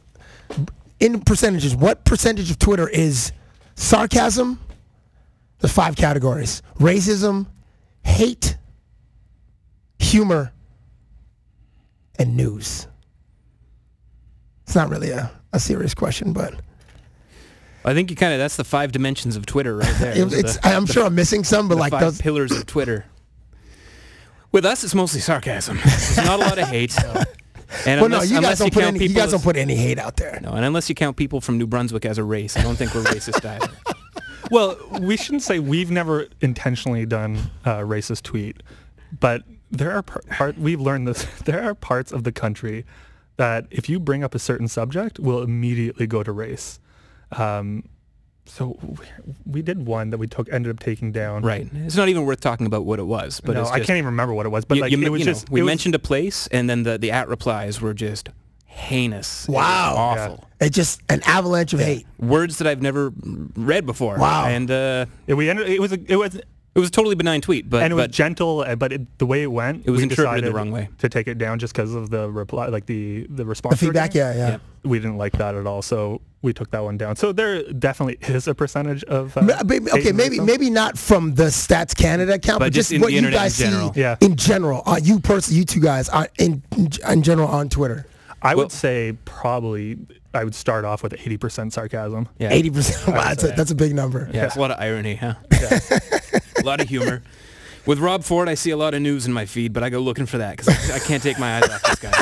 in 1.00 1.22
percentages, 1.22 1.76
what 1.76 2.04
percentage 2.04 2.50
of 2.50 2.58
Twitter 2.58 2.90
is 2.90 3.32
sarcasm? 3.76 4.60
The 5.60 5.68
five 5.68 5.96
categories: 5.96 6.64
racism, 6.80 7.46
hate, 8.02 8.58
humor, 10.00 10.52
and 12.18 12.36
news. 12.36 12.88
It's 14.64 14.74
not 14.74 14.90
really 14.90 15.12
a, 15.12 15.32
a 15.52 15.60
serious 15.60 15.94
question, 15.94 16.34
but 16.34 16.56
I 17.86 17.94
think 17.94 18.10
you 18.10 18.16
kind 18.16 18.34
of 18.34 18.40
that's 18.40 18.56
the 18.56 18.64
five 18.64 18.92
dimensions 18.92 19.36
of 19.36 19.46
Twitter 19.46 19.78
right 19.78 19.96
there. 20.00 20.14
it, 20.18 20.30
the, 20.30 20.60
I'm 20.64 20.88
sure 20.88 21.06
I'm 21.06 21.14
missing 21.14 21.44
some, 21.44 21.68
but 21.68 21.76
the 21.76 21.82
like 21.82 21.92
five 21.92 22.02
those. 22.02 22.22
pillars 22.22 22.52
of 22.52 22.66
Twitter. 22.66 23.06
With 24.54 24.66
us, 24.66 24.84
it's 24.84 24.96
mostly 24.96 25.20
sarcasm. 25.20 25.80
There's 25.84 26.18
not 26.18 26.40
a 26.40 26.44
lot 26.44 26.58
of 26.58 26.68
hate. 26.70 26.96
And 27.88 28.00
Well, 28.00 28.08
no, 28.08 28.18
unless, 28.18 28.30
you 28.30 28.40
guys 28.40 28.60
don't 28.60 28.72
put 28.72 28.84
count 28.84 28.96
any. 28.96 29.06
You 29.06 29.10
people 29.10 29.24
guys 29.24 29.32
don't 29.32 29.44
put 29.44 29.58
any 29.58 29.76
hate 29.76 29.98
out 29.98 30.16
there. 30.18 30.40
No, 30.44 30.52
and 30.52 30.64
unless 30.64 30.90
you 30.90 30.96
count 30.96 31.18
people 31.18 31.42
from 31.42 31.58
New 31.58 31.66
Brunswick 31.66 32.06
as 32.06 32.20
a 32.20 32.24
race, 32.24 32.56
I 32.56 32.62
don't 32.62 32.76
think 32.76 32.94
we're 32.94 33.02
racist 33.02 33.44
either. 33.50 33.68
Well, 34.52 34.78
we 35.02 35.18
shouldn't 35.18 35.42
say 35.42 35.58
we've 35.58 35.90
never 35.90 36.28
intentionally 36.42 37.08
done 37.08 37.50
a 37.66 37.78
racist 37.80 38.22
tweet, 38.22 38.62
but 39.20 39.42
there 39.72 39.92
are 39.92 40.04
par- 40.04 40.22
part 40.30 40.56
we've 40.60 40.80
learned 40.80 41.08
this. 41.08 41.26
There 41.46 41.64
are 41.64 41.74
parts 41.74 42.12
of 42.12 42.26
the 42.26 42.32
country 42.32 42.86
that 43.38 43.66
if 43.72 43.90
you 43.90 44.00
bring 44.00 44.24
up 44.24 44.36
a 44.36 44.40
certain 44.40 44.68
subject, 44.68 45.20
will 45.20 45.42
immediately 45.42 46.06
go 46.06 46.22
to 46.22 46.32
race. 46.32 46.80
Um, 47.32 47.86
so 48.46 48.78
we, 48.82 49.06
we 49.46 49.62
did 49.62 49.86
one 49.86 50.10
that 50.12 50.18
we 50.18 50.28
took 50.28 50.52
ended 50.52 50.72
up 50.76 50.80
taking 50.80 51.12
down. 51.12 51.42
Right. 51.44 51.68
It's 51.74 51.96
not 51.96 52.10
even 52.10 52.26
worth 52.26 52.42
talking 52.42 52.66
about 52.66 52.86
what 52.86 53.00
it 53.00 53.04
was. 53.04 53.40
But 53.40 53.54
no, 53.54 53.62
it's 53.62 53.72
I 53.72 53.78
can't 53.80 53.92
even 53.98 54.06
remember 54.06 54.34
what 54.34 54.46
it 54.46 54.50
was. 54.50 54.66
But 54.66 54.76
you, 54.76 54.82
like 54.82 54.92
you, 54.92 54.98
it 55.00 55.04
you 55.06 55.12
was 55.12 55.20
know, 55.22 55.26
just 55.26 55.50
we 55.50 55.62
was- 55.62 55.68
mentioned 55.68 55.96
a 55.96 56.00
place, 56.00 56.48
and 56.48 56.70
then 56.70 56.84
the, 56.84 56.98
the 56.98 57.12
at 57.12 57.28
replies 57.30 57.80
were 57.82 57.94
just 57.94 58.30
heinous. 58.66 59.44
It 59.48 59.52
was 59.52 59.56
Wow. 59.56 59.94
awful. 59.96 60.50
It's 60.60 60.76
just 60.76 61.02
an 61.10 61.22
avalanche 61.26 61.74
of 61.74 61.80
hate. 61.80 62.06
Words 62.20 62.58
that 62.58 62.68
I've 62.68 62.82
never 62.82 63.12
read 63.56 63.86
before. 63.86 64.18
Wow. 64.18 64.46
And 64.46 64.70
uh, 64.72 65.06
it, 65.28 65.36
we 65.36 65.50
ended, 65.50 65.70
it 65.70 65.80
was 65.80 65.92
a, 65.94 66.00
it 66.12 66.16
was 66.16 66.40
it 66.76 66.80
was 66.80 66.90
a 66.90 66.92
totally 66.92 67.16
benign 67.16 67.40
tweet, 67.42 67.70
but, 67.70 67.84
and 67.84 67.92
it 67.92 67.96
was 67.96 68.04
but 68.06 68.12
gentle, 68.12 68.62
uh, 68.62 68.76
but 68.76 68.92
it, 68.92 69.20
the 69.20 69.26
way 69.28 69.44
it 69.44 69.52
went, 69.52 69.86
It 69.86 69.92
was 69.92 70.00
we 70.00 70.04
interpreted 70.04 70.44
the 70.46 70.54
wrong 70.54 70.72
way. 70.72 70.90
to 71.00 71.08
take 71.10 71.28
it 71.28 71.38
down 71.38 71.60
just 71.60 71.74
because 71.74 71.94
of 71.94 72.10
the 72.10 72.30
reply, 72.32 72.68
like 72.68 72.86
the 72.88 73.28
the 73.30 73.46
response. 73.46 73.80
The 73.80 73.86
feedback, 73.86 74.16
yeah, 74.16 74.34
yeah. 74.36 74.48
Yeah. 74.50 74.58
We 74.84 75.00
didn't 75.00 75.18
like 75.18 75.34
that 75.34 75.56
at 75.56 75.66
all, 75.68 75.82
so 75.82 76.20
we 76.42 76.52
took 76.52 76.72
that 76.72 76.84
one 76.84 76.98
down. 76.98 77.16
So 77.16 77.32
there 77.32 77.64
definitely 77.74 78.18
is 78.28 78.48
a 78.48 78.56
percentage 78.56 79.04
of. 79.06 79.38
Uh, 79.38 79.42
Ma- 79.44 79.62
maybe- 79.66 79.92
okay, 79.92 80.12
maybe 80.12 80.40
racism. 80.40 80.46
maybe 80.46 80.70
not 80.70 80.98
from 80.98 81.36
the 81.36 81.46
Stats 81.46 81.96
Canada 81.96 82.34
account, 82.34 82.60
But 82.60 82.66
but, 82.66 82.74
just 82.74 82.90
just 82.90 82.92
in 82.94 83.02
what 83.02 83.08
the 83.08 83.14
you 83.14 83.32
guys 83.32 83.62
in 83.62 83.94
see 83.94 84.00
Yeah. 84.02 84.16
in 84.20 84.36
general. 84.36 84.82
Uh, 84.86 85.00
you 85.02 85.20
person, 85.20 85.56
you 85.56 85.64
two 85.66 85.80
guys, 85.80 86.10
uh, 86.10 86.26
in 86.40 86.62
in 87.08 87.22
general 87.24 87.48
on 87.48 87.70
Twitter, 87.70 88.08
I 88.42 88.56
Well- 88.56 88.66
would 88.66 88.72
say 88.74 89.16
probably 89.26 90.00
I 90.34 90.44
would 90.44 90.56
start 90.56 90.84
off 90.84 91.04
with 91.04 91.14
eighty 91.14 91.38
percent 91.38 91.72
sarcasm. 91.74 92.28
yeah. 92.40 92.50
eighty 92.52 92.72
percent. 92.72 93.08
Wow, 93.16 93.24
that's 93.30 93.44
a, 93.44 93.48
that's 93.50 93.72
a 93.72 93.76
big 93.76 93.94
number. 93.94 94.28
Yeah, 94.34 94.46
it's 94.46 94.56
a 94.56 94.60
lot 94.60 94.72
of 94.72 94.80
irony, 94.82 95.16
huh? 95.16 95.36
a 96.64 96.66
lot 96.70 96.82
of 96.82 96.90
humor. 96.90 97.22
With 97.86 98.00
Rob 98.00 98.24
Ford, 98.24 98.48
I 98.48 98.54
see 98.54 98.72
a 98.72 98.78
lot 98.78 98.94
of 98.94 99.02
news 99.02 99.26
in 99.26 99.34
my 99.34 99.46
feed, 99.46 99.74
but 99.74 99.84
I 99.84 99.90
go 99.90 100.00
looking 100.00 100.26
for 100.26 100.38
that 100.38 100.56
because 100.58 100.70
I, 100.92 100.96
I 100.96 101.00
can't 101.00 101.22
take 101.22 101.38
my 101.38 101.58
eyes 101.58 101.70
off 101.70 101.84
this 101.84 102.00
guy. 102.00 102.14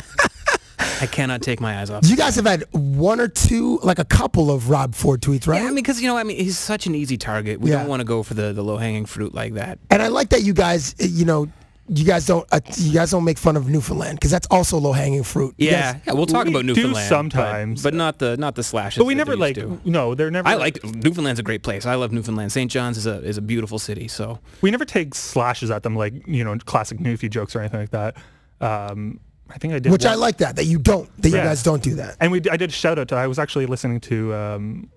I 1.00 1.06
cannot 1.08 1.42
take 1.42 1.60
my 1.60 1.80
eyes 1.80 1.90
off. 1.90 2.08
You 2.08 2.16
guys 2.16 2.36
have 2.36 2.46
had 2.46 2.64
one 2.72 3.20
or 3.20 3.28
two, 3.28 3.80
like 3.84 3.98
a 4.00 4.06
couple 4.06 4.52
of 4.52 4.70
Rob 4.70 4.94
Ford 4.96 5.22
tweets, 5.22 5.48
right? 5.48 5.58
Yeah, 5.62 5.64
I 5.64 5.66
mean, 5.68 5.76
because 5.76 6.02
you 6.02 6.08
know, 6.08 6.18
I 6.18 6.24
mean, 6.24 6.38
he's 6.38 6.58
such 6.58 6.86
an 6.88 6.94
easy 6.96 7.18
target. 7.18 7.60
We 7.60 7.72
Yeah. 7.72 7.78
don't 7.80 7.88
want 7.88 8.00
to 8.02 8.04
go 8.06 8.22
for 8.24 8.34
the, 8.36 8.54
the 8.54 8.64
low 8.64 8.78
hanging 8.78 9.06
fruit 9.06 9.34
like 9.34 9.54
that. 9.54 9.80
and 9.89 10.02
I 10.02 10.08
like 10.08 10.30
that 10.30 10.42
you 10.44 10.54
guys, 10.54 10.96
uh, 11.02 11.06
you 11.10 11.26
know, 11.26 11.48
you 11.90 12.06
guys 12.06 12.26
don't 12.26 12.48
uh, 12.52 12.60
you 12.78 12.94
guys 12.94 13.12
don't 13.12 13.24
make 13.24 13.38
fun 13.38 13.58
of 13.58 13.68
Newfoundland 13.68 14.18
because 14.18 14.32
that's 14.32 14.48
also 14.50 14.78
low 14.78 14.92
hanging 14.94 15.24
fruit. 15.24 15.54
You 15.58 15.70
Yeah, 15.72 15.94
guys- 15.94 16.02
yeah, 16.08 16.14
we'll 16.14 16.26
talk 16.26 16.46
we 16.46 16.52
about 16.52 16.62
do 16.62 16.68
Newfoundland 16.68 16.94
but- 16.94 17.08
sometimes. 17.10 17.84
but, 17.84 17.94
not 17.94 18.20
the 18.20 18.38
not 18.38 18.56
the 18.56 18.64
slashes. 18.64 18.98
But 19.00 19.06
we 19.06 19.14
that 19.14 19.18
never 19.18 19.32
they 19.36 19.40
like 19.42 19.58
used 19.58 19.84
to. 19.84 19.90
no, 19.90 20.16
they're 20.16 20.32
never. 20.32 20.48
I 20.48 20.56
like 20.56 20.84
Newfoundland's 20.84 21.40
a 21.40 21.44
great 21.44 21.64
place. 21.64 21.86
I 21.86 21.96
love 21.96 22.12
Newfoundland. 22.12 22.52
St. 22.52 22.72
John's 22.72 22.98
is 22.98 23.06
a 23.08 23.22
is 23.24 23.38
a 23.38 23.42
beautiful 23.42 23.80
city. 23.80 24.08
So 24.08 24.40
we 24.62 24.72
never 24.72 24.86
take 24.86 25.16
slashes 25.16 25.70
at 25.72 25.84
them 25.84 25.96
like 25.96 26.14
you 26.28 26.44
know 26.44 26.58
classic 26.60 27.00
Newfie 27.00 27.30
jokes 27.30 27.56
or 27.56 27.60
anything 27.60 27.82
like 27.82 27.92
that. 27.92 28.16
Um, 28.62 29.20
I 29.50 29.58
think 29.58 29.74
I 29.74 29.80
did. 29.80 29.92
which 29.92 30.06
I 30.06 30.12
one- 30.12 30.20
like 30.22 30.38
that 30.38 30.56
that 30.56 30.66
you 30.66 30.80
don't 30.80 31.10
that 31.22 31.30
you 31.30 31.36
Yeah. 31.36 31.44
guys 31.46 31.62
don't 31.64 31.84
do 31.84 31.96
that. 31.96 32.16
And 32.22 32.32
we, 32.32 32.42
I 32.50 32.56
did 32.58 32.72
shout 32.72 32.98
out 33.00 33.10
to. 33.10 33.16
I 33.16 33.28
was 33.28 33.38
actually 33.40 33.66
listening 33.66 34.00
to. 34.02 34.34
Um, 34.34 34.90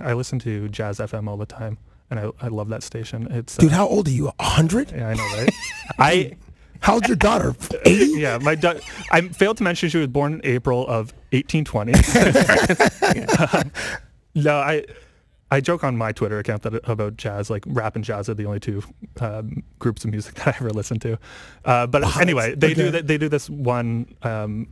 I 0.00 0.14
listen 0.14 0.38
to 0.40 0.68
Jazz 0.68 0.98
FM 0.98 1.28
all 1.28 1.36
the 1.36 1.46
time, 1.46 1.76
and 2.10 2.20
I, 2.20 2.30
I 2.40 2.48
love 2.48 2.68
that 2.70 2.82
station. 2.82 3.28
It's 3.30 3.58
uh, 3.58 3.62
Dude, 3.62 3.72
how 3.72 3.86
old 3.86 4.08
are 4.08 4.12
you? 4.12 4.30
A 4.38 4.44
hundred? 4.44 4.90
Yeah, 4.92 5.08
I 5.08 5.14
know, 5.14 5.24
right? 5.36 5.50
I 5.98 6.36
How 6.80 6.94
old's 6.94 7.08
your 7.08 7.16
daughter? 7.16 7.54
Eighty? 7.84 8.20
yeah, 8.20 8.38
my 8.38 8.54
da- 8.54 8.80
I 9.10 9.22
failed 9.28 9.56
to 9.58 9.62
mention 9.64 9.88
she 9.88 9.98
was 9.98 10.08
born 10.08 10.34
in 10.34 10.40
April 10.44 10.82
of 10.86 11.12
1820. 11.32 11.94
Um, 13.62 13.70
no, 14.34 14.56
I 14.58 14.84
I 15.52 15.60
joke 15.60 15.82
on 15.82 15.96
my 15.96 16.12
Twitter 16.12 16.38
account 16.38 16.62
that 16.62 16.88
about 16.88 17.16
jazz, 17.16 17.50
like 17.50 17.64
rap 17.66 17.96
and 17.96 18.04
jazz 18.04 18.28
are 18.28 18.34
the 18.34 18.46
only 18.46 18.60
two 18.60 18.82
um, 19.20 19.62
groups 19.78 20.04
of 20.04 20.10
music 20.10 20.34
that 20.36 20.48
I 20.48 20.54
ever 20.60 20.70
listen 20.70 20.98
to. 21.00 21.18
Uh, 21.64 21.86
but 21.86 22.16
anyway, 22.18 22.54
they 22.54 22.74
do 22.74 22.82
okay. 22.82 22.90
th- 22.92 23.04
they 23.06 23.18
do 23.18 23.28
this 23.28 23.50
one 23.50 24.06
um, 24.22 24.68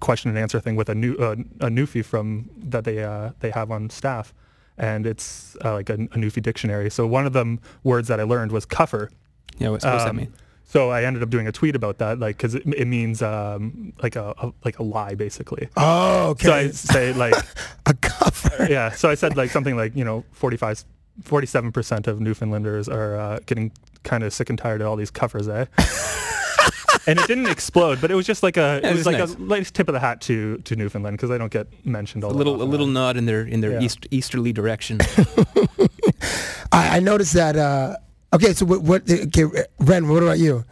question 0.00 0.30
and 0.30 0.38
answer 0.38 0.60
thing 0.60 0.76
with 0.76 0.88
a 0.88 0.94
new 0.94 1.14
uh, 1.16 1.36
a 1.60 1.68
Newfie 1.68 2.04
from 2.04 2.48
that 2.56 2.84
they 2.84 3.02
uh, 3.04 3.30
they 3.40 3.50
have 3.50 3.70
on 3.70 3.90
staff, 3.90 4.32
and 4.80 5.06
it's 5.06 5.56
uh, 5.64 5.74
like 5.74 5.90
a, 5.90 5.94
a 5.94 6.16
Newfie 6.16 6.42
dictionary. 6.42 6.90
So 6.90 7.06
one 7.06 7.26
of 7.26 7.34
them 7.34 7.60
words 7.84 8.08
that 8.08 8.18
I 8.18 8.24
learned 8.24 8.50
was 8.50 8.64
cuffer. 8.64 9.10
Yeah, 9.58 9.68
what's, 9.68 9.84
what's 9.84 10.04
that 10.04 10.10
Um, 10.10 10.16
mean? 10.16 10.32
So 10.64 10.90
I 10.90 11.02
ended 11.02 11.22
up 11.22 11.30
doing 11.30 11.46
a 11.46 11.52
tweet 11.52 11.76
about 11.76 11.98
that, 11.98 12.18
like, 12.18 12.36
because 12.36 12.54
it, 12.54 12.62
it 12.64 12.86
means 12.86 13.22
um, 13.22 13.92
like 14.02 14.16
a, 14.16 14.32
a 14.38 14.52
like 14.64 14.78
a 14.78 14.82
lie, 14.82 15.14
basically. 15.14 15.68
Oh, 15.76 16.30
okay. 16.30 16.46
So 16.46 16.52
I 16.54 16.68
say 16.70 17.12
like, 17.12 17.34
a 17.86 17.94
cover. 17.94 18.66
yeah. 18.70 18.90
So 18.92 19.10
I 19.10 19.14
said 19.16 19.36
like 19.36 19.50
something 19.50 19.76
like, 19.76 19.94
you 19.94 20.04
know, 20.04 20.24
45, 20.32 20.84
47 21.24 21.72
percent 21.72 22.06
of 22.06 22.20
Newfoundlanders 22.20 22.88
are 22.88 23.16
uh, 23.16 23.38
getting 23.46 23.72
kind 24.04 24.24
of 24.24 24.32
sick 24.32 24.48
and 24.48 24.58
tired 24.58 24.80
of 24.80 24.86
all 24.86 24.96
these 24.96 25.10
cuffers, 25.10 25.48
eh? 25.48 25.66
and 27.06 27.18
it 27.18 27.26
didn't 27.26 27.46
explode, 27.46 28.00
but 28.00 28.10
it 28.10 28.14
was 28.14 28.26
just 28.26 28.42
like 28.42 28.56
a, 28.56 28.60
Yeah, 28.60 28.76
it 28.76 28.84
it 28.84 28.88
was 28.90 28.96
was 28.98 29.06
like 29.06 29.18
nice. 29.18 29.34
a 29.34 29.40
nice 29.40 29.70
tip 29.70 29.88
of 29.88 29.94
the 29.94 30.00
hat 30.00 30.20
to 30.22 30.58
to 30.58 30.76
Newfoundland 30.76 31.16
because 31.16 31.30
they 31.30 31.38
don't 31.38 31.52
get 31.52 31.66
mentioned 31.86 32.24
all 32.24 32.30
the 32.30 32.34
time. 32.34 32.46
A 32.46 32.50
little, 32.50 32.54
a 32.54 32.56
often. 32.64 32.70
little 32.70 32.86
nod 32.86 33.16
in 33.16 33.26
their 33.26 33.42
in 33.46 33.60
their 33.60 33.72
Yeah. 33.72 33.80
east, 33.80 34.06
easterly 34.10 34.52
direction. 34.52 34.98
I, 36.72 36.96
I 36.96 37.00
noticed 37.00 37.32
that. 37.34 37.56
Uh, 37.56 37.96
okay, 38.32 38.52
so 38.52 38.64
what? 38.66 38.82
what 38.82 39.10
okay, 39.10 39.44
Ren, 39.78 40.08
what 40.08 40.22
about 40.22 40.38
you? 40.38 40.64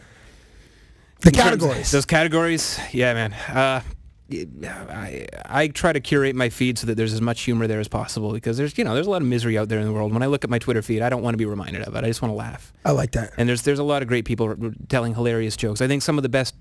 The 1.21 1.31
In 1.31 1.35
categories. 1.35 1.91
Those 1.91 2.07
categories, 2.07 2.79
yeah, 2.93 3.13
man. 3.15 3.33
Uh, 3.33 3.81
I, 4.31 5.27
I 5.47 5.69
try 5.69 5.93
to 5.93 6.01
curate 6.01 6.37
my 6.37 6.51
feed 6.51 6.79
so 6.79 6.87
that 6.87 6.97
there's 6.97 7.15
as 7.15 7.21
much 7.21 7.43
humor 7.43 7.67
there 7.67 7.81
as 7.81 7.89
possible 7.89 8.33
because 8.33 8.59
there's 8.59 8.77
you 8.77 8.85
know 8.85 8.95
there's 8.95 9.07
a 9.07 9.11
lot 9.11 9.23
of 9.23 9.29
misery 9.29 9.57
out 9.57 9.69
there 9.69 9.79
in 9.79 9.87
the 9.87 9.93
world. 9.93 10.13
When 10.13 10.23
I 10.23 10.27
look 10.27 10.45
at 10.45 10.51
my 10.51 10.59
Twitter 10.59 10.83
feed, 10.83 11.01
I 11.01 11.09
don't 11.09 11.23
want 11.23 11.35
to 11.35 11.39
be 11.39 11.47
reminded 11.47 11.83
of 11.83 11.97
it. 11.97 12.05
I 12.05 12.09
just 12.09 12.21
want 12.21 12.33
to 12.33 12.37
laugh. 12.37 12.73
I 12.85 12.91
like 12.91 13.13
that. 13.13 13.33
And 13.39 13.49
there's 13.49 13.63
there's 13.63 13.79
a 13.79 13.85
lot 13.85 14.03
of 14.03 14.09
great 14.09 14.25
people 14.25 14.55
telling 14.89 15.15
hilarious 15.15 15.57
jokes. 15.57 15.81
I 15.81 15.89
think 15.89 16.03
some 16.03 16.19
of 16.19 16.23
the 16.23 16.29
best 16.29 16.55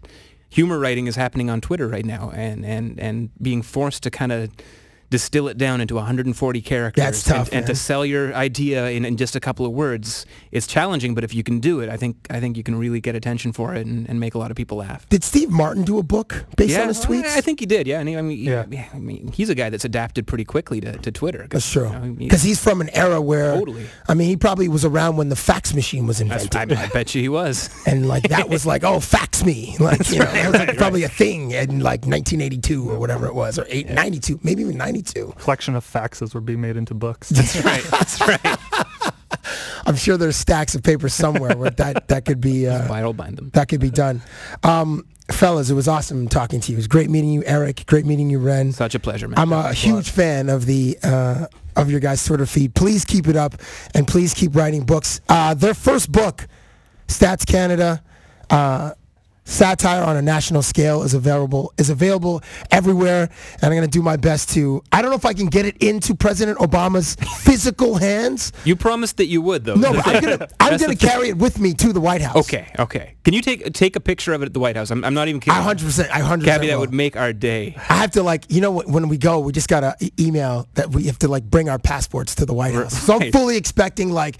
humor 0.50 0.80
writing 0.80 1.08
is 1.08 1.18
happening 1.18 1.50
on 1.50 1.60
Twitter 1.60 1.88
right 1.88 2.06
now, 2.06 2.32
and 2.34 2.66
and 2.66 3.00
and 3.00 3.30
being 3.42 3.62
forced 3.62 4.04
to 4.04 4.10
kind 4.10 4.32
of 4.32 4.50
distill 5.10 5.48
it 5.48 5.58
down 5.58 5.82
into 5.82 5.96
140 5.96 6.62
characters 6.62 7.04
That's 7.04 7.24
tough, 7.24 7.48
and, 7.50 7.58
and 7.58 7.68
to 7.68 7.76
sell 7.76 8.06
your 8.06 8.34
idea 8.34 8.90
in, 8.90 9.06
in 9.06 9.18
just 9.18 9.36
a 9.36 9.40
couple 9.40 9.66
of 9.66 9.72
words 9.72 10.26
is 10.52 10.68
challenging 10.68 11.16
but 11.16 11.24
if 11.24 11.34
you 11.34 11.44
can 11.44 11.60
do 11.60 11.80
it 11.80 11.90
i 11.90 11.98
think 11.98 12.16
i 12.30 12.40
think 12.40 12.58
you 12.58 12.64
can 12.64 12.76
really 12.78 13.00
get 13.00 13.16
attention 13.16 13.52
for 13.54 13.74
it 13.74 13.86
and, 13.86 14.08
and 14.10 14.20
make 14.20 14.36
a 14.36 14.38
lot 14.38 14.52
of 14.52 14.58
people 14.58 14.78
laugh 14.78 15.08
Did 15.10 15.24
Steve 15.24 15.50
Martin 15.50 15.84
do 15.84 15.98
a 15.98 16.04
book 16.04 16.46
based 16.56 16.72
yeah, 16.72 16.82
on 16.82 16.88
his 16.88 17.04
tweets? 17.04 17.26
I 17.26 17.42
think 17.42 17.60
he 17.60 17.66
did. 17.66 17.88
Yeah, 17.88 18.00
and 18.00 18.10
he, 18.10 18.18
I 18.18 18.22
mean, 18.22 18.38
Yeah. 18.40 18.66
yeah. 18.70 18.88
I 18.94 19.00
mean, 19.00 19.32
he's 19.32 19.50
a 19.50 19.56
guy 19.56 19.70
that's 19.70 19.86
adapted 19.86 20.28
pretty 20.28 20.46
quickly 20.46 20.80
to, 20.82 20.98
to 20.98 21.12
Twitter. 21.12 21.48
That's 21.50 21.70
true. 21.72 21.86
you 21.86 21.92
know, 21.92 22.04
I 22.04 22.10
Because 22.10 22.44
he's 22.44 22.62
from 22.62 22.82
an 22.82 22.90
era 22.90 23.22
where, 23.22 23.54
Totally. 23.54 23.86
I 24.08 24.14
mean, 24.14 24.28
he 24.28 24.38
probably 24.38 24.68
was 24.68 24.86
around 24.86 25.18
when 25.18 25.30
the 25.30 25.36
fax 25.36 25.74
machine 25.74 26.08
was 26.08 26.22
invented. 26.22 26.56
I, 26.56 26.84
I 26.84 26.88
bet 26.88 27.16
you 27.16 27.22
he 27.22 27.30
was. 27.30 27.70
and 27.86 28.08
like 28.08 28.30
that 28.30 28.50
was 28.50 28.66
like, 28.66 28.84
oh, 28.84 29.00
fax 29.00 29.44
me, 29.44 29.76
like 29.80 30.10
you 30.10 30.20
know, 30.20 30.26
that 30.26 30.52
was 30.52 30.60
like 30.60 30.78
probably 30.78 31.04
a 31.04 31.10
thing 31.10 31.52
in 31.52 31.80
like 31.80 32.06
1982 32.06 32.90
or 32.90 33.00
whatever 33.00 33.28
it 33.28 33.36
was, 33.36 33.58
or 33.60 33.66
eight, 33.70 33.90
92, 33.90 34.40
maybe 34.44 34.62
even 34.62 34.78
92. 34.98 35.34
collection 35.38 35.76
of 35.76 35.86
faxes 35.86 36.34
were 36.34 36.42
being 36.42 36.62
made 36.62 36.78
into 36.78 36.94
books. 36.94 37.30
That's 37.30 37.64
right. 37.64 37.84
That's 37.92 38.20
right. 38.22 38.40
I'm 39.86 39.96
sure 39.96 40.18
there's 40.18 40.36
stacks 40.36 40.76
of 40.76 40.84
paper 40.84 41.08
somewhere 41.10 41.56
where 41.56 41.70
that 41.72 42.08
that 42.10 42.26
could 42.26 42.42
be 42.42 42.68
uh, 42.68 42.88
Viral 42.88 43.16
bind 43.16 43.38
them. 43.38 43.52
that 43.54 43.70
could 43.70 43.80
be 43.80 43.90
done. 43.90 44.22
Um, 44.64 45.06
fellas, 45.32 45.70
it 45.70 45.74
was 45.76 45.88
awesome 45.88 46.28
talking 46.28 46.60
to 46.62 46.72
you. 46.72 46.76
It 46.76 46.80
was 46.80 46.88
great 46.88 47.10
meeting 47.10 47.32
you, 47.32 47.44
Eric. 47.46 47.86
Great 47.86 48.06
meeting 48.06 48.30
you, 48.30 48.40
Ren. 48.40 48.74
Such 48.74 48.96
a 48.96 49.00
pleasure, 49.00 49.28
man. 49.28 49.40
I'm 49.40 49.54
a 49.54 49.72
huge 49.74 50.10
fan 50.10 50.50
of 50.50 50.66
the 50.66 50.98
uh, 51.04 51.46
of 51.76 51.90
your 51.90 52.00
guys' 52.00 52.26
Twitter 52.26 52.46
feed. 52.46 52.74
Please 52.76 53.06
keep 53.06 53.28
it 53.28 53.36
up, 53.36 53.56
and 53.94 54.08
please 54.08 54.34
keep 54.34 54.56
writing 54.56 54.84
books. 54.84 55.22
Uh, 55.30 55.54
their 55.54 55.74
first 55.74 56.12
book, 56.12 56.48
Stats 57.08 57.46
Canada, 57.46 58.04
uh, 58.50 58.92
satire 59.48 60.04
on 60.04 60.18
a 60.18 60.22
national 60.22 60.62
scale, 60.62 61.04
is 61.04 61.14
available 61.14 61.74
is 61.78 61.90
available 61.90 62.42
everywhere. 62.72 63.30
And 63.54 63.64
I'm 63.64 63.74
gonna 63.74 63.88
do 63.88 64.02
my 64.02 64.18
best 64.18 64.50
to. 64.52 64.84
I 64.92 65.02
don't 65.02 65.10
know 65.12 65.18
if 65.18 65.26
I 65.26 65.34
can 65.34 65.48
get 65.48 65.66
it 65.66 65.78
into 65.78 66.14
President 66.16 66.58
Obama's 66.60 67.16
physical 67.40 67.96
hands. 67.96 68.52
You 68.66 68.76
promised 68.76 69.18
that 69.18 69.28
you 69.28 69.42
would, 69.42 69.64
though. 69.66 69.76
No, 69.76 69.94
but 69.94 70.08
I'm 70.08 70.22
gonna 70.22 70.48
I'm 70.60 70.72
gonna 70.72 70.78
the 70.80 70.96
thing. 70.96 70.98
carry 70.98 71.30
it 71.30 71.38
with 71.38 71.60
me 71.60 71.74
to 71.76 71.94
the 71.94 72.02
White 72.02 72.22
House. 72.22 72.36
Okay, 72.36 72.68
okay. 72.78 73.16
Can 73.24 73.34
you 73.34 73.42
take 73.42 73.74
take 73.74 73.96
a 73.96 74.00
picture 74.00 74.34
of 74.34 74.42
it 74.42 74.48
at 74.48 74.54
the 74.54 74.60
White 74.60 74.76
House? 74.76 74.92
I'm, 74.92 75.04
I'm 75.04 75.14
not 75.14 75.28
even 75.28 75.40
kidding. 75.40 75.56
I 75.56 75.60
100. 75.60 75.86
percent 75.86 76.10
I 76.12 76.20
100. 76.20 76.46
Cabbie, 76.46 76.68
that 76.68 76.80
would 76.80 76.94
make 76.94 77.16
our 77.18 77.34
day. 77.34 77.76
I 77.90 77.96
have 77.96 78.12
to 78.12 78.24
like, 78.24 78.46
you 78.50 78.62
know, 78.62 78.72
when 78.82 79.08
we 79.08 79.18
go, 79.18 79.40
we 79.40 79.52
just 79.54 79.68
gotta 79.70 79.96
e- 80.00 80.12
email 80.20 80.68
that 80.76 80.90
we 80.92 81.04
have 81.06 81.20
to 81.20 81.28
like 81.28 81.44
bring 81.44 81.70
our 81.70 81.80
passports 81.80 82.36
to 82.36 82.46
the 82.46 82.54
White 82.54 82.74
House. 82.74 82.94
So 82.98 83.20
I'm 83.20 83.32
fully 83.32 83.58
expecting 83.58 84.12
like, 84.12 84.38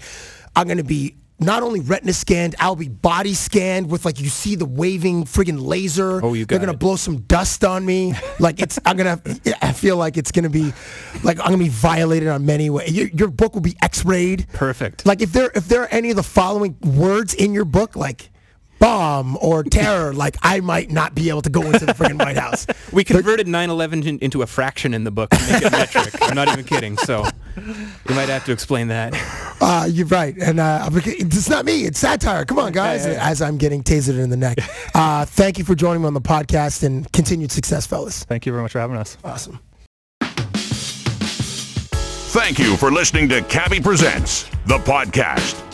I'm 0.54 0.68
gonna 0.68 0.84
be 0.84 1.16
not 1.40 1.62
only 1.62 1.80
retina 1.80 2.12
scanned, 2.12 2.56
I'll 2.58 2.74
be 2.76 2.88
body 2.88 3.34
scanned 3.34 3.90
with 3.90 4.04
like 4.04 4.20
you 4.20 4.28
see 4.28 4.54
the 4.56 4.64
waving 4.66 5.24
friggin' 5.24 5.60
laser. 5.60 6.24
Oh, 6.24 6.34
you 6.34 6.44
got 6.44 6.54
They're 6.56 6.66
gonna 6.66 6.72
it. 6.72 6.78
blow 6.80 6.96
some 6.96 7.18
dust 7.22 7.64
on 7.64 7.84
me. 7.84 8.14
Like 8.38 8.60
it's, 8.60 8.78
I'm 8.84 8.96
gonna, 8.96 9.20
I 9.62 9.72
feel 9.72 9.96
like 9.96 10.16
it's 10.16 10.32
gonna 10.32 10.50
be, 10.50 10.72
like 11.22 11.38
I'm 11.40 11.46
gonna 11.46 11.58
be 11.58 11.68
violated 11.68 12.28
on 12.28 12.44
many 12.44 12.70
ways. 12.70 12.90
Your, 12.92 13.08
your 13.08 13.28
book 13.28 13.54
will 13.54 13.60
be 13.62 13.76
X-rayed. 13.82 14.46
Perfect. 14.52 15.06
Like 15.06 15.22
if 15.22 15.32
there, 15.32 15.50
if 15.54 15.68
there 15.68 15.82
are 15.82 15.88
any 15.88 16.10
of 16.10 16.16
the 16.16 16.22
following 16.22 16.76
words 16.82 17.34
in 17.34 17.52
your 17.54 17.64
book, 17.64 17.94
like 17.96 18.30
bomb 18.78 19.36
or 19.40 19.62
terror, 19.64 20.12
like 20.12 20.36
I 20.42 20.60
might 20.60 20.90
not 20.90 21.14
be 21.14 21.28
able 21.28 21.42
to 21.42 21.50
go 21.50 21.62
into 21.62 21.84
the 21.86 21.92
freaking 21.94 22.18
White 22.18 22.36
House. 22.36 22.66
We 22.92 23.04
converted 23.04 23.46
9/11 23.46 24.06
in- 24.06 24.18
into 24.20 24.40
a 24.42 24.46
fraction 24.46 24.94
in 24.94 25.04
the 25.04 25.10
book 25.10 25.30
to 25.30 25.52
make 25.52 25.62
it 25.62 25.72
metric. 25.72 26.14
I'm 26.22 26.34
not 26.34 26.48
even 26.48 26.64
kidding. 26.64 26.96
So 26.96 27.26
you 27.56 28.14
might 28.14 28.28
have 28.30 28.44
to 28.46 28.52
explain 28.52 28.88
that. 28.88 29.12
Uh, 29.60 29.86
you're 29.90 30.06
right, 30.06 30.34
and 30.38 30.58
uh, 30.58 30.88
it's 30.94 31.50
not 31.50 31.64
me; 31.66 31.84
it's 31.84 31.98
satire. 31.98 32.44
Come 32.46 32.58
on, 32.58 32.72
guys! 32.72 33.04
Yeah, 33.04 33.12
yeah, 33.12 33.16
yeah. 33.18 33.28
As 33.30 33.42
I'm 33.42 33.58
getting 33.58 33.82
tasered 33.82 34.18
in 34.18 34.30
the 34.30 34.36
neck. 34.36 34.58
Uh, 34.94 35.24
thank 35.24 35.58
you 35.58 35.64
for 35.64 35.74
joining 35.76 36.02
me 36.02 36.06
on 36.08 36.14
the 36.14 36.20
podcast, 36.20 36.82
and 36.82 37.10
continued 37.12 37.52
success, 37.52 37.86
fellas. 37.86 38.24
Thank 38.24 38.46
you 38.46 38.52
very 38.52 38.62
much 38.62 38.72
for 38.72 38.80
having 38.80 38.96
us. 38.96 39.16
Awesome. 39.22 39.60
Thank 42.30 42.58
you 42.58 42.76
for 42.76 42.90
listening 42.90 43.28
to 43.28 43.42
Cabbie 43.42 43.80
Presents, 43.80 44.44
the 44.66 44.78
podcast. 44.78 45.67